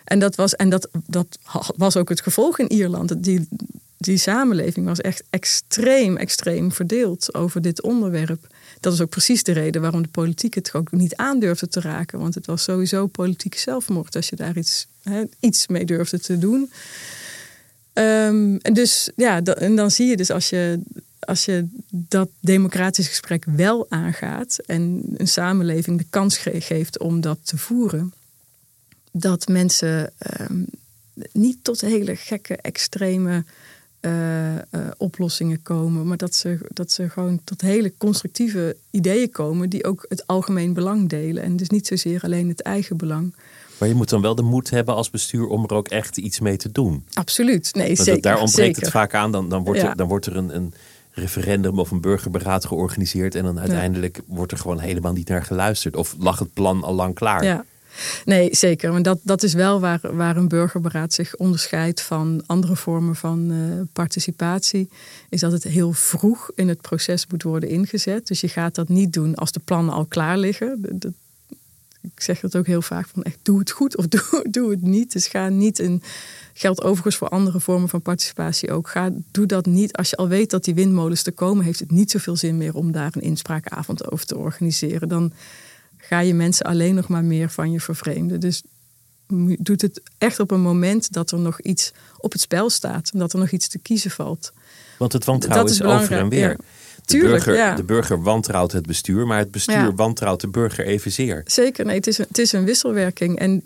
En 0.05 0.19
dat 0.19 0.35
was, 0.35 0.57
en 0.57 0.69
dat, 0.69 0.89
dat 1.07 1.39
was 1.77 1.97
ook 1.97 2.09
het 2.09 2.21
gevolg 2.21 2.59
in 2.59 2.73
Ierland. 2.73 3.23
Die, 3.23 3.49
die 3.97 4.17
samenleving 4.17 4.87
was 4.87 5.01
echt 5.01 5.23
extreem, 5.31 6.17
extreem 6.17 6.73
verdeeld 6.73 7.35
over 7.35 7.63
dit 7.63 7.83
onderwerp 7.83 8.47
dat 8.83 8.93
is 8.93 9.01
ook 9.01 9.11
precies 9.11 9.43
de 9.43 9.53
reden 9.53 9.83
waarom 9.83 10.03
de 10.03 10.09
politiek 10.09 10.55
het 10.55 10.75
ook 10.75 10.93
niet 10.93 11.17
aandurfde 11.17 11.69
te 11.69 11.81
raken. 11.81 12.19
Want 12.19 12.35
het 12.35 12.47
was 12.47 12.63
sowieso 12.63 13.07
politieke 13.07 13.59
zelfmoord 13.59 14.17
als 14.17 14.29
je 14.29 14.37
daar 14.37 14.57
iets, 14.57 14.87
hè, 15.03 15.23
iets 15.41 15.67
mee 15.67 15.85
durfde 15.85 16.19
te 16.19 16.39
doen. 16.39 16.71
Um, 17.95 18.57
en, 18.57 18.73
dus, 18.75 19.11
ja, 19.17 19.43
en 19.43 19.77
dan 19.77 19.91
zie 19.91 20.07
je 20.07 20.17
dus 20.17 20.31
als 20.31 20.49
je, 20.49 20.81
als 21.19 21.45
je 21.45 21.67
dat 21.91 22.29
democratisch 22.41 23.09
gesprek 23.09 23.45
wel 23.45 23.87
aangaat 23.89 24.59
en 24.67 25.03
een 25.17 25.29
samenleving 25.29 25.99
de 25.99 26.07
kans 26.11 26.37
geeft 26.39 26.99
om 26.99 27.21
dat 27.21 27.39
te 27.43 27.59
voeren, 27.59 28.13
dat 29.13 29.49
mensen 29.49 30.13
um, 30.41 30.67
niet 31.33 31.59
tot 31.63 31.81
hele 31.81 32.17
gekke, 32.17 32.57
extreme 32.57 33.45
uh, 34.07 34.57
oplossingen 34.97 35.63
komen. 35.63 36.07
Maar 36.07 36.17
dat 36.17 36.35
ze, 36.35 36.59
dat 36.69 36.91
ze 36.91 37.09
gewoon 37.09 37.41
tot 37.45 37.61
hele 37.61 37.93
constructieve 37.99 38.77
ideeën 38.91 39.31
komen 39.31 39.69
die 39.71 39.85
ook 39.85 40.07
het 40.09 40.27
algemeen 40.27 40.73
belang 40.73 41.09
delen. 41.09 41.43
En 41.43 41.57
dus 41.57 41.69
niet 41.69 41.87
zozeer 41.87 42.23
alleen 42.23 42.49
het 42.49 42.63
eigen 42.63 42.97
belang. 42.97 43.35
Maar 43.79 43.89
je 43.89 43.95
moet 43.95 44.09
dan 44.09 44.23
wel 44.23 44.35
de 44.35 44.43
moed 44.43 44.71
hebben 44.71 44.95
als 44.95 45.11
bestuur 45.11 45.47
om 45.47 45.65
er 45.65 45.75
ook 45.75 45.89
echt 45.89 46.17
iets 46.17 46.41
mee 46.41 46.57
te 46.57 46.73
doen. 46.73 47.05
Absoluut, 47.13 47.75
nee, 47.75 47.97
zeker. 47.97 48.23
Daar 48.23 48.41
ontbreekt 48.41 48.81
het 48.81 48.91
vaak 48.91 49.15
aan. 49.15 49.33
Dan, 49.33 49.49
dan, 49.49 49.65
wordt, 49.65 49.83
er, 49.83 49.97
dan 49.97 50.09
wordt 50.09 50.27
er 50.27 50.37
een, 50.37 50.57
een 50.57 50.75
referendum 51.11 51.79
of 51.79 51.91
een 51.91 52.01
burgerberaad 52.01 52.65
georganiseerd. 52.65 53.35
En 53.35 53.45
dan 53.45 53.61
uiteindelijk 53.61 54.21
wordt 54.27 54.53
er 54.53 54.59
gewoon 54.59 54.79
helemaal 54.79 55.13
niet 55.13 55.29
naar 55.29 55.45
geluisterd. 55.45 55.97
Of 55.97 56.15
lag 56.19 56.39
het 56.39 56.53
plan 56.53 56.83
al 56.83 56.95
lang 56.95 57.15
klaar. 57.15 57.45
Ja. 57.45 57.65
Nee, 58.25 58.55
zeker. 58.55 58.93
Want 58.93 59.05
dat, 59.05 59.19
dat 59.23 59.43
is 59.43 59.55
wel 59.55 59.81
waar, 59.81 60.01
waar 60.03 60.37
een 60.37 60.49
burgerberaad 60.49 61.13
zich 61.13 61.37
onderscheidt 61.37 62.01
van 62.01 62.43
andere 62.47 62.77
vormen 62.77 63.17
van 63.17 63.51
uh, 63.51 63.81
participatie. 63.93 64.89
Is 65.29 65.41
dat 65.41 65.53
het 65.53 65.63
heel 65.63 65.93
vroeg 65.93 66.51
in 66.55 66.69
het 66.69 66.81
proces 66.81 67.27
moet 67.27 67.43
worden 67.43 67.69
ingezet. 67.69 68.27
Dus 68.27 68.41
je 68.41 68.49
gaat 68.49 68.75
dat 68.75 68.89
niet 68.89 69.13
doen 69.13 69.35
als 69.35 69.53
de 69.53 69.61
plannen 69.65 69.95
al 69.95 70.05
klaar 70.05 70.39
liggen. 70.39 70.81
Ik 72.01 72.21
zeg 72.21 72.41
dat 72.41 72.57
ook 72.57 72.67
heel 72.67 72.83
vaak 72.83 73.07
van 73.07 73.23
echt 73.23 73.39
doe 73.43 73.59
het 73.59 73.71
goed 73.71 73.97
of 73.97 74.09
doe, 74.15 74.47
doe 74.51 74.71
het 74.71 74.83
niet. 74.83 75.13
Dus 75.13 75.27
ga 75.27 75.49
niet 75.49 75.79
in. 75.79 76.03
Geldt 76.55 76.83
overigens 76.83 77.17
voor 77.17 77.29
andere 77.29 77.61
vormen 77.61 77.89
van 77.89 78.03
participatie 78.03 78.73
ook. 78.73 78.89
Ga, 78.89 79.11
doe 79.31 79.47
dat 79.47 79.67
niet. 79.67 79.93
Als 79.93 80.11
je 80.11 80.17
al 80.17 80.29
weet 80.29 80.51
dat 80.51 80.65
die 80.65 80.75
windmolens 80.75 81.23
te 81.23 81.33
komen, 81.33 81.65
heeft 81.65 81.81
het 81.81 81.91
niet 81.91 82.11
zoveel 82.11 82.37
zin 82.37 82.57
meer 82.57 82.75
om 82.75 82.93
daar 82.93 83.11
een 83.15 83.23
inspraakavond 83.23 84.11
over 84.11 84.27
te 84.27 84.37
organiseren. 84.37 85.09
Dan 85.09 85.33
ga 86.05 86.21
je 86.21 86.35
mensen 86.35 86.67
alleen 86.67 86.95
nog 86.95 87.09
maar 87.09 87.25
meer 87.25 87.51
van 87.51 87.71
je 87.71 87.81
vervreemden. 87.81 88.41
Dus 88.41 88.63
doet 89.59 89.83
het 89.83 90.01
echt 90.19 90.41
op 90.41 90.51
een 90.51 90.61
moment 90.61 91.13
dat 91.13 91.31
er 91.31 91.39
nog 91.39 91.61
iets 91.61 91.93
op 92.19 92.33
het 92.33 92.41
spel 92.41 92.71
staat. 92.71 93.11
En 93.13 93.19
dat 93.19 93.33
er 93.33 93.39
nog 93.39 93.51
iets 93.51 93.69
te 93.69 93.79
kiezen 93.79 94.11
valt. 94.11 94.53
Want 94.99 95.13
het 95.13 95.25
wantrouwen 95.25 95.71
is, 95.71 95.81
is 95.81 95.83
over 95.83 96.19
en 96.19 96.29
weer. 96.29 96.57
De, 96.57 96.63
Tuurlijk, 97.05 97.45
burger, 97.45 97.55
ja. 97.55 97.75
de 97.75 97.83
burger 97.83 98.23
wantrouwt 98.23 98.73
het 98.73 98.87
bestuur, 98.87 99.27
maar 99.27 99.39
het 99.39 99.51
bestuur 99.51 99.95
wantrouwt 99.95 100.41
de 100.41 100.49
burger 100.49 100.87
evenzeer. 100.87 101.43
Zeker, 101.45 101.85
nee, 101.85 101.97
het 101.97 102.07
is, 102.07 102.19
een, 102.19 102.25
het 102.29 102.39
is 102.39 102.53
een 102.53 102.65
wisselwerking. 102.65 103.39
En 103.39 103.63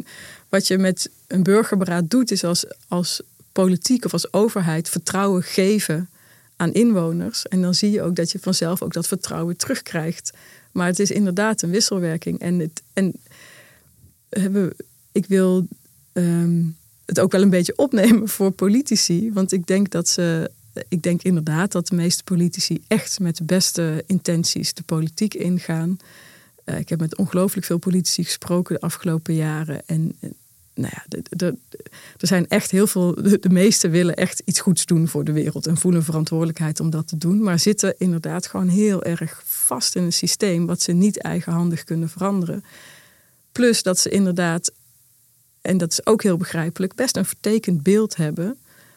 wat 0.49 0.66
je 0.66 0.78
met 0.78 1.11
een 1.26 1.43
burgerberaad 1.43 2.11
doet, 2.11 2.30
is 2.30 2.45
als, 2.45 2.66
als 2.89 3.20
politiek 3.53 4.05
of 4.05 4.12
als 4.12 4.32
overheid 4.32 4.89
vertrouwen 4.89 5.43
geven 5.43 6.09
aan 6.57 6.72
inwoners. 6.72 7.47
En 7.47 7.62
dan 7.62 7.74
zie 7.74 7.91
je 7.91 8.03
ook 8.03 8.16
dat 8.16 8.32
je 8.32 8.39
vanzelf 8.39 8.82
ook 8.82 8.93
dat 8.93 9.07
vertrouwen 9.07 9.57
terugkrijgt. 9.57 10.32
Maar 10.77 10.87
het 10.87 10.99
is 10.99 11.11
inderdaad 11.11 11.62
een 11.62 11.70
wisselwerking. 11.70 12.39
En, 12.39 12.59
het, 12.59 12.83
en 12.93 13.14
hebben, 14.29 14.72
ik 15.12 15.27
wil 15.27 15.66
ehm, 16.12 16.62
het 17.05 17.20
ook 17.20 17.33
wel 17.33 17.43
een 17.43 17.51
beetje 17.51 17.77
opnemen 17.77 18.29
voor 18.29 18.51
politici. 18.51 19.31
Want 19.33 19.53
ik 19.53 19.66
denk 19.66 19.91
dat 19.91 20.09
ze. 20.09 20.51
Ik 20.89 21.03
denk 21.03 21.22
inderdaad 21.22 21.72
dat 21.72 21.89
de 21.89 21.95
meeste 21.95 22.24
politici 22.24 22.85
echt 22.89 23.20
met 23.20 23.37
de 23.37 23.45
beste 23.45 24.05
intenties 24.07 24.74
de 24.74 24.83
politiek 24.83 25.35
ingaan. 25.35 25.97
eh, 26.64 26.79
ik 26.79 26.89
heb 26.89 27.01
met 27.01 27.16
ongelooflijk 27.16 27.66
veel 27.66 27.79
politici 27.79 28.24
gesproken 28.24 28.74
de 28.74 28.81
afgelopen 28.81 29.35
jaren. 29.35 29.83
En 29.87 30.14
eh, 30.20 30.31
nou 30.77 30.93
ja, 30.95 31.05
er 32.16 32.27
zijn 32.27 32.49
echt 32.49 32.70
heel 32.70 32.87
veel, 32.87 33.14
de, 33.14 33.49
meesten 33.51 33.91
willen 33.91 34.16
echt 34.16 34.43
iets 34.45 34.61
goeds 34.61 34.87
doen 34.87 35.09
voor 35.09 35.24
de 35.24 35.33
wereld 35.33 35.66
en 35.66 35.77
voelen 35.77 36.05
verantwoordelijkheid 36.05 36.81
om 36.81 36.91
dat 36.91 37.09
te 37.09 37.18
doen. 37.18 37.43
Maar 37.43 37.59
zitten 37.59 37.95
inderdaad 37.99 38.47
gewoon 38.47 38.68
heel 38.68 39.03
erg 39.03 39.43
vast 39.45 39.97
in 39.97 40.03
een 40.03 40.12
systeem 40.12 40.66
wat 40.66 40.83
ze 40.83 40.93
niet 40.93 41.22
eigenhandig 41.22 41.85
kunnen 41.85 42.09
veranderen. 42.09 42.64
Plus 43.53 43.83
dat 43.83 43.99
ze 43.99 44.09
inderdaad, 44.09 44.72
en 45.61 45.79
dat 45.79 45.93
is 45.93 46.07
ook 46.07 46.22
heel 46.22 46.37
begrijpelijk, 46.37 46.95
best 46.95 47.16
een 47.16 47.24
vertekend 47.24 47.83
beeld 47.83 48.16
hebben 48.16 48.57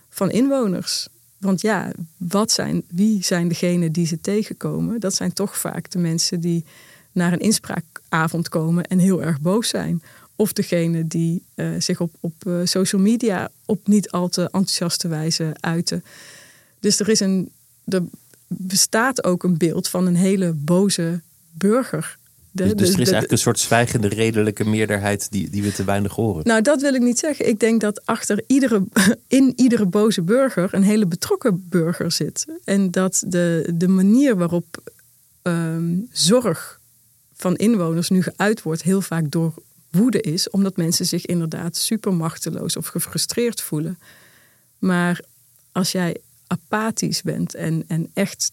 van 0.10 0.32
inwoners. 0.32 1.08
Want 1.38 1.62
ja, 1.62 1.92
wat 2.18 2.52
zijn, 2.52 2.84
wie 2.88 3.24
zijn 3.24 3.48
degenen 3.48 3.92
die 3.92 4.06
ze 4.06 4.22
tegenkomen? 4.22 5.00
Dat 5.00 5.16
zijn 5.16 5.34
toch 5.34 5.58
vaak 5.58 5.92
de 5.92 6.00
mensen 6.00 6.40
die 6.40 6.66
naar 7.12 7.34
een 7.34 7.40
inspraakavond 7.40 8.50
komen 8.50 8.88
en 8.88 9.00
heel 9.00 9.24
erg 9.24 9.42
boos 9.42 9.70
zijn. 9.70 10.02
Of 10.40 10.54
degene 10.54 11.08
die 11.08 11.44
uh, 11.56 11.70
zich 11.80 12.00
op, 12.00 12.12
op 12.20 12.34
uh, 12.48 12.60
social 12.64 13.02
media 13.02 13.50
op 13.66 13.88
niet 13.88 14.12
al 14.12 14.30
te 14.30 14.42
enthousiaste 14.42 15.08
wijze 15.08 15.56
uiten. 15.60 16.04
Dus 16.80 17.00
er, 17.00 17.10
is 17.10 17.20
een, 17.20 17.52
er 17.86 18.02
bestaat 18.48 19.24
ook 19.24 19.44
een 19.44 19.58
beeld 19.58 19.88
van 19.88 20.06
een 20.06 20.16
hele 20.16 20.54
boze 20.54 21.22
burger. 21.52 22.18
De, 22.52 22.64
dus, 22.64 22.74
dus 22.74 22.88
er 22.88 22.92
is 22.94 22.98
eigenlijk 22.98 23.32
een 23.32 23.38
soort 23.38 23.60
zwijgende 23.60 24.08
redelijke 24.08 24.66
meerderheid 24.66 25.32
die, 25.32 25.50
die 25.50 25.64
we 25.64 25.72
te 25.72 25.84
weinig 25.84 26.16
horen. 26.16 26.48
Nou, 26.48 26.62
dat 26.62 26.82
wil 26.82 26.94
ik 26.94 27.02
niet 27.02 27.20
zeggen. 27.20 27.48
Ik 27.48 27.60
denk 27.60 27.82
dat 27.82 28.06
achter 28.06 28.44
iedere, 28.48 28.84
in 29.28 29.54
iedere 29.56 29.86
boze 29.86 30.22
burger 30.22 30.74
een 30.74 30.84
hele 30.84 31.06
betrokken 31.06 31.68
burger 31.70 32.12
zit. 32.12 32.46
En 32.64 32.92
dat 32.92 33.24
de, 33.28 33.72
de 33.74 33.88
manier 33.88 34.36
waarop 34.36 34.92
ehm, 35.42 35.96
zorg 36.12 36.80
van 37.36 37.56
inwoners 37.56 38.10
nu 38.10 38.22
geuit 38.22 38.62
wordt, 38.62 38.82
heel 38.82 39.02
vaak 39.02 39.32
door 39.32 39.54
woede 39.92 40.22
is, 40.22 40.50
omdat 40.50 40.78
mensen 40.78 41.06
zich 41.06 41.26
inderdaad 41.26 41.78
super 41.78 42.14
machteloos 42.14 42.76
of 42.76 42.88
gefrustreerd 42.88 43.62
voelen. 43.62 44.00
Maar 44.80 45.22
als 45.72 45.92
jij 45.92 46.18
apathisch 46.48 47.22
bent 47.22 47.56
en, 47.56 47.84
en 47.88 48.10
echt 48.14 48.52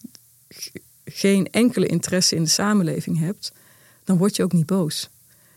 geen 1.05 1.47
enkele 1.51 1.87
interesse 1.87 2.35
in 2.35 2.43
de 2.43 2.49
samenleving 2.49 3.19
hebt, 3.19 3.51
dan 4.03 4.17
word 4.17 4.35
je 4.35 4.43
ook 4.43 4.53
niet 4.53 4.65
boos. 4.65 5.09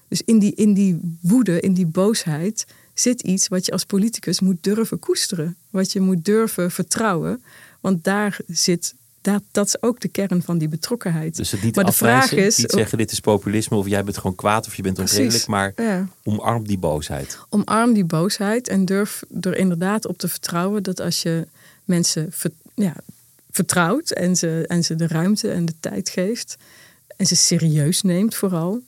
Dus 0.08 0.22
in 0.22 0.38
die, 0.38 0.54
in 0.54 0.74
die 0.74 1.18
woede, 1.20 1.60
in 1.60 1.74
die 1.74 1.86
boosheid, 1.86 2.66
zit 2.94 3.22
iets 3.22 3.48
wat 3.48 3.66
je 3.66 3.72
als 3.72 3.84
politicus 3.84 4.40
moet 4.40 4.62
durven 4.62 4.98
koesteren. 4.98 5.56
Wat 5.70 5.92
je 5.92 6.00
moet 6.00 6.24
durven 6.24 6.70
vertrouwen. 6.70 7.42
Want 7.80 8.04
daar 8.04 8.38
zit 8.46 8.94
dat, 9.20 9.42
dat 9.50 9.66
is 9.66 9.82
ook 9.82 10.00
de 10.00 10.08
kern 10.08 10.42
van 10.42 10.58
die 10.58 10.68
betrokkenheid. 10.68 11.36
Dus 11.36 11.50
het 11.50 11.62
niet 11.62 11.76
maar 11.76 11.84
de 11.84 11.92
vraag 11.92 12.32
is, 12.32 12.56
niet 12.56 12.70
zeggen 12.70 12.98
dit 12.98 13.12
is 13.12 13.20
populisme 13.20 13.76
of 13.76 13.88
jij 13.88 14.04
bent 14.04 14.16
gewoon 14.18 14.36
kwaad 14.36 14.66
of 14.66 14.74
je 14.74 14.82
bent 14.82 14.98
onredelijk, 14.98 15.46
maar 15.46 15.74
omarm 16.22 16.66
die 16.66 16.78
boosheid. 16.78 17.38
Omarm 17.48 17.92
die 17.92 18.04
boosheid 18.04 18.68
en 18.68 18.84
durf 18.84 19.22
er 19.40 19.56
inderdaad 19.56 20.06
op 20.06 20.18
te 20.18 20.28
vertrouwen 20.28 20.82
dat 20.82 21.00
als 21.00 21.22
je 21.22 21.46
mensen 21.84 22.32
ja, 22.74 22.94
vertrouwt 23.50 24.10
en 24.10 24.36
ze, 24.36 24.64
en 24.66 24.84
ze 24.84 24.94
de 24.94 25.06
ruimte 25.06 25.50
en 25.50 25.64
de 25.64 25.74
tijd 25.80 26.08
geeft 26.08 26.56
en 27.16 27.26
ze 27.26 27.36
serieus 27.36 28.02
neemt 28.02 28.34
vooral, 28.34 28.80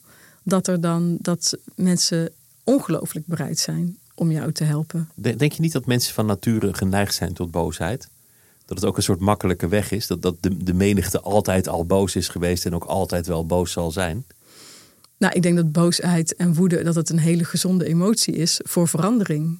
dat 0.43 0.67
er 0.67 0.81
dan 0.81 1.17
dat 1.19 1.57
mensen 1.75 2.31
ongelooflijk 2.63 3.25
bereid 3.25 3.59
zijn 3.59 3.97
om 4.15 4.31
jou 4.31 4.51
te 4.51 4.63
helpen. 4.63 5.09
Denk 5.15 5.51
je 5.51 5.61
niet 5.61 5.71
dat 5.71 5.85
mensen 5.85 6.13
van 6.13 6.25
nature 6.25 6.73
geneigd 6.73 7.15
zijn 7.15 7.33
tot 7.33 7.51
boosheid? 7.51 8.07
Dat 8.73 8.83
het 8.83 8.91
ook 8.91 8.97
een 8.97 9.03
soort 9.03 9.19
makkelijke 9.19 9.67
weg 9.67 9.91
is. 9.91 10.07
Dat, 10.07 10.21
dat 10.21 10.35
de, 10.39 10.63
de 10.63 10.73
menigte 10.73 11.21
altijd 11.21 11.67
al 11.67 11.85
boos 11.85 12.15
is 12.15 12.27
geweest 12.27 12.65
en 12.65 12.75
ook 12.75 12.83
altijd 12.83 13.27
wel 13.27 13.45
boos 13.45 13.71
zal 13.71 13.91
zijn. 13.91 14.25
Nou, 15.17 15.33
ik 15.35 15.41
denk 15.41 15.55
dat 15.55 15.71
boosheid 15.71 16.35
en 16.35 16.53
woede 16.53 16.83
dat 16.83 16.95
het 16.95 17.09
een 17.09 17.19
hele 17.19 17.43
gezonde 17.43 17.85
emotie 17.85 18.35
is 18.35 18.59
voor 18.63 18.87
verandering. 18.87 19.59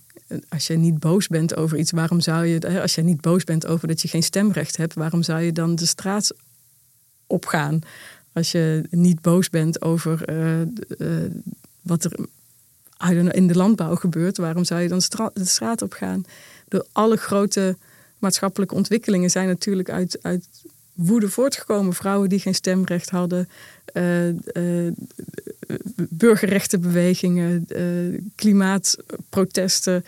Als 0.50 0.68
je 0.68 0.78
niet 0.78 1.00
boos 1.00 1.28
bent 1.28 1.56
over 1.56 1.78
iets, 1.78 1.92
waarom 1.92 2.22
zou 2.22 2.46
je, 2.46 2.82
als 2.82 2.96
je 2.96 3.02
niet 3.02 3.22
boos 3.22 3.44
bent 3.44 3.66
over 3.66 3.88
dat 3.88 4.02
je 4.02 4.08
geen 4.08 4.24
stemrecht 4.24 4.78
hebt, 4.78 4.94
waarom 4.94 5.24
zou 5.24 5.42
je 5.42 5.52
dan 5.52 5.76
de 5.76 5.86
straat 5.86 6.32
opgaan? 7.28 7.80
Als 8.34 8.52
je 8.52 8.88
niet 8.90 9.22
boos 9.22 9.50
bent 9.50 9.82
over 9.82 10.30
uh, 10.30 10.62
uh, 10.98 11.32
wat 11.82 12.04
er 12.04 12.28
in 13.36 13.48
de 13.48 13.56
landbouw 13.56 13.96
gebeurt, 13.96 14.38
waarom 14.38 14.64
zou 14.64 14.82
je 14.82 14.88
dan 14.88 15.02
de 15.34 15.46
straat 15.46 15.82
opgaan? 15.82 16.24
Door 16.68 16.86
alle 16.92 17.18
grote 17.18 17.78
maatschappelijke 18.24 18.76
ontwikkelingen 18.76 19.30
zijn 19.30 19.48
natuurlijk 19.48 19.90
uit, 19.90 20.20
uit 20.22 20.48
woede 20.94 21.30
voortgekomen. 21.30 21.94
Vrouwen 21.94 22.30
die 22.30 22.40
geen 22.40 22.56
stemrecht 22.56 23.10
hadden, 23.10 23.50
uh, 23.94 24.30
uh, 24.30 24.92
burgerrechtenbewegingen, 25.96 27.66
uh, 27.68 28.20
klimaatprotesten. 28.36 30.06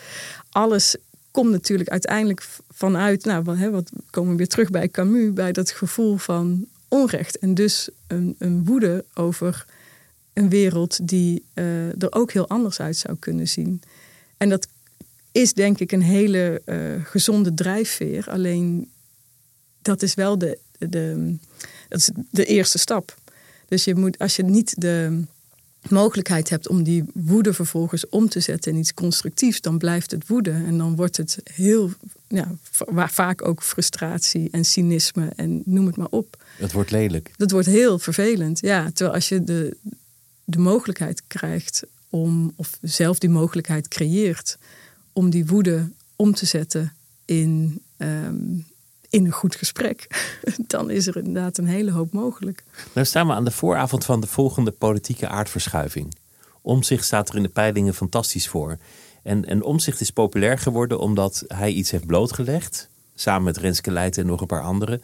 Alles 0.50 0.96
komt 1.32 1.52
natuurlijk 1.52 1.90
uiteindelijk 1.90 2.48
vanuit, 2.70 3.26
nou, 3.26 3.44
wat, 3.44 3.58
hè, 3.58 3.70
wat 3.70 3.92
komen 4.10 4.32
we 4.32 4.38
weer 4.38 4.48
terug 4.48 4.70
bij 4.70 4.90
Camus, 4.90 5.34
bij 5.34 5.52
dat 5.52 5.72
gevoel 5.72 6.18
van 6.18 6.66
onrecht. 6.88 7.40
En 7.40 7.54
dus 7.54 7.90
een, 8.08 8.36
een 8.40 8.66
woede 8.66 9.06
over 9.14 9.66
een 10.34 10.50
wereld 10.50 11.08
die 11.08 11.44
er 11.98 12.14
ook 12.14 12.32
heel 12.32 12.48
anders 12.48 12.80
uit 12.80 12.98
zou 12.98 13.18
kunnen 13.20 13.48
zien. 13.48 13.82
En 14.38 14.50
dat 14.50 14.68
is 15.36 15.54
denk 15.54 15.80
ik 15.80 15.92
een 15.92 16.02
hele 16.02 16.62
uh, 16.66 17.06
gezonde 17.06 17.54
drijfveer. 17.54 18.30
Alleen 18.30 18.90
dat 19.82 20.02
is 20.02 20.14
wel 20.14 20.38
de, 20.38 20.58
de, 20.78 21.36
dat 21.90 22.00
is 22.00 22.10
de 22.32 22.46
eerste 22.46 22.78
stap. 22.78 23.16
Dus 23.68 23.84
je 23.84 23.96
moet, 23.96 24.20
als 24.20 24.36
je 24.36 24.44
niet 24.44 24.82
de 24.82 25.24
mogelijkheid 25.90 26.50
hebt 26.50 26.68
om 26.68 26.84
die 26.84 27.04
woede 27.14 27.54
vervolgens 27.54 28.10
om 28.10 28.30
te 28.30 28.40
zetten 28.40 28.72
in 28.72 28.78
iets 28.78 28.94
constructiefs, 28.94 29.62
dan 29.62 29.78
blijft 29.78 30.12
het 30.12 30.28
woede. 30.28 30.52
En 30.52 30.78
dan 30.78 30.96
wordt 30.96 31.18
het 31.18 31.38
heel, 31.44 31.92
ja, 32.28 32.52
vaak 33.08 33.48
ook 33.48 33.64
frustratie 33.64 34.48
en 34.52 34.66
cynisme 34.66 35.32
en 35.36 35.62
noem 35.66 35.86
het 35.86 35.98
maar 35.98 36.10
op. 36.10 36.44
Dat 36.60 36.72
wordt 36.72 36.92
lelijk. 36.92 37.32
Dat 37.38 37.52
wordt 37.52 37.68
heel 37.68 38.00
vervelend, 38.00 38.60
ja. 38.60 38.92
Terwijl 38.94 39.16
als 39.16 39.30
je 39.30 39.44
de, 39.44 39.78
de 40.44 40.60
mogelijkheid 40.60 41.22
krijgt 41.28 41.84
om, 42.10 42.54
of 42.56 42.78
zelf 42.82 43.20
die 43.20 43.30
mogelijkheid 43.30 43.88
creëert 43.88 44.58
om 45.16 45.30
die 45.30 45.46
woede 45.46 45.92
om 46.16 46.34
te 46.34 46.46
zetten 46.46 46.94
in, 47.26 47.82
ehm, 47.98 48.36
in 49.10 49.26
een 49.26 49.32
goed 49.32 49.56
gesprek, 49.56 50.08
dan 50.68 50.90
is 50.90 51.08
er 51.08 51.18
inderdaad 51.18 51.58
een 51.58 51.68
hele 51.68 51.92
hoop 51.92 52.12
mogelijk. 52.12 52.64
Nou 52.94 53.06
staan 53.06 53.28
we 53.28 53.34
aan 53.34 53.46
de 53.46 53.52
vooravond 53.52 54.06
van 54.06 54.22
de 54.22 54.28
volgende 54.28 54.72
politieke 54.72 55.28
aardverschuiving. 55.28 56.16
Omzicht 56.62 57.06
staat 57.06 57.30
er 57.30 57.36
in 57.36 57.44
de 57.44 57.50
peilingen 57.50 57.94
fantastisch 57.94 58.48
voor. 58.48 58.78
En, 59.24 59.46
en 59.46 59.64
Omzicht 59.64 60.02
is 60.02 60.12
populair 60.12 60.58
geworden 60.58 61.00
omdat 61.00 61.44
hij 61.48 61.72
iets 61.72 61.92
heeft 61.92 62.06
blootgelegd, 62.06 62.90
samen 63.16 63.44
met 63.44 63.58
Renske 63.58 63.92
Leijten 63.92 64.22
en 64.22 64.28
nog 64.28 64.42
een 64.42 64.48
paar 64.48 64.64
anderen. 64.64 65.02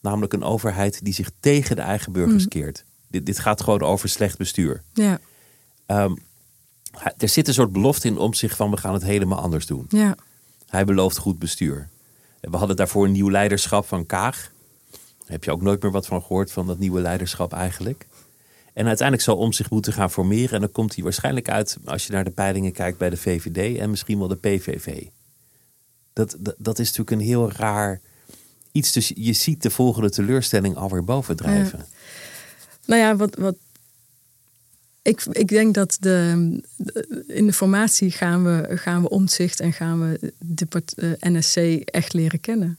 Namelijk 0.00 0.32
een 0.32 0.42
overheid 0.42 1.04
die 1.04 1.14
zich 1.14 1.30
tegen 1.40 1.76
de 1.76 1.82
eigen 1.82 2.12
burgers 2.12 2.42
mm. 2.42 2.48
keert. 2.48 2.84
Dit, 3.08 3.26
dit 3.26 3.38
gaat 3.38 3.62
gewoon 3.62 3.82
over 3.82 4.08
slecht 4.08 4.38
bestuur. 4.38 4.82
Ja. 4.92 5.18
Um, 5.86 6.18
er 7.16 7.28
zit 7.28 7.48
een 7.48 7.54
soort 7.54 7.72
belofte 7.72 8.08
in 8.08 8.18
om 8.18 8.34
zich 8.34 8.56
van 8.56 8.70
we 8.70 8.76
gaan 8.76 8.92
het 8.92 9.02
helemaal 9.02 9.38
anders 9.38 9.66
doen. 9.66 9.86
Ja. 9.88 10.16
Hij 10.68 10.84
belooft 10.84 11.16
goed 11.16 11.38
bestuur. 11.38 11.88
We 12.40 12.56
hadden 12.56 12.76
daarvoor 12.76 13.04
een 13.04 13.12
nieuw 13.12 13.30
leiderschap 13.30 13.86
van 13.86 14.06
Kaag. 14.06 14.52
Daar 14.90 15.32
heb 15.32 15.44
je 15.44 15.50
ook 15.50 15.62
nooit 15.62 15.82
meer 15.82 15.90
wat 15.90 16.06
van 16.06 16.22
gehoord 16.22 16.52
van 16.52 16.66
dat 16.66 16.78
nieuwe 16.78 17.00
leiderschap 17.00 17.52
eigenlijk. 17.52 18.06
En 18.72 18.86
uiteindelijk 18.86 19.26
zal 19.26 19.36
om 19.36 19.52
zich 19.52 19.70
moeten 19.70 19.92
gaan 19.92 20.10
formeren. 20.10 20.54
En 20.54 20.60
dan 20.60 20.72
komt 20.72 20.94
hij 20.94 21.04
waarschijnlijk 21.04 21.48
uit, 21.48 21.78
als 21.84 22.06
je 22.06 22.12
naar 22.12 22.24
de 22.24 22.30
peilingen 22.30 22.72
kijkt, 22.72 22.98
bij 22.98 23.10
de 23.10 23.16
VVD 23.16 23.78
en 23.78 23.90
misschien 23.90 24.18
wel 24.18 24.28
de 24.28 24.36
PVV. 24.36 25.06
Dat, 26.12 26.36
dat, 26.38 26.54
dat 26.58 26.78
is 26.78 26.86
natuurlijk 26.86 27.10
een 27.10 27.26
heel 27.26 27.50
raar 27.50 28.00
iets. 28.72 28.92
Dus 28.92 29.12
je 29.14 29.32
ziet 29.32 29.62
de 29.62 29.70
volgende 29.70 30.10
teleurstelling 30.10 30.76
alweer 30.76 31.04
bovendrijven. 31.04 31.86
Nou 32.86 33.00
ja, 33.00 33.16
wat, 33.16 33.34
wat 33.34 33.56
ik, 35.04 35.24
ik 35.30 35.48
denk 35.48 35.74
dat 35.74 35.96
de, 36.00 36.60
in 37.26 37.46
de 37.46 37.52
formatie 37.52 38.10
gaan 38.10 38.44
we, 38.44 38.76
gaan 38.76 39.02
we 39.02 39.08
omzicht 39.08 39.60
en 39.60 39.72
gaan 39.72 40.00
we 40.00 40.32
de 40.38 40.66
uh, 40.96 41.12
eh, 41.12 41.32
NSC 41.32 41.56
echt 41.84 42.12
leren 42.12 42.40
kennen. 42.40 42.78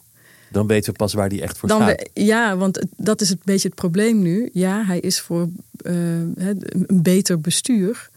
Dan 0.51 0.67
weten 0.67 0.91
we 0.91 0.97
pas 0.97 1.13
waar 1.13 1.29
die 1.29 1.41
echt 1.41 1.57
voor 1.57 1.69
Dan 1.69 1.81
staat. 1.81 2.09
ja, 2.13 2.57
want 2.57 2.85
dat 2.97 3.21
is 3.21 3.29
een 3.29 3.39
beetje 3.43 3.67
het 3.67 3.77
probleem 3.77 4.21
nu. 4.21 4.49
Ja, 4.53 4.85
hij 4.85 4.99
is 4.99 5.19
voor 5.19 5.49
uh, 5.81 5.93
een 6.87 7.01
beter 7.01 7.41
bestuur 7.41 8.09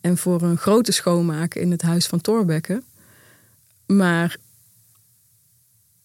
en 0.00 0.16
voor 0.16 0.42
een 0.42 0.58
grote 0.58 0.92
schoonmaak 0.92 1.54
in 1.54 1.70
het 1.70 1.82
huis 1.82 2.06
van 2.06 2.20
Thorbecke. 2.20 2.82
Maar 3.86 4.36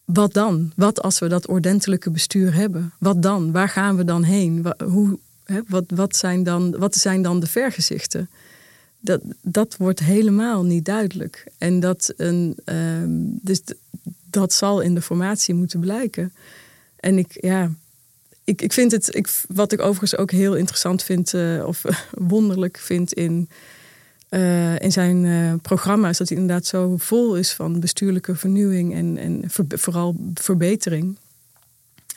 wat 0.05 0.33
dan? 0.33 0.71
Wat 0.75 1.01
als 1.01 1.19
we 1.19 1.27
dat 1.27 1.47
ordentelijke 1.47 2.11
bestuur 2.11 2.53
hebben? 2.53 2.93
Wat 2.99 3.21
dan? 3.21 3.51
Waar 3.51 3.69
gaan 3.69 3.95
we 3.95 4.03
dan 4.03 4.23
heen? 4.23 4.73
Hoe, 4.83 5.19
wat, 5.67 5.85
wat, 5.87 6.15
zijn 6.15 6.43
dan, 6.43 6.77
wat 6.77 6.95
zijn 6.95 7.21
dan 7.21 7.39
de 7.39 7.47
vergezichten? 7.47 8.29
Dat, 8.99 9.21
dat 9.41 9.77
wordt 9.77 9.99
helemaal 9.99 10.63
niet 10.63 10.85
duidelijk. 10.85 11.51
En 11.57 11.79
dat, 11.79 12.13
een, 12.17 12.57
ehm, 12.65 13.09
dus 13.41 13.61
dat 14.29 14.53
zal 14.53 14.81
in 14.81 14.95
de 14.95 15.01
formatie 15.01 15.53
moeten 15.53 15.79
blijken. 15.79 16.33
En 16.95 17.17
ik, 17.17 17.37
ja, 17.41 17.71
ik, 18.43 18.61
ik 18.61 18.73
vind 18.73 18.91
het, 18.91 19.15
ik, 19.15 19.43
wat 19.47 19.71
ik 19.71 19.79
overigens 19.79 20.17
ook 20.17 20.31
heel 20.31 20.55
interessant 20.55 21.03
vind, 21.03 21.33
uh, 21.33 21.65
of 21.65 21.83
wonderlijk 22.35 22.77
vind 22.77 23.13
in, 23.13 23.49
uh, 24.29 24.79
in 24.79 24.91
zijn 24.91 25.23
uh, 25.23 25.53
programma, 25.61 26.09
is 26.09 26.17
dat 26.17 26.29
hij 26.29 26.37
inderdaad 26.37 26.65
zo 26.65 26.97
vol 26.97 27.35
is 27.35 27.53
van 27.53 27.79
bestuurlijke 27.79 28.35
vernieuwing 28.35 28.93
en, 28.93 29.17
en 29.17 29.43
vooral 29.67 30.15
verbetering. 30.33 31.17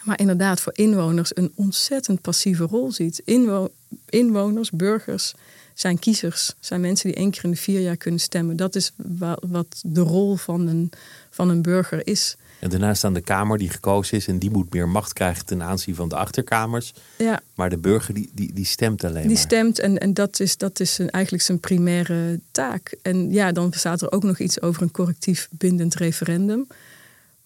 Maar 0.05 0.21
inderdaad 0.21 0.61
voor 0.61 0.73
inwoners 0.77 1.37
een 1.37 1.53
ontzettend 1.55 2.21
passieve 2.21 2.65
rol 2.65 2.93
ziet. 2.93 3.23
Inwo 3.25 3.69
inwoners, 4.09 4.71
burgers, 4.71 5.35
zijn 5.75 5.99
kiezers, 5.99 6.55
zijn 6.61 6.81
mensen 6.81 7.09
die 7.09 7.19
één 7.19 7.31
keer 7.31 7.45
in 7.45 7.51
de 7.51 7.57
vier 7.57 7.81
jaar 7.81 7.97
kunnen 7.97 8.21
stemmen. 8.21 8.57
Dat 8.57 8.75
is 8.75 8.93
wat 9.41 9.81
de 9.83 10.01
rol 10.01 10.37
van 10.37 10.67
een, 10.67 10.91
van 11.31 11.49
een 11.49 11.63
burger 11.63 12.07
is. 12.07 12.37
En 12.59 12.71
daarnaast 12.71 12.99
staan 12.99 13.15
de 13.15 13.21
Kamer 13.21 13.59
die 13.59 13.69
gekozen 13.69 14.17
is 14.17 14.27
en 14.27 14.39
die 14.39 14.51
moet 14.51 14.73
meer 14.73 14.89
macht 14.89 15.13
krijgen 15.13 15.47
ten 15.47 15.63
aanzien 15.63 15.95
van 15.95 16.09
de 16.09 16.17
achterkamers. 16.17 16.95
Ja. 17.19 17.41
Maar 17.55 17.71
de 17.71 17.79
burger 17.79 18.15
die, 18.15 18.31
die, 18.35 18.53
die 18.53 18.65
stemt 18.65 19.05
alleen 19.05 19.15
die 19.15 19.25
maar. 19.25 19.35
Die 19.35 19.45
stemt 19.45 19.79
en, 19.79 19.99
en 19.99 20.15
dat 20.15 20.41
is, 20.41 20.57
dat 20.57 20.81
is 20.81 20.99
een, 20.99 21.11
eigenlijk 21.11 21.45
zijn 21.45 21.61
primaire 21.61 22.41
taak. 22.51 22.97
En 23.03 23.33
ja, 23.33 23.53
dan 23.53 23.73
staat 23.73 24.03
er 24.03 24.13
ook 24.13 24.23
nog 24.23 24.39
iets 24.39 24.61
over 24.61 24.83
een 24.83 24.91
correctief 24.91 25.49
bindend 25.51 25.95
referendum. 25.95 26.67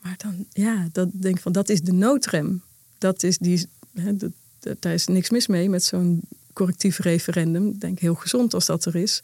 Maar 0.01 0.15
dan, 0.17 0.47
ja, 0.53 0.89
dat 0.93 1.09
denk 1.13 1.37
ik 1.37 1.43
van, 1.43 1.53
dat 1.53 1.69
is 1.69 1.81
de 1.81 1.93
noodrem. 1.93 2.63
Dat 2.99 3.23
is 3.23 3.39
die, 3.39 3.67
hè, 3.95 4.13
daar 4.79 4.93
is 4.93 5.07
niks 5.07 5.31
mis 5.31 5.47
mee 5.47 5.69
met 5.69 5.85
zo'n 5.85 6.21
correctief 6.53 6.99
referendum. 6.99 7.69
Ik 7.69 7.81
denk 7.81 7.99
heel 7.99 8.15
gezond 8.15 8.55
als 8.55 8.67
dat 8.67 8.85
er 8.85 8.97
is. 8.97 9.21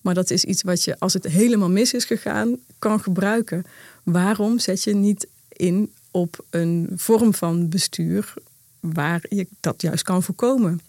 Maar 0.00 0.14
dat 0.14 0.30
is 0.30 0.44
iets 0.44 0.62
wat 0.62 0.84
je, 0.84 0.98
als 0.98 1.12
het 1.12 1.24
helemaal 1.24 1.70
mis 1.70 1.92
is 1.92 2.04
gegaan, 2.04 2.56
kan 2.78 3.00
gebruiken. 3.00 3.64
Waarom 4.02 4.58
zet 4.58 4.82
je 4.82 4.94
niet 4.94 5.26
in 5.48 5.92
op 6.10 6.44
een 6.50 6.88
vorm 6.96 7.34
van 7.34 7.68
bestuur 7.68 8.34
waar 8.80 9.24
je 9.28 9.46
dat 9.60 9.82
juist 9.82 10.02
kan 10.02 10.22
voorkomen? 10.22 10.80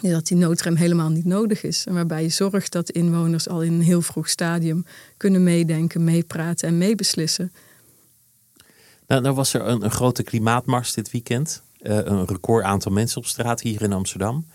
Dat 0.00 0.26
die 0.26 0.36
noodrem 0.36 0.76
helemaal 0.76 1.08
niet 1.08 1.24
nodig 1.24 1.62
is. 1.62 1.86
En 1.86 1.94
waarbij 1.94 2.22
je 2.22 2.28
zorgt 2.28 2.72
dat 2.72 2.90
inwoners 2.90 3.48
al 3.48 3.62
in 3.62 3.72
een 3.72 3.82
heel 3.82 4.02
vroeg 4.02 4.28
stadium 4.28 4.84
kunnen 5.16 5.42
meedenken, 5.42 6.04
meepraten 6.04 6.68
en 6.68 6.78
meebeslissen. 6.78 7.52
Nou, 9.06 9.22
nou 9.22 9.34
was 9.34 9.54
er 9.54 9.66
een, 9.66 9.84
een 9.84 9.90
grote 9.90 10.22
klimaatmars 10.22 10.92
dit 10.92 11.10
weekend. 11.10 11.62
Uh, 11.80 11.96
een 11.96 12.26
record 12.26 12.64
aantal 12.64 12.92
mensen 12.92 13.18
op 13.18 13.26
straat 13.26 13.60
hier 13.60 13.82
in 13.82 13.92
Amsterdam. 13.92 14.46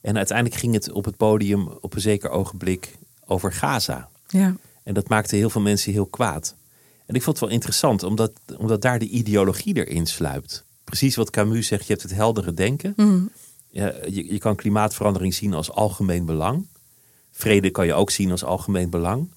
En 0.00 0.16
uiteindelijk 0.16 0.60
ging 0.60 0.74
het 0.74 0.92
op 0.92 1.04
het 1.04 1.16
podium 1.16 1.68
op 1.68 1.94
een 1.94 2.00
zeker 2.00 2.30
ogenblik 2.30 2.98
over 3.24 3.52
Gaza. 3.52 4.08
Ja. 4.28 4.56
En 4.82 4.94
dat 4.94 5.08
maakte 5.08 5.36
heel 5.36 5.50
veel 5.50 5.60
mensen 5.60 5.92
heel 5.92 6.06
kwaad. 6.06 6.54
En 7.06 7.14
ik 7.14 7.22
vond 7.22 7.36
het 7.36 7.46
wel 7.46 7.54
interessant, 7.54 8.02
omdat, 8.02 8.32
omdat 8.56 8.82
daar 8.82 8.98
de 8.98 9.08
ideologie 9.08 9.76
erin 9.76 10.06
sluipt. 10.06 10.64
Precies 10.84 11.16
wat 11.16 11.30
Camus 11.30 11.66
zegt, 11.66 11.86
je 11.86 11.92
hebt 11.92 12.02
het 12.02 12.14
heldere 12.14 12.54
denken. 12.54 12.92
Mm. 12.96 13.30
Ja, 13.68 13.92
je, 14.08 14.32
je 14.32 14.38
kan 14.38 14.56
klimaatverandering 14.56 15.34
zien 15.34 15.54
als 15.54 15.70
algemeen 15.70 16.24
belang. 16.24 16.66
Vrede 17.30 17.70
kan 17.70 17.86
je 17.86 17.94
ook 17.94 18.10
zien 18.10 18.30
als 18.30 18.44
algemeen 18.44 18.90
belang. 18.90 19.30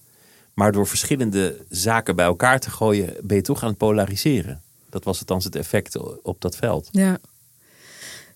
Maar 0.56 0.72
door 0.72 0.88
verschillende 0.88 1.66
zaken 1.70 2.16
bij 2.16 2.26
elkaar 2.26 2.60
te 2.60 2.70
gooien, 2.70 3.14
ben 3.24 3.36
je 3.36 3.44
toch 3.44 3.64
aan 3.64 3.70
het 3.70 3.78
polariseren. 3.78 4.62
Dat 4.90 5.04
was 5.04 5.20
althans 5.20 5.44
het 5.44 5.56
effect 5.56 5.98
op 6.22 6.42
dat 6.42 6.56
veld. 6.56 6.88
Ja, 6.92 7.18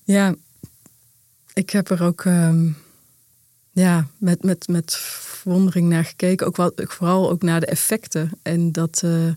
ja 0.03 0.35
ik 1.53 1.69
heb 1.69 1.89
er 1.89 2.03
ook 2.03 2.25
um, 2.25 2.77
ja, 3.71 4.07
met, 4.17 4.43
met, 4.43 4.67
met 4.67 4.95
verwondering 4.95 5.89
naar 5.89 6.05
gekeken. 6.05 6.47
Ook 6.47 6.57
wel, 6.57 6.71
vooral 6.75 7.29
ook 7.29 7.41
naar 7.41 7.59
de 7.59 7.65
effecten. 7.65 8.31
En 8.41 8.71
dat. 8.71 9.01
Uh, 9.05 9.33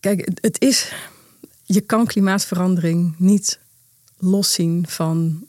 kijk, 0.00 0.28
het 0.40 0.60
is. 0.60 0.92
Je 1.62 1.80
kan 1.80 2.06
klimaatverandering 2.06 3.14
niet 3.18 3.60
loszien 4.18 4.88
van 4.88 5.46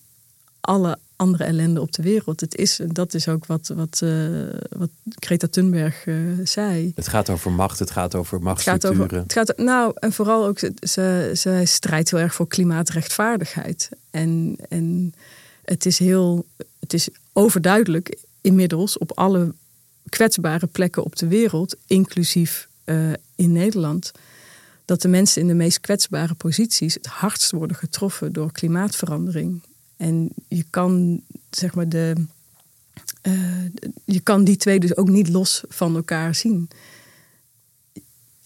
alle 0.61 0.97
andere 1.15 1.43
ellende 1.43 1.81
op 1.81 1.91
de 1.91 2.01
wereld. 2.01 2.39
Het 2.39 2.55
is, 2.55 2.79
dat 2.87 3.13
is 3.13 3.27
ook 3.27 3.45
wat, 3.45 3.71
wat, 3.75 4.01
uh, 4.03 4.49
wat 4.69 4.89
Greta 5.19 5.47
Thunberg 5.47 6.05
uh, 6.05 6.15
zei. 6.43 6.91
Het 6.95 7.07
gaat 7.07 7.29
over 7.29 7.51
macht, 7.51 7.79
het 7.79 7.91
gaat 7.91 8.15
over 8.15 8.41
machtsstructuren. 8.41 8.97
Het 8.97 9.11
gaat 9.11 9.13
over, 9.13 9.23
het 9.23 9.33
gaat, 9.33 9.57
nou, 9.57 9.91
en 9.95 10.13
vooral 10.13 10.45
ook, 10.45 10.59
ze, 10.59 11.31
ze 11.33 11.61
strijdt 11.63 12.11
heel 12.11 12.19
erg 12.19 12.33
voor 12.33 12.47
klimaatrechtvaardigheid. 12.47 13.89
En, 14.11 14.55
en 14.69 15.13
het 15.65 15.85
is 15.85 15.99
heel, 15.99 16.45
het 16.79 16.93
is 16.93 17.09
overduidelijk 17.33 18.17
inmiddels 18.41 18.97
op 18.97 19.11
alle 19.11 19.53
kwetsbare 20.09 20.67
plekken 20.67 21.03
op 21.03 21.15
de 21.15 21.27
wereld, 21.27 21.75
inclusief 21.87 22.67
uh, 22.85 23.13
in 23.35 23.51
Nederland, 23.51 24.11
dat 24.85 25.01
de 25.01 25.07
mensen 25.07 25.41
in 25.41 25.47
de 25.47 25.53
meest 25.53 25.79
kwetsbare 25.79 26.33
posities 26.33 26.93
het 26.93 27.05
hardst 27.05 27.51
worden 27.51 27.77
getroffen 27.77 28.33
door 28.33 28.51
klimaatverandering. 28.51 29.61
En 29.97 30.29
je 30.47 30.65
kan, 30.69 31.21
zeg 31.49 31.75
maar, 31.75 31.89
de, 31.89 32.13
uh, 33.27 33.65
je 34.05 34.19
kan 34.19 34.43
die 34.43 34.55
twee 34.55 34.79
dus 34.79 34.97
ook 34.97 35.09
niet 35.09 35.29
los 35.29 35.63
van 35.67 35.95
elkaar 35.95 36.35
zien. 36.35 36.69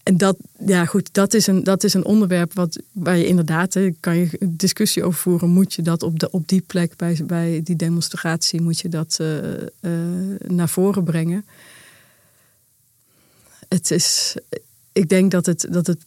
En 0.03 0.17
dat, 0.17 0.37
ja 0.65 0.85
goed, 0.85 1.13
dat 1.13 1.33
is 1.33 1.47
een, 1.47 1.63
dat 1.63 1.83
is 1.83 1.93
een 1.93 2.05
onderwerp 2.05 2.53
wat, 2.53 2.81
waar 2.91 3.17
je 3.17 3.27
inderdaad, 3.27 3.73
hè, 3.73 3.91
kan 3.99 4.17
je 4.17 4.37
discussie 4.49 5.03
over 5.03 5.19
voeren. 5.19 5.49
Moet 5.49 5.73
je 5.73 5.81
dat 5.81 6.03
op, 6.03 6.19
de, 6.19 6.31
op 6.31 6.47
die 6.47 6.61
plek, 6.61 6.95
bij, 6.95 7.21
bij 7.25 7.61
die 7.63 7.75
demonstratie, 7.75 8.61
moet 8.61 8.79
je 8.79 8.89
dat 8.89 9.17
uh, 9.21 9.37
uh, 9.81 10.39
naar 10.47 10.69
voren 10.69 11.03
brengen? 11.03 11.45
Het 13.67 13.91
is, 13.91 14.35
ik 14.91 15.09
denk 15.09 15.31
dat, 15.31 15.45
het, 15.45 15.67
dat, 15.69 15.87
het, 15.87 16.05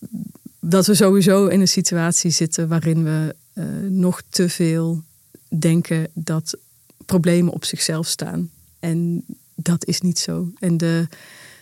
dat 0.60 0.86
we 0.86 0.94
sowieso 0.94 1.46
in 1.46 1.60
een 1.60 1.68
situatie 1.68 2.30
zitten 2.30 2.68
waarin 2.68 3.04
we 3.04 3.34
nog 3.88 4.22
te 4.28 4.48
veel 4.48 5.02
denken 5.58 6.08
dat 6.14 6.56
problemen 7.06 7.52
op 7.52 7.64
zichzelf 7.64 8.06
staan. 8.06 8.50
En 8.78 9.24
dat 9.54 9.84
is 9.84 10.00
niet 10.00 10.18
zo. 10.18 10.52
En 10.58 10.76
de, 10.76 11.08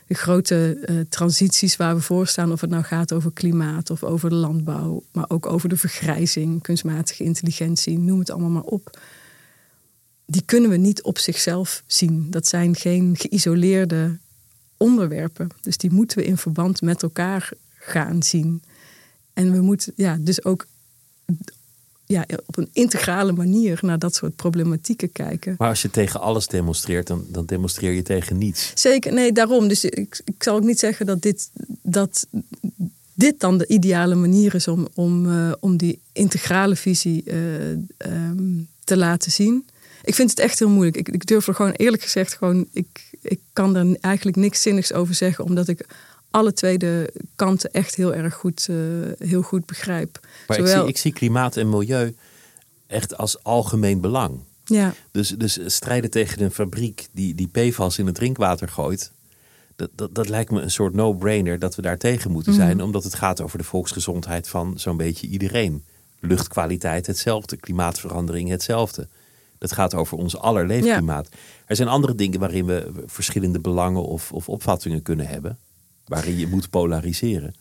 grote 0.09 0.85
uh, 0.89 1.01
transities 1.09 1.77
waar 1.77 1.95
we 1.95 2.01
voor 2.01 2.27
staan, 2.27 2.53
of 2.53 2.61
het 2.61 2.71
nou 2.71 2.83
gaat 2.83 3.13
over 3.13 3.33
klimaat 3.33 3.91
of 3.91 4.03
over 4.03 4.35
landbouw, 4.35 5.03
maar 5.13 5.25
ook 5.29 5.47
over 5.47 5.69
de 5.69 5.77
vergrijzing, 5.77 6.63
kunstmatige 6.63 7.25
intelligentie, 7.25 7.99
noem 7.99 8.19
het 8.19 8.31
allemaal 8.31 8.51
maar 8.51 8.63
op. 8.63 8.99
Die 10.27 10.43
kunnen 10.45 10.71
we 10.71 10.77
niet 10.77 11.03
op 11.03 11.19
zichzelf 11.19 11.83
zien. 11.87 12.31
Dat 12.31 12.47
zijn 12.47 12.77
geen 12.77 13.17
geïsoleerde 13.19 14.19
onderwerpen. 14.77 15.49
Dus 15.61 15.77
die 15.77 15.91
moeten 15.91 16.19
we 16.19 16.25
in 16.25 16.37
verband 16.37 16.83
met 16.83 17.03
elkaar 17.03 17.51
gaan 17.75 18.23
zien. 18.23 18.63
En 19.33 19.53
we 19.53 19.61
moeten 19.61 19.93
ja, 19.97 20.17
dus 20.21 20.45
ook 20.45 20.67
ja, 22.11 22.25
op 22.47 22.57
een 22.57 22.69
integrale 22.73 23.33
manier 23.33 23.79
naar 23.83 23.99
dat 23.99 24.15
soort 24.15 24.37
problematieken 24.37 25.13
kijken. 25.13 25.55
Maar 25.59 25.69
als 25.69 25.83
je 25.83 25.91
tegen 25.91 26.21
alles 26.21 26.47
demonstreert, 26.47 27.07
dan, 27.07 27.25
dan 27.29 27.47
demonstreer 27.47 27.93
je 27.93 28.03
tegen 28.03 28.39
niets. 28.39 28.73
Zeker, 28.75 29.13
nee, 29.13 29.33
daarom. 29.33 29.69
Dus 29.69 29.85
ik, 29.85 30.21
ik 30.25 30.43
zal 30.43 30.57
ook 30.57 30.65
niet 30.65 30.79
zeggen 30.79 31.07
dat 31.07 31.23
dit, 31.23 31.51
dat 31.83 32.27
dit 33.15 33.41
dan 33.41 33.59
de 33.59 33.67
ideale 33.67 34.15
manier 34.15 34.55
is 34.55 34.69
om, 34.69 34.89
om, 34.95 35.27
uh, 35.27 35.53
om 35.61 35.77
die 35.77 36.01
integrale 36.13 36.77
visie 36.77 37.23
uh, 37.27 37.35
um, 37.99 38.69
te 38.85 38.97
laten 38.97 39.33
zien. 39.33 39.67
Ik 40.05 40.15
vind 40.15 40.31
het 40.31 40.39
echt 40.39 40.59
heel 40.59 40.69
moeilijk. 40.69 40.97
Ik, 40.97 41.09
ik 41.09 41.27
durf 41.27 41.47
er 41.47 41.55
gewoon 41.55 41.73
eerlijk 41.73 42.03
gezegd 42.03 42.35
gewoon. 42.35 42.67
Ik, 42.73 43.11
ik 43.23 43.41
kan 43.53 43.77
er 43.77 43.97
eigenlijk 44.01 44.37
niks 44.37 44.63
zinnigs 44.63 44.93
over 44.93 45.15
zeggen, 45.15 45.45
omdat 45.45 45.69
ik 45.69 45.87
alle 46.31 46.53
twee 46.53 46.79
de 46.79 47.13
kanten 47.37 47.73
echt 47.73 47.95
heel 47.95 48.15
erg 48.15 48.35
goed, 48.35 48.67
uh, 48.71 48.77
heel 49.19 49.43
goed 49.43 49.67
begrijp. 49.67 50.21
Maar 50.47 50.57
Zowel... 50.57 50.73
ik, 50.75 50.81
zie, 50.81 50.89
ik 50.89 50.99
zie 50.99 51.13
klimaat 51.13 51.57
en 51.57 51.69
milieu 51.69 52.15
echt 52.87 53.17
als 53.17 53.43
algemeen 53.45 54.01
belang. 54.01 54.41
Ja. 54.65 54.95
Dus, 55.11 55.29
dus 55.29 55.59
strijden 55.67 56.11
tegen 56.11 56.43
een 56.43 56.51
fabriek 56.51 57.09
die, 57.13 57.35
die 57.35 57.49
PFAS 57.49 57.99
in 57.99 58.07
het 58.07 58.15
drinkwater 58.15 58.69
gooit. 58.69 59.13
Dat, 59.77 59.91
dat, 59.95 60.15
dat 60.15 60.29
lijkt 60.29 60.51
me 60.51 60.61
een 60.61 60.71
soort 60.71 60.95
no-brainer 60.95 61.59
dat 61.59 61.75
we 61.75 61.83
daar 61.83 61.99
tegen 61.99 62.31
moeten 62.31 62.55
zijn. 62.55 62.77
Mm. 62.77 62.83
Omdat 62.83 63.05
het 63.05 63.15
gaat 63.15 63.41
over 63.41 63.59
de 63.59 63.65
volksgezondheid 63.65 64.49
van 64.49 64.79
zo'n 64.79 64.97
beetje 64.97 65.27
iedereen. 65.27 65.85
Luchtkwaliteit 66.21 67.07
hetzelfde, 67.07 67.57
klimaatverandering 67.57 68.49
hetzelfde. 68.49 69.09
Dat 69.59 69.73
gaat 69.73 69.95
over 69.95 70.19
ons 70.19 70.37
aller 70.37 70.67
leefklimaat. 70.67 71.29
Ja. 71.31 71.39
Er 71.67 71.77
zijn 71.77 71.89
andere 71.89 72.15
dingen 72.15 72.41
waarin 72.41 72.67
we 72.67 72.93
verschillende 73.07 73.61
belangen 73.61 74.03
of, 74.05 74.33
of 74.33 74.49
opvattingen 74.49 75.03
kunnen 75.03 75.27
hebben 75.27 75.59
waarin 76.11 76.39
je 76.39 76.47
moet 76.47 76.71
polariseren. 76.71 77.55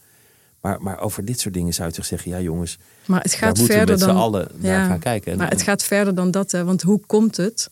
Maar, 0.61 0.81
maar 0.81 0.99
over 0.99 1.25
dit 1.25 1.39
soort 1.39 1.53
dingen 1.53 1.73
zou 1.73 1.87
je 1.89 1.95
toch 1.95 2.05
zeggen, 2.05 2.31
ja 2.31 2.39
jongens, 2.39 2.77
maar 3.05 3.21
het 3.21 3.33
gaat 3.33 3.57
verder 3.59 3.85
we 3.85 3.91
met 3.91 3.99
dan, 3.99 4.09
z'n 4.09 4.15
allen 4.15 4.47
naar 4.55 4.71
ja, 4.71 4.87
gaan 4.87 4.99
kijken. 4.99 5.31
En, 5.31 5.37
maar 5.37 5.49
het 5.49 5.61
gaat 5.61 5.83
verder 5.83 6.15
dan 6.15 6.31
dat, 6.31 6.51
hè, 6.51 6.63
want 6.63 6.81
hoe 6.81 6.99
komt 7.05 7.37
het 7.37 7.69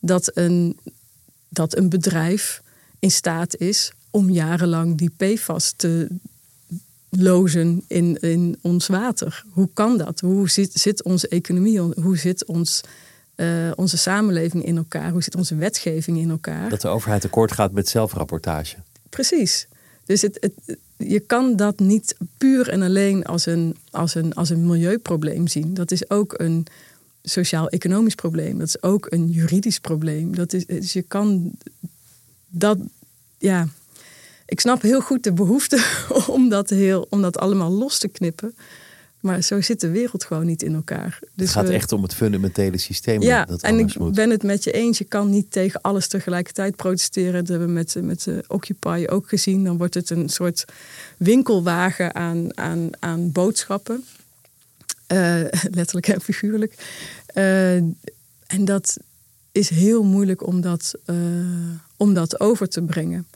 dat 0.00 0.30
een, 0.34 0.78
dat 1.48 1.76
een 1.76 1.88
bedrijf 1.88 2.62
in 2.98 3.10
staat 3.10 3.56
is 3.56 3.92
om 4.10 4.30
jarenlang 4.30 4.96
die 4.98 5.10
PFAS 5.16 5.72
te 5.76 6.08
lozen 7.08 7.84
in, 7.86 8.20
in 8.20 8.58
ons 8.60 8.86
water? 8.86 9.44
Hoe 9.50 9.68
kan 9.74 9.98
dat? 9.98 10.20
Hoe 10.20 10.50
zit, 10.50 10.72
zit 10.72 11.02
onze 11.02 11.28
economie, 11.28 11.80
hoe 11.80 12.18
zit 12.18 12.44
ons, 12.44 12.80
uh, 13.36 13.70
onze 13.74 13.96
samenleving 13.96 14.64
in 14.64 14.76
elkaar? 14.76 15.10
Hoe 15.10 15.22
zit 15.22 15.34
onze 15.34 15.54
wetgeving 15.54 16.18
in 16.18 16.30
elkaar? 16.30 16.68
Dat 16.68 16.80
de 16.80 16.88
overheid 16.88 17.24
akkoord 17.24 17.52
gaat 17.52 17.72
met 17.72 17.88
zelfrapportage. 17.88 18.76
Precies. 19.08 19.66
Dus 20.04 20.22
het, 20.22 20.50
je 20.96 21.20
kan 21.20 21.56
dat 21.56 21.78
niet 21.78 22.16
puur 22.38 22.68
en 22.68 22.82
alleen 22.82 23.24
als 23.24 23.46
een, 23.46 23.76
als 23.90 24.14
een, 24.14 24.34
als 24.34 24.50
een 24.50 24.66
milieuprobleem 24.66 25.46
zien. 25.46 25.74
Dat 25.74 25.90
is 25.90 26.10
ook 26.10 26.34
een 26.36 26.66
sociaal-economisch 27.22 28.14
probleem. 28.14 28.58
Dat 28.58 28.68
is 28.68 28.82
ook 28.82 29.06
een 29.10 29.30
juridisch 29.30 29.78
probleem. 29.78 30.34
Dat 30.34 30.52
is, 30.52 30.66
dus 30.66 30.92
je 30.92 31.02
kan 31.02 31.52
dat, 32.48 32.78
ja. 33.38 33.68
Ik 34.46 34.60
snap 34.60 34.82
heel 34.82 35.00
goed 35.00 35.22
de 35.22 35.32
behoefte 35.32 36.04
om 36.26 36.48
dat, 36.48 36.70
heel, 36.70 37.06
om 37.10 37.22
dat 37.22 37.38
allemaal 37.38 37.70
los 37.70 37.98
te 37.98 38.08
knippen. 38.08 38.54
Maar 39.24 39.42
zo 39.42 39.60
zit 39.60 39.80
de 39.80 39.90
wereld 39.90 40.24
gewoon 40.24 40.46
niet 40.46 40.62
in 40.62 40.74
elkaar. 40.74 41.18
Dus 41.20 41.54
het 41.54 41.64
gaat 41.64 41.68
echt 41.68 41.92
om 41.92 42.02
het 42.02 42.14
fundamentele 42.14 42.78
systeem. 42.78 43.22
Ja, 43.22 43.44
dat 43.44 43.62
en 43.62 43.78
ik 43.78 43.98
moet. 43.98 44.14
ben 44.14 44.30
het 44.30 44.42
met 44.42 44.64
je 44.64 44.72
eens. 44.72 44.98
Je 44.98 45.04
kan 45.04 45.30
niet 45.30 45.50
tegen 45.50 45.80
alles 45.80 46.08
tegelijkertijd 46.08 46.76
protesteren. 46.76 47.32
Dat 47.32 47.48
hebben 47.48 47.66
we 47.66 47.72
met, 47.72 47.96
met 48.00 48.24
de 48.24 48.44
Occupy 48.48 49.04
ook 49.08 49.28
gezien. 49.28 49.64
Dan 49.64 49.76
wordt 49.76 49.94
het 49.94 50.10
een 50.10 50.28
soort 50.28 50.64
winkelwagen 51.16 52.14
aan, 52.14 52.58
aan, 52.58 52.90
aan 52.98 53.32
boodschappen. 53.32 54.04
Uh, 55.12 55.40
letterlijk 55.78 56.08
en 56.08 56.20
figuurlijk. 56.20 56.74
Uh, 57.34 57.74
en 58.46 58.64
dat 58.64 58.96
is 59.52 59.68
heel 59.68 60.02
moeilijk 60.02 60.46
om 60.46 60.60
dat, 60.60 60.94
uh, 61.06 61.16
om 61.96 62.14
dat 62.14 62.40
over 62.40 62.68
te 62.68 62.82
brengen. 62.82 63.26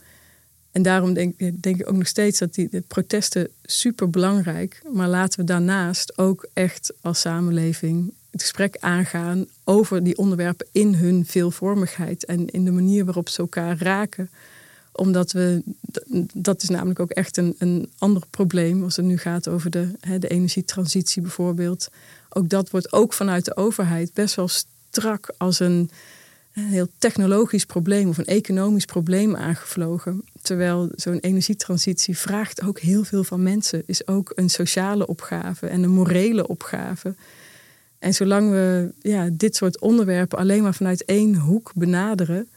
En 0.72 0.82
daarom 0.82 1.12
denk, 1.12 1.38
denk, 1.38 1.80
ik 1.80 1.88
ook 1.88 1.96
nog 1.96 2.06
steeds 2.06 2.38
dat 2.38 2.54
die 2.54 2.68
de 2.68 2.82
protesten 2.88 3.48
super 3.62 4.10
belangrijk. 4.10 4.82
Maar 4.92 5.08
laten 5.08 5.40
we 5.40 5.46
daarnaast 5.46 6.18
ook 6.18 6.48
echt 6.52 6.92
als 7.00 7.20
samenleving 7.20 8.12
het 8.30 8.40
gesprek 8.40 8.76
aangaan 8.80 9.46
over 9.64 10.04
die 10.04 10.18
onderwerpen 10.18 10.66
in 10.72 10.94
hun 10.94 11.26
veelvormigheid 11.26 12.24
en 12.24 12.46
in 12.46 12.64
de 12.64 12.70
manier 12.70 13.04
waarop 13.04 13.28
ze 13.28 13.38
elkaar 13.38 13.78
raken. 13.78 14.30
Omdat 14.92 15.32
we, 15.32 15.62
dat 16.34 16.62
is 16.62 16.68
namelijk 16.68 17.00
ook 17.00 17.10
echt 17.10 17.36
een, 17.36 17.54
een 17.58 17.90
ander 17.98 18.22
probleem 18.30 18.84
als 18.84 18.96
het 18.96 19.04
nu 19.04 19.18
gaat 19.18 19.48
over 19.48 19.70
de, 19.70 19.90
hè, 20.00 20.18
de 20.18 20.28
energietransitie 20.28 21.22
bijvoorbeeld. 21.22 21.88
Ook 22.28 22.48
dat 22.48 22.70
wordt 22.70 22.92
ook 22.92 23.12
vanuit 23.12 23.44
de 23.44 23.56
overheid 23.56 24.12
best 24.14 24.34
wel 24.34 24.48
strak 24.48 25.34
als 25.36 25.60
een, 25.60 25.90
een 26.58 26.68
heel 26.68 26.88
technologisch 26.98 27.64
probleem 27.64 28.08
of 28.08 28.18
een 28.18 28.24
economisch 28.24 28.84
probleem 28.84 29.36
aangevlogen. 29.36 30.24
Terwijl 30.42 30.88
zo'n 30.94 31.18
energietransitie 31.18 32.18
vraagt 32.18 32.62
ook 32.62 32.78
heel 32.78 33.04
veel 33.04 33.24
van 33.24 33.42
mensen. 33.42 33.82
Is 33.86 34.06
ook 34.06 34.32
een 34.34 34.50
sociale 34.50 35.06
opgave 35.06 35.66
en 35.66 35.82
een 35.82 35.90
morele 35.90 36.48
opgave. 36.48 37.14
En 37.98 38.14
zolang 38.14 38.50
we 38.50 38.92
ja, 39.00 39.28
dit 39.32 39.56
soort 39.56 39.80
onderwerpen 39.80 40.38
alleen 40.38 40.62
maar 40.62 40.74
vanuit 40.74 41.04
één 41.04 41.36
hoek 41.36 41.72
benaderen, 41.74 42.48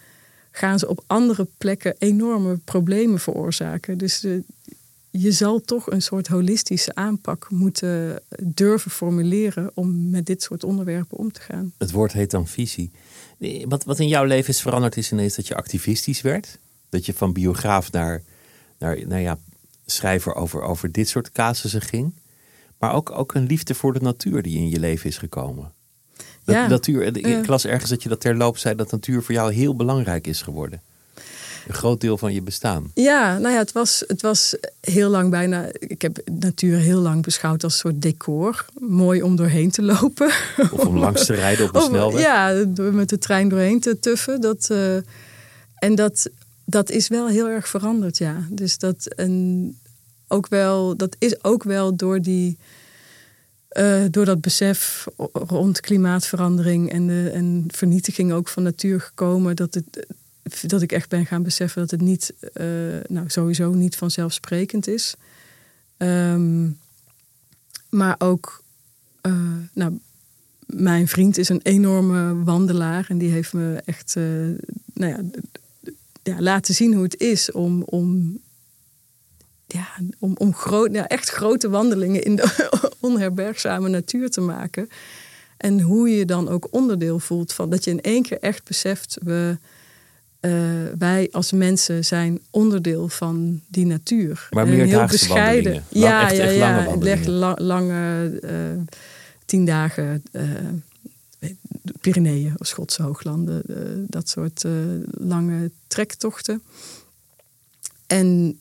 gaan 0.52 0.80
ze 0.80 0.88
op 0.88 1.04
andere 1.08 1.48
plekken 1.58 1.96
enorme 1.98 2.58
problemen 2.58 3.20
veroorzaken. 3.20 3.98
Dus 3.98 4.26
je 5.12 5.32
zal 5.32 5.62
toch 5.62 5.92
een 5.92 6.02
soort 6.02 6.28
holistische 6.28 6.96
aanpak 6.96 7.48
moeten 7.50 8.22
durven 8.40 8.92
formuleren 8.92 9.72
om 9.74 10.10
met 10.10 10.26
dit 10.26 10.44
soort 10.44 10.64
onderwerpen 10.64 11.18
om 11.18 11.32
te 11.32 11.42
gaan. 11.42 11.72
Het 11.78 11.92
woord 11.92 12.14
heet 12.14 12.32
dan 12.32 12.48
visie. 12.48 12.92
Wat, 13.66 13.84
wat 13.84 14.00
in 14.00 14.08
jouw 14.08 14.24
leven 14.24 14.50
is 14.50 14.62
veranderd 14.62 14.98
is 14.98 15.12
ineens 15.12 15.36
dat 15.36 15.48
je 15.48 15.56
activistisch 15.56 16.22
werd. 16.22 16.58
Dat 16.90 17.06
je 17.06 17.14
van 17.14 17.34
biograaf 17.34 17.92
naar, 17.92 18.24
naar 18.80 19.08
nou 19.08 19.22
ja, 19.22 19.38
schrijver 19.86 20.36
over, 20.36 20.62
over 20.62 20.92
dit 20.92 21.10
soort 21.10 21.32
casussen 21.32 21.82
ging. 21.82 22.14
Maar 22.78 22.94
ook, 22.94 23.12
ook 23.12 23.34
een 23.34 23.46
liefde 23.46 23.74
voor 23.76 23.94
de 23.94 24.02
natuur 24.02 24.42
die 24.42 24.58
in 24.58 24.70
je 24.70 24.80
leven 24.80 25.10
is 25.10 25.18
gekomen. 25.18 25.72
Dat, 26.44 26.56
Ja. 26.56 26.68
natuur, 26.68 27.02
ik 27.02 27.26
Ja. 27.26 27.44
las 27.46 27.66
ergens 27.66 27.90
dat 27.90 28.04
je 28.04 28.10
dat 28.10 28.22
terloops 28.22 28.62
zei 28.62 28.76
dat 28.76 28.92
natuur 28.92 29.24
voor 29.24 29.34
jou 29.34 29.54
heel 29.54 29.76
belangrijk 29.76 30.28
is 30.28 30.42
geworden. 30.42 30.82
Een 31.68 31.74
groot 31.74 32.02
deel 32.02 32.18
van 32.18 32.34
je 32.34 32.42
bestaan. 32.42 32.92
Ja, 32.94 33.38
nou 33.38 33.54
ja, 33.54 33.60
het 33.60 33.72
was, 33.72 34.04
het 34.08 34.22
was 34.22 34.56
heel 34.82 35.10
lang 35.10 35.30
bijna. 35.30 35.66
Ik 35.80 36.02
heb 36.02 36.18
natuur 36.32 36.78
heel 36.78 37.00
lang 37.00 37.22
beschouwd 37.24 37.64
als 37.64 37.74
een 37.74 37.80
soort 37.80 38.02
decor. 38.02 38.66
Mooi 38.80 39.22
om 39.22 39.36
doorheen 39.36 39.72
te 39.72 39.82
lopen. 39.82 40.32
Of 40.72 40.86
om 40.86 40.98
langs 40.98 41.26
te 41.26 41.34
rijden 41.34 41.66
op 41.68 41.76
een 41.76 41.82
snelweg. 41.92 42.22
Ja, 42.22 42.64
door 42.64 42.94
met 42.94 43.10
de 43.10 43.18
trein 43.18 43.50
doorheen 43.50 43.80
te 43.80 44.00
tuffen. 44.00 44.42
Dat, 44.42 44.68
eh, 44.70 44.96
en 45.76 45.96
dat, 45.96 46.30
dat 46.66 46.90
is 46.90 47.08
wel 47.08 47.28
heel 47.28 47.48
erg 47.48 47.68
veranderd, 47.68 48.18
ja. 48.18 48.48
Dus 48.50 48.78
dat, 48.78 49.06
en 49.16 49.76
ook 50.28 50.48
wel, 50.48 50.98
dat 50.98 51.16
is 51.20 51.44
ook 51.44 51.64
wel 51.64 51.96
door 51.96 52.22
die. 52.22 52.58
eh, 53.70 54.04
door 54.12 54.26
dat 54.26 54.42
besef 54.42 55.08
rond 55.34 55.80
klimaatverandering 55.80 56.92
en, 56.92 57.08
de, 57.08 57.30
en 57.34 57.66
vernietiging 57.68 58.32
ook 58.34 58.48
van 58.48 58.64
natuur 58.64 59.02
gekomen, 59.02 59.56
dat, 59.56 59.74
het, 59.74 60.06
dat 60.68 60.82
ik 60.82 60.92
echt 60.92 61.10
ben 61.10 61.26
gaan 61.26 61.44
beseffen 61.44 61.82
dat 61.82 61.92
het 61.92 62.02
niet, 62.02 62.34
eh, 62.54 62.66
nou 63.08 63.30
sowieso 63.30 63.74
niet 63.74 63.96
vanzelfsprekend 63.96 64.88
is. 64.88 65.16
Ehm, 65.98 66.70
maar 67.90 68.16
ook, 68.18 68.64
eh, 69.22 69.58
nou, 69.74 70.00
mijn 70.66 71.08
vriend 71.08 71.38
is 71.38 71.50
een 71.50 71.62
enorme 71.64 72.44
wandelaar 72.44 73.06
en 73.10 73.18
die 73.18 73.32
heeft 73.32 73.54
me 73.54 73.82
echt 73.86 74.16
eh, 74.16 74.24
nou 74.94 75.12
ja, 75.12 75.22
ja, 76.24 76.42
laten 76.42 76.74
zien 76.74 76.94
hoe 76.94 77.04
het 77.04 77.20
is 77.20 77.52
om, 77.52 77.84
om, 77.84 78.40
ja, 79.68 79.88
om, 80.20 80.36
om 80.38 80.54
groot, 80.54 80.94
ja, 80.94 81.08
echt 81.08 81.30
grote 81.30 81.70
wandelingen 81.70 82.24
in 82.24 82.36
de 82.36 82.70
onherbergzame 83.00 83.90
natuur 83.90 84.30
te 84.30 84.42
maken. 84.42 84.90
En 85.58 85.82
hoe 85.82 86.10
je 86.10 86.26
dan 86.26 86.50
ook 86.50 86.68
onderdeel 86.72 87.20
voelt 87.20 87.54
van 87.54 87.70
dat 87.70 87.84
je 87.84 87.92
in 87.92 88.02
één 88.02 88.24
keer 88.24 88.40
echt 88.40 88.64
beseft, 88.64 89.18
we, 89.24 89.58
eh, 90.42 90.52
wij 90.98 91.28
als 91.32 91.52
mensen 91.52 92.06
zijn 92.06 92.40
onderdeel 92.50 93.08
van 93.10 93.62
die 93.68 93.86
natuur. 93.86 94.48
Maar 94.52 94.66
En 94.68 94.76
meerdaagse 94.76 95.28
wandelingen. 95.28 95.72
Lang- 95.72 95.84
ja, 95.90 96.22
echt- 96.24 96.38
ja, 96.38 96.44
echt 96.44 96.56
ja. 96.56 96.86
lange 96.86 97.10
Echt 97.10 97.28
la- 97.28 97.58
lange 97.60 98.30
eh, 98.40 98.96
tien 99.46 99.66
dagen 99.66 100.24
eh, 100.32 100.42
Pyreneeën 102.02 102.54
of 102.58 102.68
Schotse 102.68 103.02
hooglanden. 103.04 103.62
dat 104.08 104.30
soort 104.30 104.64
lange 105.12 105.72
trektochten. 105.88 106.62
En 108.08 108.60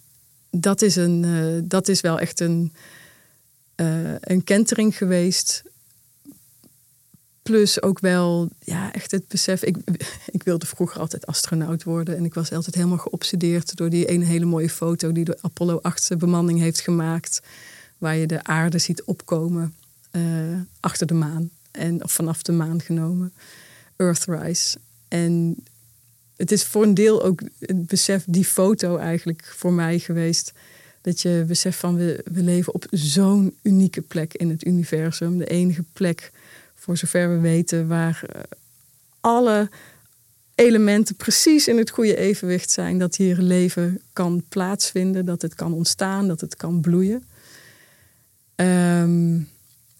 dat 0.51 0.83
is, 0.83 0.97
een, 0.97 1.25
dat 1.69 1.89
is 1.89 2.01
wel 2.01 2.19
echt 2.19 2.41
een, 2.41 2.73
een 4.21 4.45
kentering 4.45 4.97
geweest. 4.97 5.63
Plus 7.43 7.83
ook 7.83 8.01
wel 8.01 8.49
ja, 8.59 8.93
echt 8.93 9.11
het 9.11 9.29
besef. 9.29 9.63
Ik, 9.63 9.77
ik 10.31 10.43
wilde 10.43 10.67
vroeger 10.67 11.01
altijd 11.01 11.27
astronaut 11.27 11.83
worden. 11.83 12.17
En 12.17 12.25
ik 12.25 12.35
was 12.35 12.53
altijd 12.53 12.75
helemaal 12.75 12.99
geobsedeerd 12.99 13.77
door 13.77 13.91
die 13.91 14.07
ene 14.07 14.25
hele 14.25 14.45
mooie 14.45 14.71
foto 14.71 15.13
die 15.13 15.25
de 15.25 15.39
Apollo 15.41 15.79
8 15.83 16.19
bemanning 16.19 16.59
heeft 16.59 16.81
gemaakt. 16.81 17.43
Waar 17.99 18.17
je 18.17 18.27
de 18.27 18.45
aarde 18.45 18.79
ziet 18.79 19.03
opkomen 19.03 19.75
eh, 20.11 20.23
achter 20.81 21.07
de 21.07 21.15
maan. 21.15 21.51
En, 21.71 22.05
of 22.05 22.13
vanaf 22.13 22.43
de 22.43 22.53
maan 22.53 22.81
genomen. 22.81 23.33
Earthrise. 23.97 24.79
En 25.09 25.57
het 26.37 26.53
is 26.53 26.65
voor 26.65 26.83
een 26.83 26.95
deel 26.95 27.23
ook 27.23 27.41
het 27.59 27.87
besef, 27.87 28.25
die 28.27 28.45
foto 28.45 28.97
eigenlijk 28.97 29.53
voor 29.57 29.73
mij 29.73 29.99
geweest. 29.99 30.53
Dat 31.01 31.21
je 31.21 31.45
beseft 31.47 31.79
van 31.79 31.97
we, 31.97 32.25
we 32.33 32.43
leven 32.43 32.75
op 32.75 32.87
zo'n 32.91 33.57
unieke 33.63 34.01
plek 34.01 34.35
in 34.35 34.51
het 34.51 34.67
universum. 34.67 35.39
De 35.39 35.47
enige 35.47 35.85
plek, 35.93 36.33
voor 36.81 36.97
zover 36.97 37.31
we 37.31 37.39
weten, 37.39 37.89
waar 37.89 38.23
eh, 38.27 38.41
alle 39.21 39.69
elementen 40.55 41.17
precies 41.17 41.69
in 41.69 41.79
het 41.79 41.91
goede 41.91 42.17
evenwicht 42.17 42.71
zijn. 42.71 42.99
Dat 42.99 43.17
hier 43.17 43.37
leven 43.37 44.01
kan 44.13 44.43
plaatsvinden, 44.49 45.25
dat 45.25 45.43
het 45.43 45.55
kan 45.55 45.73
ontstaan, 45.73 46.29
dat 46.29 46.41
het 46.41 46.57
kan 46.57 46.81
bloeien. 46.81 47.25
Ehm, 48.55 49.39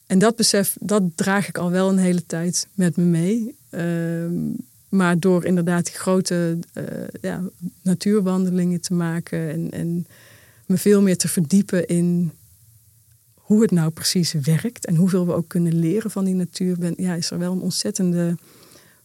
en 0.07 0.19
dat 0.19 0.37
besef, 0.37 0.77
dat 0.81 1.03
draag 1.15 1.49
ik 1.49 1.59
al 1.59 1.71
wel 1.71 1.89
een 1.89 1.99
hele 1.99 2.27
tijd 2.27 2.67
met 2.75 2.97
me 2.97 3.05
mee. 3.05 3.55
Ehm, 3.71 4.35
maar 4.89 5.19
door 5.19 5.45
inderdaad 5.45 5.85
die 5.85 5.95
grote 5.95 6.59
eh, 6.73 6.85
ja, 7.21 7.43
natuurwandelingen 7.83 8.81
te 8.81 8.95
maken 8.95 9.51
en, 9.51 9.71
en 9.71 10.07
me 10.67 10.77
veel 10.77 11.03
meer 11.03 11.17
te 11.17 11.29
verdiepen 11.29 11.87
in 11.87 12.33
hoe 13.51 13.63
het 13.63 13.71
nou 13.71 13.91
precies 13.91 14.33
werkt 14.33 14.87
en 14.87 14.97
hoeveel 14.97 15.27
we 15.27 15.33
ook 15.33 15.49
kunnen 15.49 15.79
leren 15.79 16.11
van 16.11 16.25
die 16.25 16.35
natuur, 16.35 16.79
ben, 16.79 16.95
ja, 16.97 17.15
is 17.15 17.31
er 17.31 17.39
wel 17.39 17.53
een 17.53 17.61
ontzettende 17.61 18.37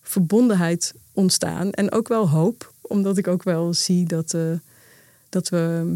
verbondenheid 0.01 0.93
ontstaan. 1.13 1.71
En 1.71 1.91
ook 1.91 2.07
wel 2.07 2.29
hoop, 2.29 2.73
omdat 2.81 3.17
ik 3.17 3.27
ook 3.27 3.43
wel 3.43 3.73
zie 3.73 4.05
dat, 4.05 4.33
eh, 4.33 4.51
dat 5.29 5.49
we, 5.49 5.95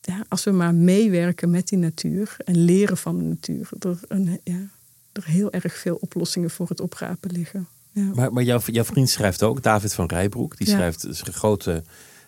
ja, 0.00 0.24
als 0.28 0.44
we 0.44 0.50
maar 0.50 0.74
meewerken 0.74 1.50
met 1.50 1.68
die 1.68 1.78
natuur 1.78 2.36
en 2.44 2.64
leren 2.64 2.96
van 2.96 3.18
de 3.18 3.24
natuur, 3.24 3.68
er, 3.78 3.98
een, 4.08 4.40
ja, 4.44 4.68
er 5.12 5.24
heel 5.24 5.52
erg 5.52 5.74
veel 5.74 5.96
oplossingen 6.00 6.50
voor 6.50 6.68
het 6.68 6.80
oprapen 6.80 7.30
liggen. 7.30 7.68
Ja. 7.92 8.10
Maar, 8.14 8.32
maar 8.32 8.42
jouw, 8.42 8.60
jouw 8.64 8.84
vriend 8.84 9.10
schrijft 9.10 9.42
ook, 9.42 9.62
David 9.62 9.94
van 9.94 10.06
Rijbroek. 10.06 10.56
Die 10.56 10.68
schrijft 10.68 11.06
grote 11.20 11.82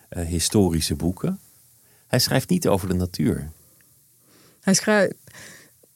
eh, 0.09 0.25
historische 0.25 0.95
boeken. 0.95 1.39
Hij 2.07 2.19
schrijft 2.19 2.49
niet 2.49 2.67
over 2.67 2.87
de 2.87 2.93
natuur. 2.93 3.51
Hij 4.61 4.73
schrijft. 4.73 5.13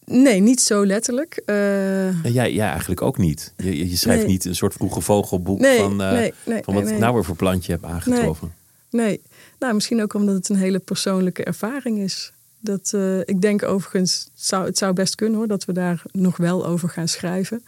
Nee, 0.06 0.40
niet 0.40 0.62
zo 0.62 0.86
letterlijk. 0.86 1.42
Eh, 1.46 2.08
En 2.08 2.32
jij, 2.32 2.54
jij 2.54 2.70
eigenlijk 2.70 3.02
ook 3.02 3.18
niet. 3.18 3.54
Je, 3.58 3.90
je- 3.90 3.96
schrijft 3.98 4.22
Nee. 4.24 4.32
niet 4.32 4.46
een 4.46 4.56
soort 4.56 4.74
vroege 4.74 5.02
vogelboek 5.02 5.60
nee, 5.60 5.80
van, 5.80 6.02
eh, 6.02 6.12
nee, 6.12 6.34
van 6.64 6.74
wat 6.74 6.88
ik 6.88 6.98
nou 6.98 7.14
weer 7.14 7.24
voor 7.26 7.36
plantje 7.36 7.72
heb 7.72 7.86
aangetroffen. 7.86 8.54
Nee. 8.90 9.22
Nou, 9.60 9.74
misschien 9.74 10.02
ook 10.02 10.14
omdat 10.14 10.36
het 10.36 10.50
een 10.50 10.56
hele 10.56 10.80
persoonlijke 10.80 11.44
ervaring 11.44 12.00
is. 12.00 12.32
Dat, 12.60 12.92
uh, 12.96 13.20
ik 13.20 13.42
denk 13.42 13.64
overigens, 13.64 14.30
het 14.36 14.46
zou, 14.46 14.66
het 14.66 14.78
zou 14.78 14.94
best 14.94 15.16
kunnen 15.16 15.38
hoor, 15.38 15.48
dat 15.48 15.66
we 15.66 15.74
daar 15.74 16.02
nog 16.12 16.38
wel 16.38 16.66
over 16.66 16.90
gaan 16.90 17.08
schrijven. 17.08 17.64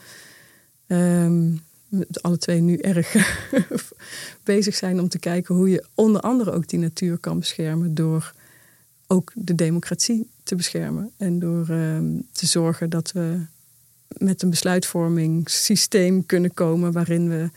Um, 0.88 1.62
alle 2.22 2.38
twee 2.38 2.62
nu 2.62 2.78
erg 2.78 3.16
bezig 4.44 4.76
zijn 4.76 5.00
om 5.00 5.10
te 5.10 5.20
kijken 5.20 5.56
hoe 5.56 5.70
je 5.70 5.86
onder 5.94 6.22
andere 6.22 6.52
ook 6.52 6.68
die 6.68 6.80
natuur 6.80 7.18
kan 7.18 7.40
beschermen 7.40 7.96
door 7.96 8.34
ook 9.08 9.32
de 9.36 9.56
democratie 9.56 10.28
te 10.48 10.56
beschermen 10.56 11.12
en 11.18 11.40
door 11.40 11.70
uh, 11.70 11.98
te 12.32 12.46
zorgen 12.46 12.90
dat 12.90 13.12
we 13.12 13.40
met 14.08 14.42
een 14.42 14.50
besluitvormingssysteem 14.50 16.26
kunnen 16.26 16.54
komen 16.54 16.92
waarin 16.92 17.30
we 17.30 17.50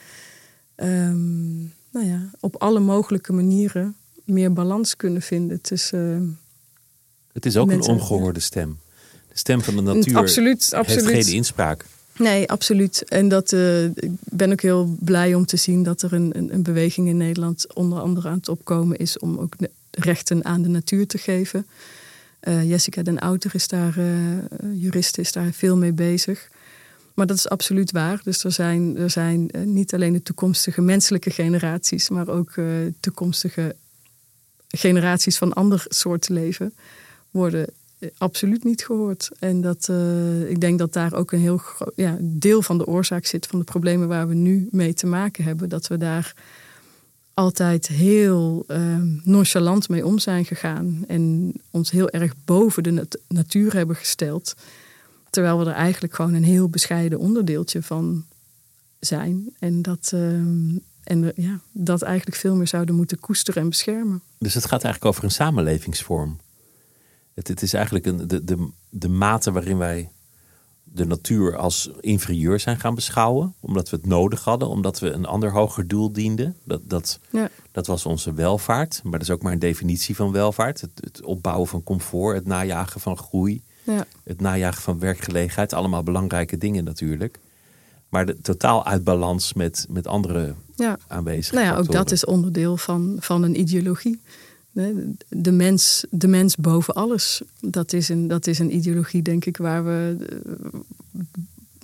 um, 0.84 1.72
nou 1.90 2.06
ja, 2.06 2.30
op 2.40 2.56
alle 2.56 2.80
mogelijke 2.80 3.32
manieren 3.32 3.96
meer 4.24 4.52
balans 4.52 4.96
kunnen 4.96 5.22
vinden 5.22 5.60
tussen. 5.60 6.20
Uh, 6.22 6.28
het 7.32 7.46
is 7.46 7.56
ook 7.56 7.70
een 7.70 7.82
ongehoorde 7.82 8.40
stem. 8.40 8.78
De 9.28 9.38
stem 9.38 9.60
van 9.60 9.76
de 9.76 9.82
natuur 9.82 10.16
absoluut, 10.16 10.74
absoluut. 10.74 11.10
heeft 11.10 11.26
geen 11.26 11.36
inspraak. 11.36 11.84
Nee, 12.16 12.50
absoluut. 12.50 13.04
En 13.08 13.28
dat 13.28 13.52
uh, 13.52 13.84
ik 13.84 14.10
ben 14.24 14.52
ook 14.52 14.60
heel 14.60 14.96
blij 15.00 15.34
om 15.34 15.46
te 15.46 15.56
zien 15.56 15.82
dat 15.82 16.02
er 16.02 16.12
een, 16.12 16.30
een, 16.36 16.54
een, 16.54 16.62
beweging 16.62 17.08
in 17.08 17.16
Nederland 17.16 17.74
onder 17.74 18.00
andere 18.00 18.28
aan 18.28 18.36
het 18.36 18.48
opkomen 18.48 18.96
is 18.96 19.18
om 19.18 19.38
ook 19.38 19.54
rechten 19.90 20.44
aan 20.44 20.62
de 20.62 20.68
natuur 20.68 21.06
te 21.06 21.18
geven. 21.18 21.66
Uh, 22.48 22.68
Jessica 22.68 23.02
den 23.02 23.18
Outer 23.18 23.54
is 23.54 23.68
daar, 23.68 23.98
uh, 23.98 24.82
jurist, 24.82 25.18
is 25.18 25.32
daar 25.32 25.52
veel 25.52 25.76
mee 25.76 25.92
bezig. 25.92 26.48
Maar 27.14 27.26
dat 27.26 27.36
is 27.36 27.48
absoluut 27.48 27.90
waar. 27.90 28.20
Dus 28.24 28.44
er 28.44 28.52
zijn, 28.52 28.96
er 28.96 29.10
zijn 29.10 29.50
niet 29.64 29.94
alleen 29.94 30.12
de 30.12 30.22
toekomstige 30.22 30.80
menselijke 30.80 31.30
generaties, 31.30 32.08
maar 32.08 32.28
ook 32.28 32.54
toekomstige 33.00 33.76
generaties 34.68 35.38
van 35.38 35.52
ander 35.52 35.84
soort 35.88 36.28
leven 36.28 36.74
worden 37.30 37.66
absoluut 38.18 38.64
niet 38.64 38.84
gehoord. 38.84 39.30
En 39.38 39.60
dat, 39.60 39.90
ik 40.48 40.60
denk 40.60 40.78
dat 40.78 40.92
daar 40.92 41.14
ook 41.14 41.32
een 41.32 41.40
heel 41.40 41.60
ja, 41.94 42.16
deel 42.20 42.62
van 42.62 42.78
de 42.78 42.86
oorzaak 42.86 43.26
zit 43.26 43.46
van 43.46 43.58
de 43.58 43.64
problemen 43.64 44.08
waar 44.08 44.28
we 44.28 44.34
nu 44.34 44.68
mee 44.70 44.94
te 44.94 45.06
maken 45.06 45.44
hebben. 45.44 45.68
Dat 45.68 45.86
we 45.86 45.96
daar 45.96 46.34
altijd 47.40 47.86
heel 47.86 48.64
uh, 48.68 48.96
nonchalant 49.22 49.88
mee 49.88 50.06
om 50.06 50.18
zijn 50.18 50.44
gegaan 50.44 51.04
en 51.06 51.52
ons 51.70 51.90
heel 51.90 52.10
erg 52.10 52.34
boven 52.44 52.82
de 52.82 52.90
nat 52.90 53.18
natuur 53.28 53.74
hebben 53.74 53.96
gesteld. 53.96 54.54
Terwijl 55.30 55.58
we 55.58 55.64
er 55.64 55.72
eigenlijk 55.72 56.14
gewoon 56.14 56.34
een 56.34 56.44
heel 56.44 56.68
bescheiden 56.68 57.18
onderdeeltje 57.18 57.82
van 57.82 58.24
zijn. 58.98 59.54
En 59.58 59.82
dat, 59.82 60.10
uh, 60.14 60.20
en 61.02 61.32
ja, 61.34 61.60
dat 61.72 62.02
eigenlijk 62.02 62.36
veel 62.36 62.54
meer 62.54 62.68
zouden 62.68 62.94
moeten 62.94 63.18
koesteren 63.18 63.62
en 63.62 63.68
beschermen. 63.68 64.22
Dus 64.38 64.54
het 64.54 64.66
gaat 64.66 64.84
eigenlijk 64.84 65.04
over 65.04 65.24
een 65.24 65.30
samenlevingsvorm. 65.30 66.38
Het, 67.34 67.48
het 67.48 67.62
is 67.62 67.72
eigenlijk 67.72 68.06
een, 68.06 68.28
de, 68.28 68.44
de, 68.44 68.68
de 68.90 69.08
mate 69.08 69.52
waarin 69.52 69.78
wij 69.78 70.10
de 70.92 71.06
natuur 71.06 71.56
als 71.56 71.90
inferieur 72.00 72.60
zijn 72.60 72.80
gaan 72.80 72.94
beschouwen. 72.94 73.54
Omdat 73.60 73.90
we 73.90 73.96
het 73.96 74.06
nodig 74.06 74.44
hadden, 74.44 74.68
omdat 74.68 74.98
we 74.98 75.10
een 75.10 75.26
ander 75.26 75.52
hoger 75.52 75.88
doel 75.88 76.12
dienden. 76.12 76.56
Dat, 76.64 76.80
dat, 76.84 77.18
ja. 77.30 77.48
dat 77.72 77.86
was 77.86 78.06
onze 78.06 78.32
welvaart. 78.32 79.00
Maar 79.02 79.12
dat 79.12 79.22
is 79.22 79.30
ook 79.30 79.42
maar 79.42 79.52
een 79.52 79.58
definitie 79.58 80.16
van 80.16 80.32
welvaart. 80.32 80.80
Het, 80.80 80.90
het 81.00 81.22
opbouwen 81.22 81.68
van 81.68 81.82
comfort, 81.82 82.36
het 82.36 82.46
najagen 82.46 83.00
van 83.00 83.16
groei. 83.16 83.62
Ja. 83.82 84.04
Het 84.24 84.40
najagen 84.40 84.82
van 84.82 84.98
werkgelegenheid. 84.98 85.72
Allemaal 85.72 86.02
belangrijke 86.02 86.58
dingen 86.58 86.84
natuurlijk. 86.84 87.38
Maar 88.08 88.26
de, 88.26 88.40
totaal 88.40 88.86
uit 88.86 89.04
balans 89.04 89.52
met, 89.52 89.86
met 89.88 90.06
andere 90.06 90.54
ja. 90.76 90.98
aanwezige 91.06 91.54
Nou 91.54 91.66
ja, 91.66 91.76
ook 91.76 91.92
dat 91.92 92.10
is 92.10 92.24
onderdeel 92.24 92.76
van, 92.76 93.16
van 93.20 93.42
een 93.42 93.60
ideologie. 93.60 94.20
De 95.28 95.52
mens, 95.52 96.04
de 96.10 96.28
mens 96.28 96.56
boven 96.56 96.94
alles. 96.94 97.42
Dat 97.60 97.92
is, 97.92 98.08
een, 98.08 98.28
dat 98.28 98.46
is 98.46 98.58
een 98.58 98.74
ideologie, 98.74 99.22
denk 99.22 99.44
ik, 99.44 99.56
waar 99.56 99.84
we 99.84 100.16
eh, 100.28 100.80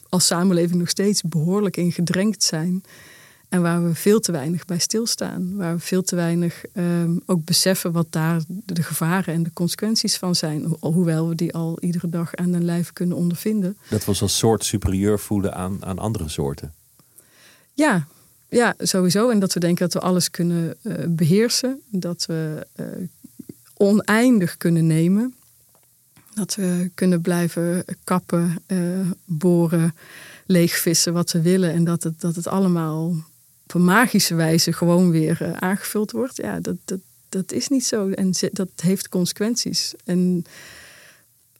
als 0.08 0.26
samenleving 0.26 0.78
nog 0.78 0.88
steeds 0.88 1.22
behoorlijk 1.22 1.76
in 1.76 1.92
gedrenkt 1.92 2.42
zijn. 2.42 2.84
En 3.48 3.62
waar 3.62 3.84
we 3.84 3.94
veel 3.94 4.20
te 4.20 4.32
weinig 4.32 4.64
bij 4.64 4.78
stilstaan. 4.78 5.56
Waar 5.56 5.74
we 5.74 5.80
veel 5.80 6.02
te 6.02 6.16
weinig 6.16 6.64
ehm, 6.72 7.16
ook 7.26 7.44
beseffen 7.44 7.92
wat 7.92 8.06
daar 8.10 8.42
de 8.48 8.82
gevaren 8.82 9.34
en 9.34 9.42
de 9.42 9.52
consequenties 9.52 10.16
van 10.16 10.34
zijn. 10.34 10.76
hoewel 10.80 11.28
we 11.28 11.34
die 11.34 11.54
al 11.54 11.80
iedere 11.80 12.08
dag 12.08 12.34
aan 12.34 12.52
hun 12.52 12.64
lijf 12.64 12.92
kunnen 12.92 13.16
ondervinden. 13.16 13.76
Dat 13.90 14.04
we 14.04 14.08
ons 14.08 14.22
als 14.22 14.38
soort 14.38 14.64
superieur 14.64 15.18
voelen 15.18 15.54
aan, 15.54 15.84
aan 15.84 15.98
andere 15.98 16.28
soorten. 16.28 16.72
Ja, 17.74 18.06
ja, 18.48 18.74
sowieso. 18.78 19.30
En 19.30 19.38
dat 19.38 19.52
we 19.52 19.60
denken 19.60 19.88
dat 19.88 20.02
we 20.02 20.08
alles 20.08 20.30
kunnen 20.30 20.76
uh, 20.82 20.94
beheersen. 21.08 21.80
Dat 21.90 22.26
we 22.26 22.66
uh, 22.76 22.86
oneindig 23.74 24.56
kunnen 24.56 24.86
nemen. 24.86 25.34
Dat 26.34 26.54
we 26.54 26.90
kunnen 26.94 27.20
blijven 27.20 27.84
kappen, 28.04 28.56
uh, 28.66 29.10
boren, 29.24 29.94
leegvissen, 30.46 31.12
wat 31.12 31.32
we 31.32 31.42
willen. 31.42 31.72
En 31.72 31.84
dat 31.84 32.02
het, 32.02 32.20
dat 32.20 32.36
het 32.36 32.46
allemaal 32.46 33.14
op 33.66 33.80
magische 33.80 34.34
wijze 34.34 34.72
gewoon 34.72 35.10
weer 35.10 35.56
aangevuld 35.58 36.10
wordt. 36.10 36.36
Ja, 36.36 36.60
dat, 36.60 36.76
dat, 36.84 36.98
dat 37.28 37.52
is 37.52 37.68
niet 37.68 37.84
zo. 37.84 38.10
En 38.10 38.32
dat 38.52 38.68
heeft 38.76 39.08
consequenties. 39.08 39.94
En 40.04 40.44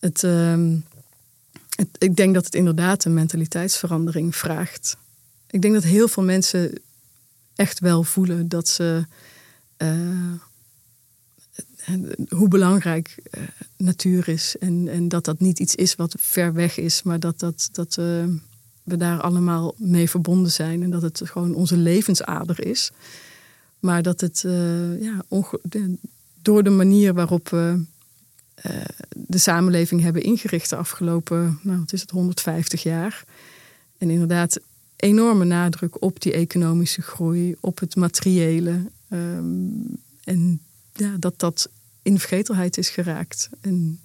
het, 0.00 0.24
ehm, 0.24 0.76
het, 1.76 1.88
ik 1.98 2.16
denk 2.16 2.34
dat 2.34 2.44
het 2.44 2.54
inderdaad 2.54 3.04
een 3.04 3.14
mentaliteitsverandering 3.14 4.36
vraagt. 4.36 4.96
Ik 5.50 5.62
denk 5.62 5.74
dat 5.74 5.82
heel 5.82 6.08
veel 6.08 6.22
mensen 6.22 6.72
echt 7.54 7.80
wel 7.80 8.02
voelen 8.02 8.48
dat 8.48 8.68
ze. 8.68 9.06
Uh, 9.78 10.32
hoe 12.28 12.48
belangrijk 12.48 13.16
uh, 13.30 13.42
natuur 13.76 14.28
is. 14.28 14.56
En, 14.58 14.88
en 14.88 15.08
dat 15.08 15.24
dat 15.24 15.40
niet 15.40 15.58
iets 15.58 15.74
is 15.74 15.94
wat 15.94 16.14
ver 16.18 16.52
weg 16.52 16.78
is, 16.78 17.02
maar 17.02 17.20
dat, 17.20 17.38
dat, 17.38 17.68
dat 17.72 17.96
uh, 17.98 18.24
we 18.82 18.96
daar 18.96 19.20
allemaal 19.20 19.74
mee 19.76 20.10
verbonden 20.10 20.52
zijn. 20.52 20.82
En 20.82 20.90
dat 20.90 21.02
het 21.02 21.20
gewoon 21.24 21.54
onze 21.54 21.76
levensader 21.76 22.66
is. 22.66 22.90
Maar 23.78 24.02
dat 24.02 24.20
het 24.20 24.44
ja, 25.00 25.22
door 26.42 26.62
de 26.62 26.70
manier 26.70 27.14
waarop 27.14 27.48
we 27.48 27.84
de 29.10 29.38
samenleving 29.38 30.02
hebben 30.02 30.22
ingericht 30.22 30.70
de 30.70 30.76
afgelopen, 30.76 31.58
nou, 31.62 31.78
wat 31.78 31.92
is 31.92 32.00
het, 32.00 32.10
150 32.10 32.82
jaar. 32.82 33.24
En 33.98 34.10
inderdaad 34.10 34.60
enorme 34.96 35.44
nadruk 35.44 36.02
op 36.02 36.20
die 36.20 36.32
economische 36.32 37.02
groei, 37.02 37.56
op 37.60 37.78
het 37.78 37.96
materiële. 37.96 38.90
Ehm, 39.08 39.68
en 40.24 40.60
ja, 40.92 41.16
dat 41.18 41.38
dat 41.38 41.70
in 42.02 42.18
vergetelheid 42.18 42.78
is 42.78 42.88
geraakt. 42.88 43.48
En, 43.60 44.00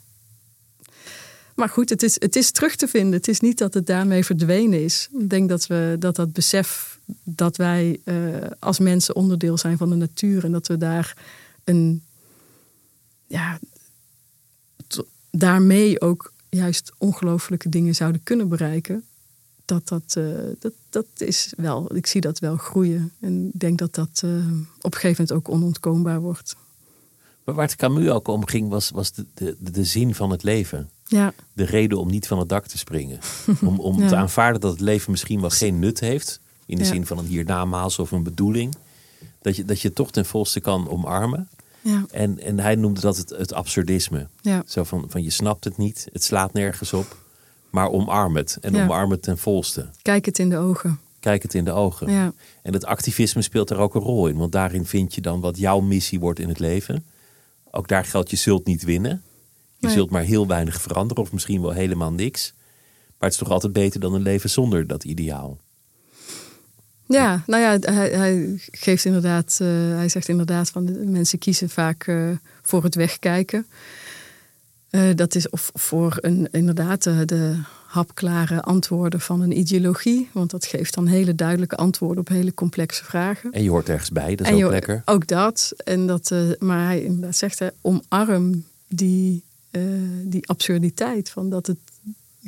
maar 1.56 1.70
goed, 1.70 1.90
het 1.90 2.04
is, 2.04 2.20
het 2.20 2.36
is 2.36 2.52
terug 2.52 2.76
te 2.76 2.88
vinden. 2.88 3.14
Het 3.14 3.28
is 3.28 3.40
niet 3.40 3.58
dat 3.58 3.74
het 3.74 3.86
daarmee 3.86 4.26
verdwenen 4.26 4.84
is. 4.84 5.10
Ik 5.20 5.30
denk 5.30 5.50
dat 5.50 5.68
we 5.68 5.96
dat, 6.00 6.16
dat 6.16 6.34
besef 6.34 7.00
dat 7.24 7.58
wij 7.58 8.00
uh, 8.06 8.36
als 8.60 8.80
mensen 8.80 9.16
onderdeel 9.16 9.58
zijn 9.58 9.78
van 9.78 9.90
de 9.90 9.96
natuur 9.96 10.44
en 10.44 10.52
dat 10.52 10.68
we 10.68 10.78
daar 10.78 11.18
een 11.64 12.04
ja, 13.28 13.60
daarmee 15.32 16.02
ook 16.02 16.34
juist 16.50 16.92
ongelooflijke 16.98 17.70
dingen 17.70 17.96
zouden 17.96 18.24
kunnen 18.24 18.50
bereiken 18.50 19.04
dat, 19.66 19.88
dat, 19.88 20.16
uh, 20.18 20.40
dat, 20.60 20.74
dat 20.92 21.06
is 21.18 21.54
wel, 21.58 21.96
ik 21.96 22.08
zie 22.08 22.22
dat 22.22 22.40
wel 22.40 22.58
groeien. 22.58 23.12
En 23.20 23.52
ik 23.54 23.60
denk 23.60 23.78
dat 23.78 23.96
dat 23.96 24.22
uh, 24.26 24.32
op 24.82 24.94
een 24.94 25.00
gegeven 25.00 25.26
moment 25.28 25.32
ook 25.32 25.56
onontkoombaar 25.56 26.22
wordt. 26.22 26.56
Maar 27.44 27.56
waar 27.56 27.66
het 27.66 27.76
Camus 27.76 28.10
ook 28.10 28.28
om 28.28 28.46
ging, 28.46 28.70
was, 28.70 28.90
was 28.90 29.12
de, 29.12 29.26
de, 29.34 29.56
de 29.60 29.84
zin 29.84 30.16
van 30.16 30.30
het 30.32 30.44
leven. 30.44 30.90
Ja. 31.06 31.34
De 31.54 31.64
reden 31.64 32.00
om 32.00 32.10
niet 32.10 32.28
van 32.28 32.40
het 32.40 32.50
dak 32.50 32.68
te 32.68 32.78
springen. 32.78 33.20
om 33.62 33.80
om 33.80 34.08
te 34.08 34.16
aanvaarden 34.16 34.62
dat 34.62 34.72
het 34.72 34.80
leven 34.80 35.12
misschien 35.12 35.42
wel 35.42 35.50
geen 35.50 35.80
nut 35.80 36.00
heeft. 36.00 36.40
In 36.66 36.78
de 36.78 36.86
zin 36.86 37.06
van 37.06 37.18
een 37.18 37.26
hiernamaals 37.26 38.00
of 38.00 38.12
een 38.12 38.24
bedoeling. 38.24 38.76
Dat 39.42 39.56
je, 39.56 39.66
dat 39.66 39.82
je 39.82 39.94
toch 39.94 40.12
ten 40.12 40.26
volste 40.26 40.60
kan 40.60 40.90
omarmen. 40.90 41.50
Ja. 41.82 42.06
En, 42.12 42.40
en 42.40 42.60
hij 42.60 42.76
noemde 42.76 43.02
dat 43.02 43.18
het, 43.18 43.30
het 43.30 43.54
absurdisme. 43.54 44.28
Ja. 44.42 44.64
Zo 44.66 44.84
van, 44.84 45.06
van 45.08 45.24
je 45.24 45.30
snapt 45.30 45.64
het 45.64 45.78
niet, 45.78 46.08
het 46.14 46.24
slaat 46.24 46.54
nergens 46.54 46.94
op. 46.94 47.18
Maar 47.72 47.90
omarm 47.90 48.36
het. 48.36 48.58
En 48.62 48.76
omarm 48.76 49.12
het 49.12 49.22
ten 49.22 49.38
volste. 49.38 49.90
Kijk 50.02 50.26
het 50.26 50.40
in 50.40 50.50
de 50.50 50.58
ogen. 50.58 51.00
Kijk 51.20 51.44
het 51.44 51.54
in 51.54 51.66
de 51.66 51.72
ogen. 51.72 52.12
Ja. 52.12 52.34
En 52.62 52.74
het 52.74 52.86
activisme 52.86 53.42
speelt 53.42 53.68
daar 53.68 53.78
ook 53.78 53.96
een 53.96 54.02
rol 54.02 54.28
in. 54.28 54.38
Want 54.38 54.52
daarin 54.52 54.86
vind 54.86 55.16
je 55.16 55.22
dan 55.22 55.40
wat 55.40 55.58
jouw 55.58 55.80
missie 55.80 56.20
wordt 56.20 56.40
in 56.40 56.48
het 56.48 56.60
leven. 56.60 57.06
Ook 57.72 57.88
daar 57.88 58.06
geldt, 58.06 58.30
je 58.30 58.36
zult 58.36 58.66
niet 58.66 58.84
winnen. 58.84 59.24
Je 59.78 59.90
zult 59.90 60.10
maar 60.10 60.24
heel 60.24 60.48
weinig 60.48 60.82
veranderen. 60.82 61.24
Of 61.24 61.32
misschien 61.32 61.62
wel 61.62 61.72
helemaal 61.72 62.12
niks. 62.12 62.54
Maar 63.18 63.30
het 63.30 63.32
is 63.32 63.38
toch 63.38 63.54
altijd 63.54 63.74
beter 63.74 64.00
dan 64.00 64.14
een 64.14 64.22
leven 64.22 64.50
zonder 64.50 64.88
dat 64.88 65.04
ideaal. 65.04 65.58
Ja, 67.06 67.44
nou 67.48 67.62
ja, 67.62 67.94
hij, 67.94 68.10
hij 68.10 68.62
geeft 68.72 69.06
inderdaad, 69.06 69.60
uh, 69.62 69.68
hij 69.96 70.10
zegt 70.10 70.28
inderdaad 70.28 70.70
van 70.70 70.86
de 70.86 70.92
mensen 70.92 71.40
kiezen 71.40 71.70
vaak 71.70 72.08
uh, 72.08 72.30
voor 72.62 72.84
het 72.84 72.96
wegkijken. 72.96 73.66
Uh, 74.92 75.16
dat 75.16 75.36
is 75.36 75.50
of 75.50 75.72
voor 75.74 76.18
een, 76.22 76.48
inderdaad 76.52 77.04
de, 77.04 77.26
de 77.26 77.60
hapklare 77.86 78.62
antwoorden 78.62 79.22
van 79.22 79.42
een 79.42 79.58
ideologie. 79.58 80.30
Want 80.32 80.52
dat 80.52 80.66
geeft 80.66 80.94
dan 80.94 81.08
hele 81.08 81.36
duidelijke 81.36 81.76
antwoorden 81.76 82.20
op 82.20 82.28
hele 82.28 82.54
complexe 82.54 83.04
vragen. 83.04 83.52
En 83.52 83.64
je 83.64 83.70
hoort 83.70 83.90
ergens 83.90 84.12
bij, 84.12 84.36
dat 84.36 84.48
is 84.48 84.64
ook 84.64 84.72
lekker. 84.72 85.02
Ook 85.06 85.28
dat. 85.28 85.74
En 85.78 86.08
dat 86.08 86.32
uh, 86.32 86.52
maar 86.60 86.86
hij 86.86 87.04
inderdaad 87.04 87.36
zegt, 87.36 87.62
omarm 87.82 88.66
die, 88.88 89.44
uh, 89.72 89.84
die 90.24 90.48
absurditeit. 90.48 91.30
Van 91.30 91.50
dat 91.50 91.68
het, 91.68 91.80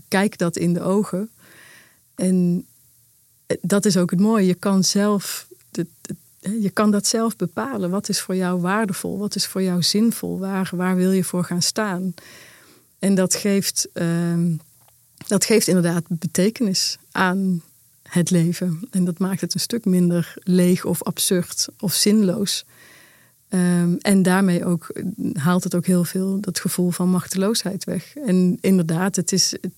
kijk 0.07 0.37
dat 0.37 0.57
in 0.57 0.73
de 0.73 0.81
ogen. 0.81 1.29
En 2.15 2.65
dat 3.61 3.85
is 3.85 3.97
ook 3.97 4.11
het 4.11 4.19
mooie. 4.19 4.45
Je 4.45 4.53
kan 4.53 4.83
zelf 4.83 5.47
je 6.61 6.69
kan 6.69 6.91
dat 6.91 7.07
zelf 7.07 7.35
bepalen. 7.35 7.89
Wat 7.89 8.09
is 8.09 8.21
voor 8.21 8.35
jou 8.35 8.61
waardevol? 8.61 9.17
Wat 9.17 9.35
is 9.35 9.45
voor 9.45 9.63
jou 9.63 9.81
zinvol? 9.81 10.39
Waar, 10.39 10.69
waar 10.75 10.95
wil 10.95 11.11
je 11.11 11.23
voor 11.23 11.43
gaan 11.43 11.61
staan? 11.61 12.13
En 12.99 13.15
dat 13.15 13.35
geeft, 13.35 13.87
uh, 13.93 14.55
dat 15.27 15.45
geeft 15.45 15.67
inderdaad 15.67 16.03
betekenis 16.07 16.97
aan 17.11 17.61
het 18.09 18.29
leven. 18.29 18.87
En 18.91 19.05
dat 19.05 19.19
maakt 19.19 19.41
het 19.41 19.53
een 19.53 19.59
stuk 19.59 19.85
minder 19.85 20.33
leeg 20.43 20.85
of 20.85 21.03
absurd 21.03 21.67
of 21.79 21.93
zinloos. 21.93 22.65
Um, 23.49 23.97
en 23.97 24.21
daarmee 24.21 24.65
ook 24.65 25.01
haalt 25.33 25.63
het 25.63 25.75
ook 25.75 25.85
heel 25.85 26.03
veel 26.03 26.39
dat 26.39 26.59
gevoel 26.59 26.89
van 26.89 27.09
machteloosheid 27.09 27.83
weg. 27.83 28.15
En 28.15 28.57
inderdaad, 28.61 29.15
het, 29.15 29.31
is, 29.31 29.51
het 29.61 29.71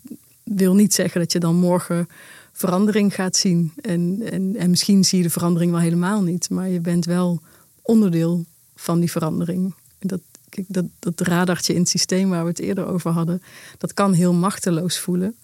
wil 0.44 0.76
niet 0.76 0.94
zeggen 0.94 1.20
dat 1.20 1.32
je 1.32 1.40
dan 1.40 1.56
morgen 1.56 2.08
verandering 2.56 3.16
gaat 3.16 3.36
zien. 3.36 3.74
En, 3.82 4.22
en, 4.32 4.56
en 4.56 4.70
misschien 4.70 5.04
zie 5.04 5.18
je 5.18 5.24
de 5.24 5.30
verandering 5.30 5.72
wel 5.72 5.82
helemaal 5.82 6.22
niet, 6.22 6.50
maar 6.50 6.70
je 6.70 6.80
bent 6.80 7.06
wel 7.06 7.42
onderdeel 7.82 8.46
van 8.76 9.00
die 9.00 9.12
verandering. 9.12 9.74
Dat, 10.00 10.20
dat, 10.68 10.86
dat 11.00 11.20
radartje 11.22 11.74
in 11.74 11.80
het 11.80 11.90
systeem 11.90 12.30
waar 12.30 12.44
we 12.44 12.50
het 12.50 12.60
eerder 12.60 12.88
over 12.88 13.12
hadden, 13.12 13.42
dat 13.78 13.94
kan 13.94 14.14
heel 14.14 14.34
machteloos 14.34 15.00
voelen. 15.00 15.36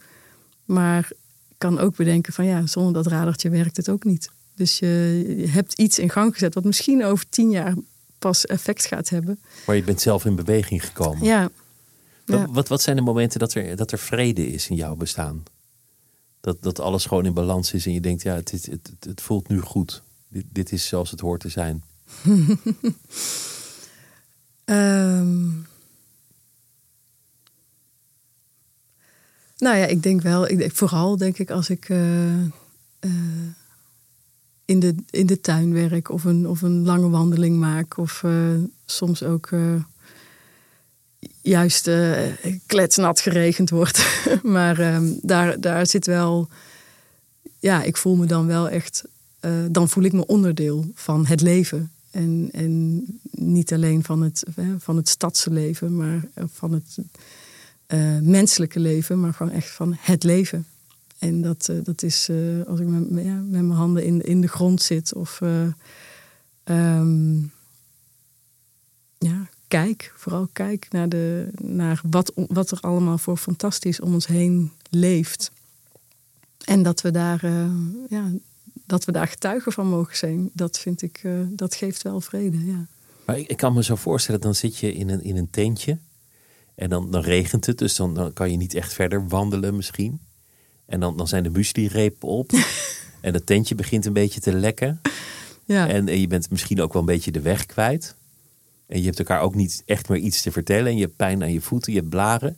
Maar 0.66 1.10
kan 1.58 1.80
ook 1.80 1.96
bedenken 1.96 2.34
van 2.34 2.46
ja, 2.46 2.68
zonder 2.68 2.94
dat 2.94 3.12
radartje 3.12 3.50
werkt 3.50 3.78
het 3.78 3.90
ook 3.90 4.04
niet. 4.04 4.30
Dus 4.56 4.80
je, 4.80 5.24
je 5.38 5.48
hebt 5.48 5.74
iets 5.74 6.00
in 6.00 6.10
gang 6.10 6.34
gezet 6.34 6.54
wat 6.54 6.64
misschien 6.64 7.06
over 7.06 7.30
tien 7.30 7.50
jaar 7.50 7.74
pas 8.20 8.46
effect 8.46 8.86
gaat 8.86 9.10
hebben. 9.10 9.40
Maar 9.66 9.76
je 9.76 9.84
bent 9.84 10.02
zelf 10.02 10.26
in 10.26 10.36
beweging 10.36 10.86
gekomen. 10.86 11.24
Ja. 11.24 11.50
Wat, 12.26 12.50
wat, 12.50 12.68
wat 12.68 12.82
zijn 12.82 12.96
de 12.96 13.02
momenten 13.02 13.40
dat 13.40 13.54
er, 13.54 13.76
dat 13.76 13.92
er 13.92 14.00
vrede 14.00 14.48
is 14.48 14.70
in 14.70 14.76
jouw 14.76 14.96
bestaan? 14.96 15.44
Dat, 16.42 16.64
dat 16.64 16.80
alles 16.80 17.06
gewoon 17.06 17.26
in 17.26 17.34
balans 17.34 17.74
is 17.74 17.86
en 17.86 17.94
je 17.94 18.02
denkt, 18.02 18.22
ja, 18.22 18.36
het, 18.36 18.52
het, 18.52 18.92
het, 19.00 19.22
voelt 19.22 19.48
nu 19.48 19.60
goed. 19.60 20.04
Dit, 20.28 20.46
dit 20.50 20.72
is 20.72 20.88
zoals 20.88 21.12
het 21.12 21.20
hoort 21.20 21.42
te 21.42 21.50
zijn. 21.50 21.84
um, 24.66 25.66
nou 29.58 29.78
ja, 29.78 29.86
ik 29.86 30.04
denk 30.04 30.22
wel, 30.22 30.48
ik, 30.50 30.76
vooral 30.76 31.18
denk 31.18 31.38
ik 31.38 31.52
als 31.52 31.70
ik 31.70 31.90
uh, 31.90 32.44
uh, 32.44 32.52
in, 34.66 34.80
de, 34.80 34.96
in 35.10 35.26
de 35.26 35.42
tuin 35.42 35.74
werk 35.74 36.10
of 36.10 36.24
een, 36.24 36.48
of 36.48 36.62
een 36.62 36.86
lange 36.86 37.10
wandeling 37.10 37.60
maak 37.60 37.98
of 37.98 38.24
uh, 38.24 38.58
soms 38.86 39.24
ook 39.24 39.50
juist 41.42 41.88
uh, 41.88 42.20
kletsnat 42.66 43.20
geregend 43.20 43.70
wordt. 43.70 44.24
maar 44.44 44.96
um, 44.96 45.20
daar, 45.22 45.60
daar 45.60 45.88
zit 45.88 46.06
wel. 46.06 46.50
Ja, 47.60 47.84
ik 47.84 47.98
voel 47.98 48.16
me 48.16 48.26
dan 48.26 48.48
wel 48.48 48.70
echt. 48.70 49.04
Uh, 49.42 49.52
dan 49.72 49.90
voel 49.90 50.04
ik 50.04 50.14
me 50.14 50.26
onderdeel 50.26 50.86
van 50.94 51.26
het 51.26 51.42
leven. 51.42 51.92
En, 52.12 52.50
en 52.52 53.06
niet 53.32 53.74
alleen 53.74 54.04
van 54.04 54.22
het, 54.22 54.44
van 54.78 54.96
het 54.96 55.10
stadse 55.10 55.52
leven, 55.52 55.96
maar 55.96 56.24
van 56.54 56.72
het 56.72 56.98
menselijke 58.22 58.80
leven, 58.80 59.20
maar 59.20 59.34
gewoon 59.34 59.52
echt 59.52 59.70
van 59.70 59.96
het 60.00 60.24
leven. 60.24 60.66
En 61.20 61.42
dat, 61.42 61.72
dat 61.84 62.04
is 62.04 62.30
als 62.68 62.80
ik 62.80 62.88
met, 62.88 63.24
ja, 63.24 63.34
mijn 63.34 63.70
handen 63.70 64.04
in, 64.04 64.22
in 64.22 64.42
de 64.42 64.48
grond 64.48 64.82
zit 64.82 65.14
of. 65.14 65.42
Um, 66.64 67.52
ja, 69.18 69.50
kijk, 69.72 70.14
vooral 70.16 70.48
kijk 70.54 70.88
naar, 70.90 71.10
de, 71.10 71.50
naar 71.62 72.02
wat, 72.10 72.32
wat 72.36 72.72
er 72.72 72.80
allemaal 72.80 73.18
voor 73.18 73.38
fantastisch 73.38 74.00
om 74.00 74.14
ons 74.14 74.28
heen 74.28 74.72
leeft. 74.90 75.52
En 76.66 76.84
dat 76.84 77.02
we 77.02 77.12
daar, 77.12 77.46
uh, 77.46 77.72
ja, 78.10 78.32
dat 78.86 79.06
we 79.06 79.12
daar 79.12 79.28
getuigen 79.28 79.72
van 79.72 79.88
mogen 79.88 80.18
zijn, 80.18 80.50
dat 80.54 80.80
vind 80.80 81.02
ik, 81.02 81.24
uh, 81.24 81.40
dat 81.50 81.76
geeft 81.76 82.02
wel 82.02 82.22
vrede. 82.22 82.66
Ja. 82.66 82.86
Maar 83.26 83.38
ik, 83.38 83.48
ik, 83.48 83.58
kan 83.58 83.74
me 83.74 83.84
zo 83.84 83.96
voorstellen, 83.96 84.42
dan 84.42 84.56
zit 84.56 84.78
je 84.78 84.94
in 84.94 85.10
een, 85.10 85.24
in 85.24 85.38
een 85.38 85.50
tentje 85.50 85.98
en 86.76 86.90
dan, 86.90 87.12
dan 87.12 87.22
regent 87.22 87.66
het, 87.66 87.78
dus 87.78 87.96
dan, 87.96 88.14
dan 88.14 88.34
kan 88.34 88.52
je 88.52 88.58
niet 88.58 88.74
echt 88.74 88.94
verder 88.94 89.28
wandelen 89.28 89.76
misschien. 89.76 90.20
En 90.86 91.00
dan, 91.00 91.18
dan 91.18 91.28
zijn 91.28 91.44
de 91.44 91.50
muesli-repen 91.50 92.28
op 92.28 92.52
en 93.22 93.34
het 93.34 93.46
tentje 93.46 93.76
begint 93.76 94.06
een 94.06 94.14
beetje 94.14 94.40
te 94.40 94.54
lekken. 94.54 95.02
Ja. 95.66 95.88
En, 95.88 96.08
en 96.08 96.20
je 96.20 96.28
bent 96.28 96.50
misschien 96.50 96.82
ook 96.82 96.94
wel 96.94 97.02
een 97.02 97.08
beetje 97.08 97.32
de 97.32 97.42
weg 97.42 97.66
kwijt. 97.66 98.16
En 98.92 99.00
je 99.00 99.06
hebt 99.06 99.20
elkaar 99.20 99.42
ook 99.42 99.56
niet 99.56 99.84
echt 99.86 100.10
meer 100.10 100.20
iets 100.20 100.42
te 100.42 100.52
vertellen. 100.52 100.86
En 100.86 100.96
je 100.96 101.04
hebt 101.04 101.16
pijn 101.16 101.44
aan 101.44 101.54
je 101.54 101.62
voeten, 101.62 101.92
je 101.94 101.98
hebt 101.98 102.10
blaren. 102.10 102.58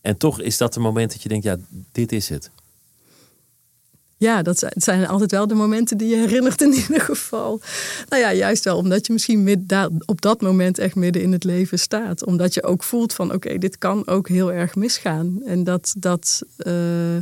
En 0.00 0.16
toch 0.16 0.40
is 0.40 0.56
dat 0.56 0.74
het 0.74 0.82
moment 0.82 1.12
dat 1.12 1.22
je 1.22 1.28
denkt, 1.28 1.44
ja, 1.44 1.56
dit 1.92 2.12
is 2.12 2.28
het. 2.28 2.50
Ja, 4.16 4.42
dat 4.42 4.68
zijn 4.74 5.06
altijd 5.06 5.30
wel 5.30 5.46
de 5.46 5.54
momenten 5.54 5.96
die 5.96 6.08
je 6.08 6.16
herinnert 6.16 6.62
in 6.62 6.72
ieder 6.72 7.00
geval. 7.00 7.60
Nou 8.08 8.22
ja, 8.22 8.32
juist 8.32 8.64
wel 8.64 8.76
omdat 8.76 9.06
je 9.06 9.12
misschien 9.12 9.66
op 10.04 10.20
dat 10.20 10.40
moment 10.40 10.78
echt 10.78 10.94
midden 10.94 11.22
in 11.22 11.32
het 11.32 11.44
leven 11.44 11.78
staat. 11.78 12.26
Omdat 12.26 12.54
je 12.54 12.62
ook 12.62 12.82
voelt 12.82 13.12
van 13.12 13.32
oké, 13.32 13.58
dit 13.58 13.78
kan 13.78 14.06
ook 14.06 14.28
heel 14.28 14.52
erg 14.52 14.74
misgaan. 14.74 15.42
En 15.44 15.64
dat, 15.64 15.94
dat 15.98 16.42
uh, 16.58 17.16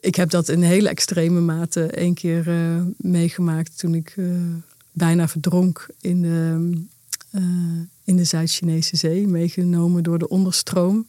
ik 0.00 0.14
heb 0.14 0.30
dat 0.30 0.48
in 0.48 0.62
hele 0.62 0.88
extreme 0.88 1.40
mate 1.40 1.86
één 1.86 2.14
keer 2.14 2.48
uh, 2.48 2.82
meegemaakt 2.96 3.78
toen 3.78 3.94
ik 3.94 4.14
uh, 4.16 4.26
bijna 4.92 5.28
verdronk 5.28 5.86
in 6.00 6.22
de, 6.22 6.70
uh, 7.30 7.42
in 8.04 8.16
de 8.16 8.24
Zuid-Chinese 8.24 8.96
zee, 8.96 9.28
meegenomen 9.28 10.02
door 10.02 10.18
de 10.18 10.28
onderstroom. 10.28 11.06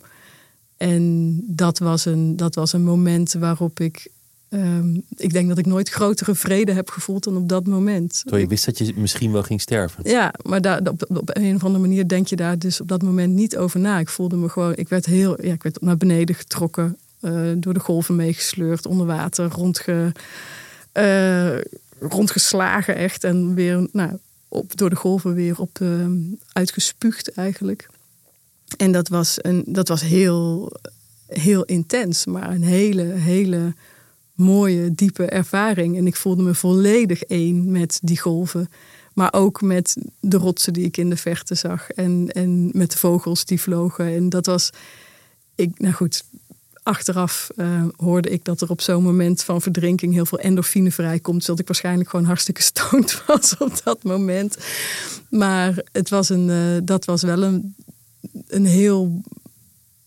En 0.78 1.40
dat 1.48 1.80
was 1.80 2.06
een, 2.06 2.38
dat 2.38 2.56
was 2.56 2.74
een 2.74 2.84
moment 2.84 3.34
waarop 3.34 3.80
ik. 3.80 4.12
Um, 4.50 5.04
ik 5.18 5.34
denk 5.34 5.48
dat 5.48 5.58
ik 5.58 5.66
nooit 5.66 5.90
grotere 5.90 6.36
vrede 6.36 6.72
heb 6.72 6.90
gevoeld 6.90 7.24
dan 7.24 7.38
op 7.38 7.50
dat 7.50 7.68
moment. 7.68 8.20
Terwijl 8.22 8.44
je 8.44 8.50
wist 8.50 8.66
dat 8.66 8.78
je 8.78 8.94
misschien 8.96 9.32
wel 9.32 9.44
ging 9.44 9.62
sterven. 9.62 10.10
Ja, 10.10 10.34
maar 10.44 10.62
daar, 10.62 10.82
op, 10.82 11.06
op 11.10 11.30
een 11.34 11.56
of 11.56 11.64
andere 11.64 11.84
manier 11.84 12.08
denk 12.08 12.28
je 12.28 12.36
daar 12.36 12.60
dus 12.60 12.82
op 12.82 12.88
dat 12.88 13.02
moment 13.02 13.34
niet 13.34 13.58
over 13.58 13.80
na. 13.80 14.00
Ik 14.00 14.10
voelde 14.10 14.36
me 14.36 14.50
gewoon, 14.50 14.76
ik 14.76 14.90
werd 14.90 15.06
heel, 15.06 15.46
ja, 15.46 15.54
ik 15.54 15.64
werd 15.64 15.82
naar 15.82 15.98
beneden 15.98 16.36
getrokken, 16.36 16.98
uh, 17.22 17.52
door 17.58 17.74
de 17.74 17.80
golven 17.80 18.16
meegesleurd, 18.16 18.86
onder 18.86 19.06
water, 19.06 19.50
rondge. 19.50 20.12
Uh, 20.94 21.58
rondgeslagen 22.10 22.96
echt. 22.96 23.24
En 23.24 23.54
weer 23.54 23.88
nou, 23.92 24.18
op, 24.48 24.78
door 24.78 24.90
de 24.90 24.96
golven 24.96 25.34
weer 25.34 25.60
op, 25.60 25.80
uh, 25.80 26.08
uitgespuugd 26.54 27.32
eigenlijk. 27.32 27.90
En 28.78 28.92
dat 28.92 29.08
was, 29.08 29.38
een, 29.42 29.64
dat 29.68 29.88
was 29.88 30.02
heel, 30.02 30.72
heel 31.28 31.64
intens, 31.64 32.26
maar 32.26 32.50
een 32.50 32.64
hele, 32.64 33.04
hele 33.04 33.74
mooie, 34.34 34.92
diepe 34.92 35.26
ervaring. 35.26 35.98
En 35.98 36.08
ik 36.08 36.16
voelde 36.16 36.44
me 36.44 36.56
volledig 36.56 37.24
één 37.24 37.72
met 37.72 38.00
die 38.02 38.20
golven. 38.20 38.70
Maar 39.14 39.34
ook 39.34 39.62
met 39.62 39.98
de 40.20 40.38
rotsen 40.38 40.74
die 40.74 40.86
ik 40.86 40.98
in 40.98 41.10
de 41.10 41.18
verte 41.18 41.56
zag. 41.56 41.90
En, 41.90 42.28
en 42.32 42.70
met 42.74 42.92
de 42.92 42.98
vogels 42.98 43.46
die 43.46 43.62
vlogen. 43.62 44.06
En 44.06 44.30
dat 44.30 44.46
was. 44.46 44.70
Ik, 45.56 45.80
nou 45.80 45.94
goed, 45.94 46.24
achteraf 46.84 47.50
uh, 47.56 47.86
hoorde 47.96 48.30
ik 48.30 48.46
dat 48.46 48.62
er 48.62 48.70
op 48.70 48.82
zo'n 48.82 49.04
moment 49.04 49.44
van 49.44 49.62
verdrinking 49.62 50.14
heel 50.14 50.26
veel 50.26 50.40
endorfine 50.40 50.92
vrijkomt. 50.92 51.44
Zodat 51.44 51.60
ik 51.60 51.68
waarschijnlijk 51.68 52.10
gewoon 52.10 52.26
hartstikke 52.26 52.62
stoned 52.72 53.26
was 53.26 53.58
op 53.58 53.82
dat 53.84 54.04
moment. 54.04 54.58
Maar 55.30 55.84
het 55.92 56.10
was 56.10 56.30
een, 56.30 56.50
uh, 56.50 56.78
dat 56.84 57.06
was 57.06 57.22
wel 57.22 57.44
een, 57.44 57.76
een 58.48 58.66
heel, 58.66 59.22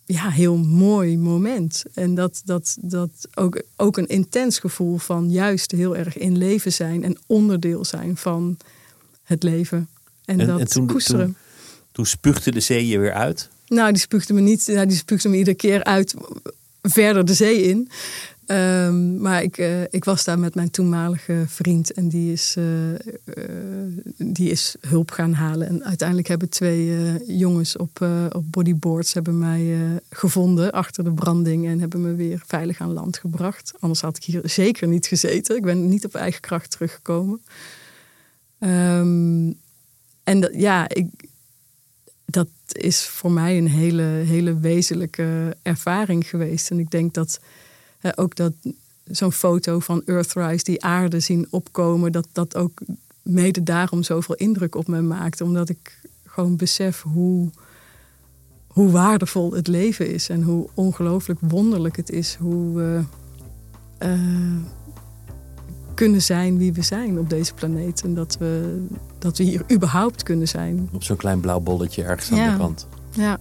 ja, 0.04 0.30
heel 0.30 0.56
mooi 0.56 1.18
moment. 1.18 1.84
En 1.94 2.14
dat, 2.14 2.42
dat, 2.44 2.76
dat 2.80 3.10
ook, 3.34 3.62
ook 3.76 3.96
een 3.96 4.08
intens 4.08 4.58
gevoel 4.58 4.96
van 4.96 5.30
juist 5.30 5.70
heel 5.70 5.96
erg 5.96 6.16
in 6.16 6.38
leven 6.38 6.72
zijn 6.72 7.04
en 7.04 7.18
onderdeel 7.26 7.84
zijn 7.84 8.16
van 8.16 8.56
het 9.22 9.42
leven. 9.42 9.88
En, 10.24 10.40
en 10.40 10.46
dat 10.46 10.60
en 10.60 10.68
toen, 10.68 10.86
koesteren. 10.86 11.24
Toen, 11.24 11.36
toen 11.92 12.06
spuugde 12.06 12.50
de 12.50 12.60
zee 12.60 12.86
je 12.86 12.98
weer 12.98 13.12
uit? 13.12 13.48
Nou, 13.68 13.92
die 13.92 14.00
spuugde 14.00 14.32
me 14.32 14.40
niet. 14.40 14.66
Nou, 14.66 14.86
die 14.86 14.96
spuugde 14.96 15.28
me 15.28 15.36
iedere 15.36 15.56
keer 15.56 15.84
uit 15.84 16.14
verder 16.90 17.24
de 17.24 17.34
zee 17.34 17.62
in. 17.62 17.88
Um, 18.48 19.20
maar 19.20 19.42
ik, 19.42 19.58
uh, 19.58 19.82
ik 19.82 20.04
was 20.04 20.24
daar 20.24 20.38
met 20.38 20.54
mijn 20.54 20.70
toenmalige 20.70 21.44
vriend 21.46 21.92
en 21.92 22.08
die 22.08 22.32
is, 22.32 22.54
uh, 22.58 22.92
uh, 22.92 22.98
die 24.16 24.50
is 24.50 24.76
hulp 24.80 25.10
gaan 25.10 25.32
halen. 25.32 25.68
En 25.68 25.84
uiteindelijk 25.84 26.28
hebben 26.28 26.48
twee 26.48 26.96
jongens 27.36 27.76
op, 27.76 28.06
op 28.32 28.44
bodyboards 28.52 29.14
hebben 29.14 29.38
mij 29.38 29.76
gevonden 30.10 30.72
achter 30.72 31.04
de 31.04 31.12
branding 31.12 31.66
en 31.66 31.80
hebben 31.80 32.00
me 32.00 32.14
weer 32.14 32.42
veilig 32.46 32.80
aan 32.80 32.92
land 32.92 33.18
gebracht. 33.18 33.72
Anders 33.78 34.00
had 34.00 34.16
ik 34.16 34.24
hier 34.24 34.40
zeker 34.44 34.88
niet 34.88 35.06
gezeten. 35.06 35.56
Ik 35.56 35.62
ben 35.62 35.88
niet 35.88 36.04
op 36.04 36.14
eigen 36.14 36.40
kracht 36.40 36.70
teruggekomen. 36.70 37.40
Um, 38.58 39.58
en 40.24 40.40
dat, 40.40 40.50
ja, 40.54 40.88
ik, 40.88 41.06
dat, 42.24 42.48
is 42.72 43.06
voor 43.06 43.32
mij 43.32 43.58
een 43.58 43.68
hele, 43.68 44.02
hele 44.02 44.58
wezenlijke 44.58 45.56
ervaring 45.62 46.28
geweest. 46.28 46.70
En 46.70 46.78
ik 46.78 46.90
denk 46.90 47.14
dat 47.14 47.40
ook 48.14 48.36
dat 48.36 48.52
zo'n 49.04 49.32
foto 49.32 49.78
van 49.78 50.02
Earthrise, 50.04 50.64
die 50.64 50.84
aarde 50.84 51.20
zien 51.20 51.46
opkomen, 51.50 52.12
dat 52.12 52.28
dat 52.32 52.56
ook 52.56 52.80
mede 53.22 53.62
daarom 53.62 54.02
zoveel 54.02 54.34
indruk 54.34 54.74
op 54.74 54.86
me 54.86 55.00
maakt. 55.00 55.40
Omdat 55.40 55.68
ik 55.68 56.00
gewoon 56.24 56.56
besef 56.56 57.02
hoe, 57.02 57.50
hoe 58.66 58.90
waardevol 58.90 59.52
het 59.52 59.66
leven 59.66 60.12
is 60.12 60.28
en 60.28 60.42
hoe 60.42 60.68
ongelooflijk 60.74 61.40
wonderlijk 61.42 61.96
het 61.96 62.10
is 62.10 62.34
hoe 62.34 62.76
we 62.76 63.02
uh, 63.98 64.56
kunnen 65.96 66.22
zijn 66.22 66.58
wie 66.58 66.72
we 66.72 66.82
zijn 66.82 67.18
op 67.18 67.30
deze 67.30 67.54
planeet. 67.54 68.02
En 68.02 68.14
dat 68.14 68.36
we, 68.38 68.84
dat 69.18 69.38
we 69.38 69.44
hier 69.44 69.62
überhaupt 69.72 70.22
kunnen 70.22 70.48
zijn. 70.48 70.88
Op 70.92 71.02
zo'n 71.02 71.16
klein 71.16 71.40
blauw 71.40 71.60
bolletje 71.60 72.02
ergens 72.02 72.32
aan 72.32 72.52
de 72.52 72.58
kant. 72.58 72.88
Ja. 73.10 73.38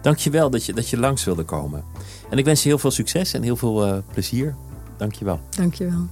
Dankjewel 0.00 0.50
dat 0.50 0.64
je, 0.64 0.72
dat 0.72 0.88
je 0.88 0.98
langs 0.98 1.24
wilde 1.24 1.42
komen. 1.42 1.84
En 2.30 2.38
ik 2.38 2.44
wens 2.44 2.62
je 2.62 2.68
heel 2.68 2.78
veel 2.78 2.90
succes 2.90 3.32
en 3.32 3.42
heel 3.42 3.56
veel 3.56 3.88
uh, 3.88 3.96
plezier. 4.12 4.54
Dankjewel. 4.96 5.40
Dankjewel. 5.56 6.06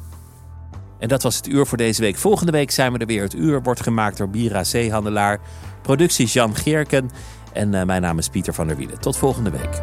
En 0.98 1.08
dat 1.08 1.22
was 1.22 1.36
het 1.36 1.48
uur 1.48 1.66
voor 1.66 1.78
deze 1.78 2.00
week. 2.00 2.16
Volgende 2.16 2.52
week 2.52 2.70
zijn 2.70 2.92
we 2.92 2.98
er 2.98 3.06
weer. 3.06 3.22
Het 3.22 3.34
uur 3.34 3.62
wordt 3.62 3.82
gemaakt 3.82 4.16
door 4.16 4.28
Bira 4.28 4.64
Zeehandelaar. 4.64 5.40
Productie 5.82 6.26
Jan 6.26 6.56
Geerken. 6.56 7.10
En 7.52 7.72
uh, 7.72 7.82
mijn 7.82 8.02
naam 8.02 8.18
is 8.18 8.28
Pieter 8.28 8.54
van 8.54 8.66
der 8.66 8.76
Wielen. 8.76 9.00
Tot 9.00 9.16
volgende 9.16 9.50
week. 9.50 9.82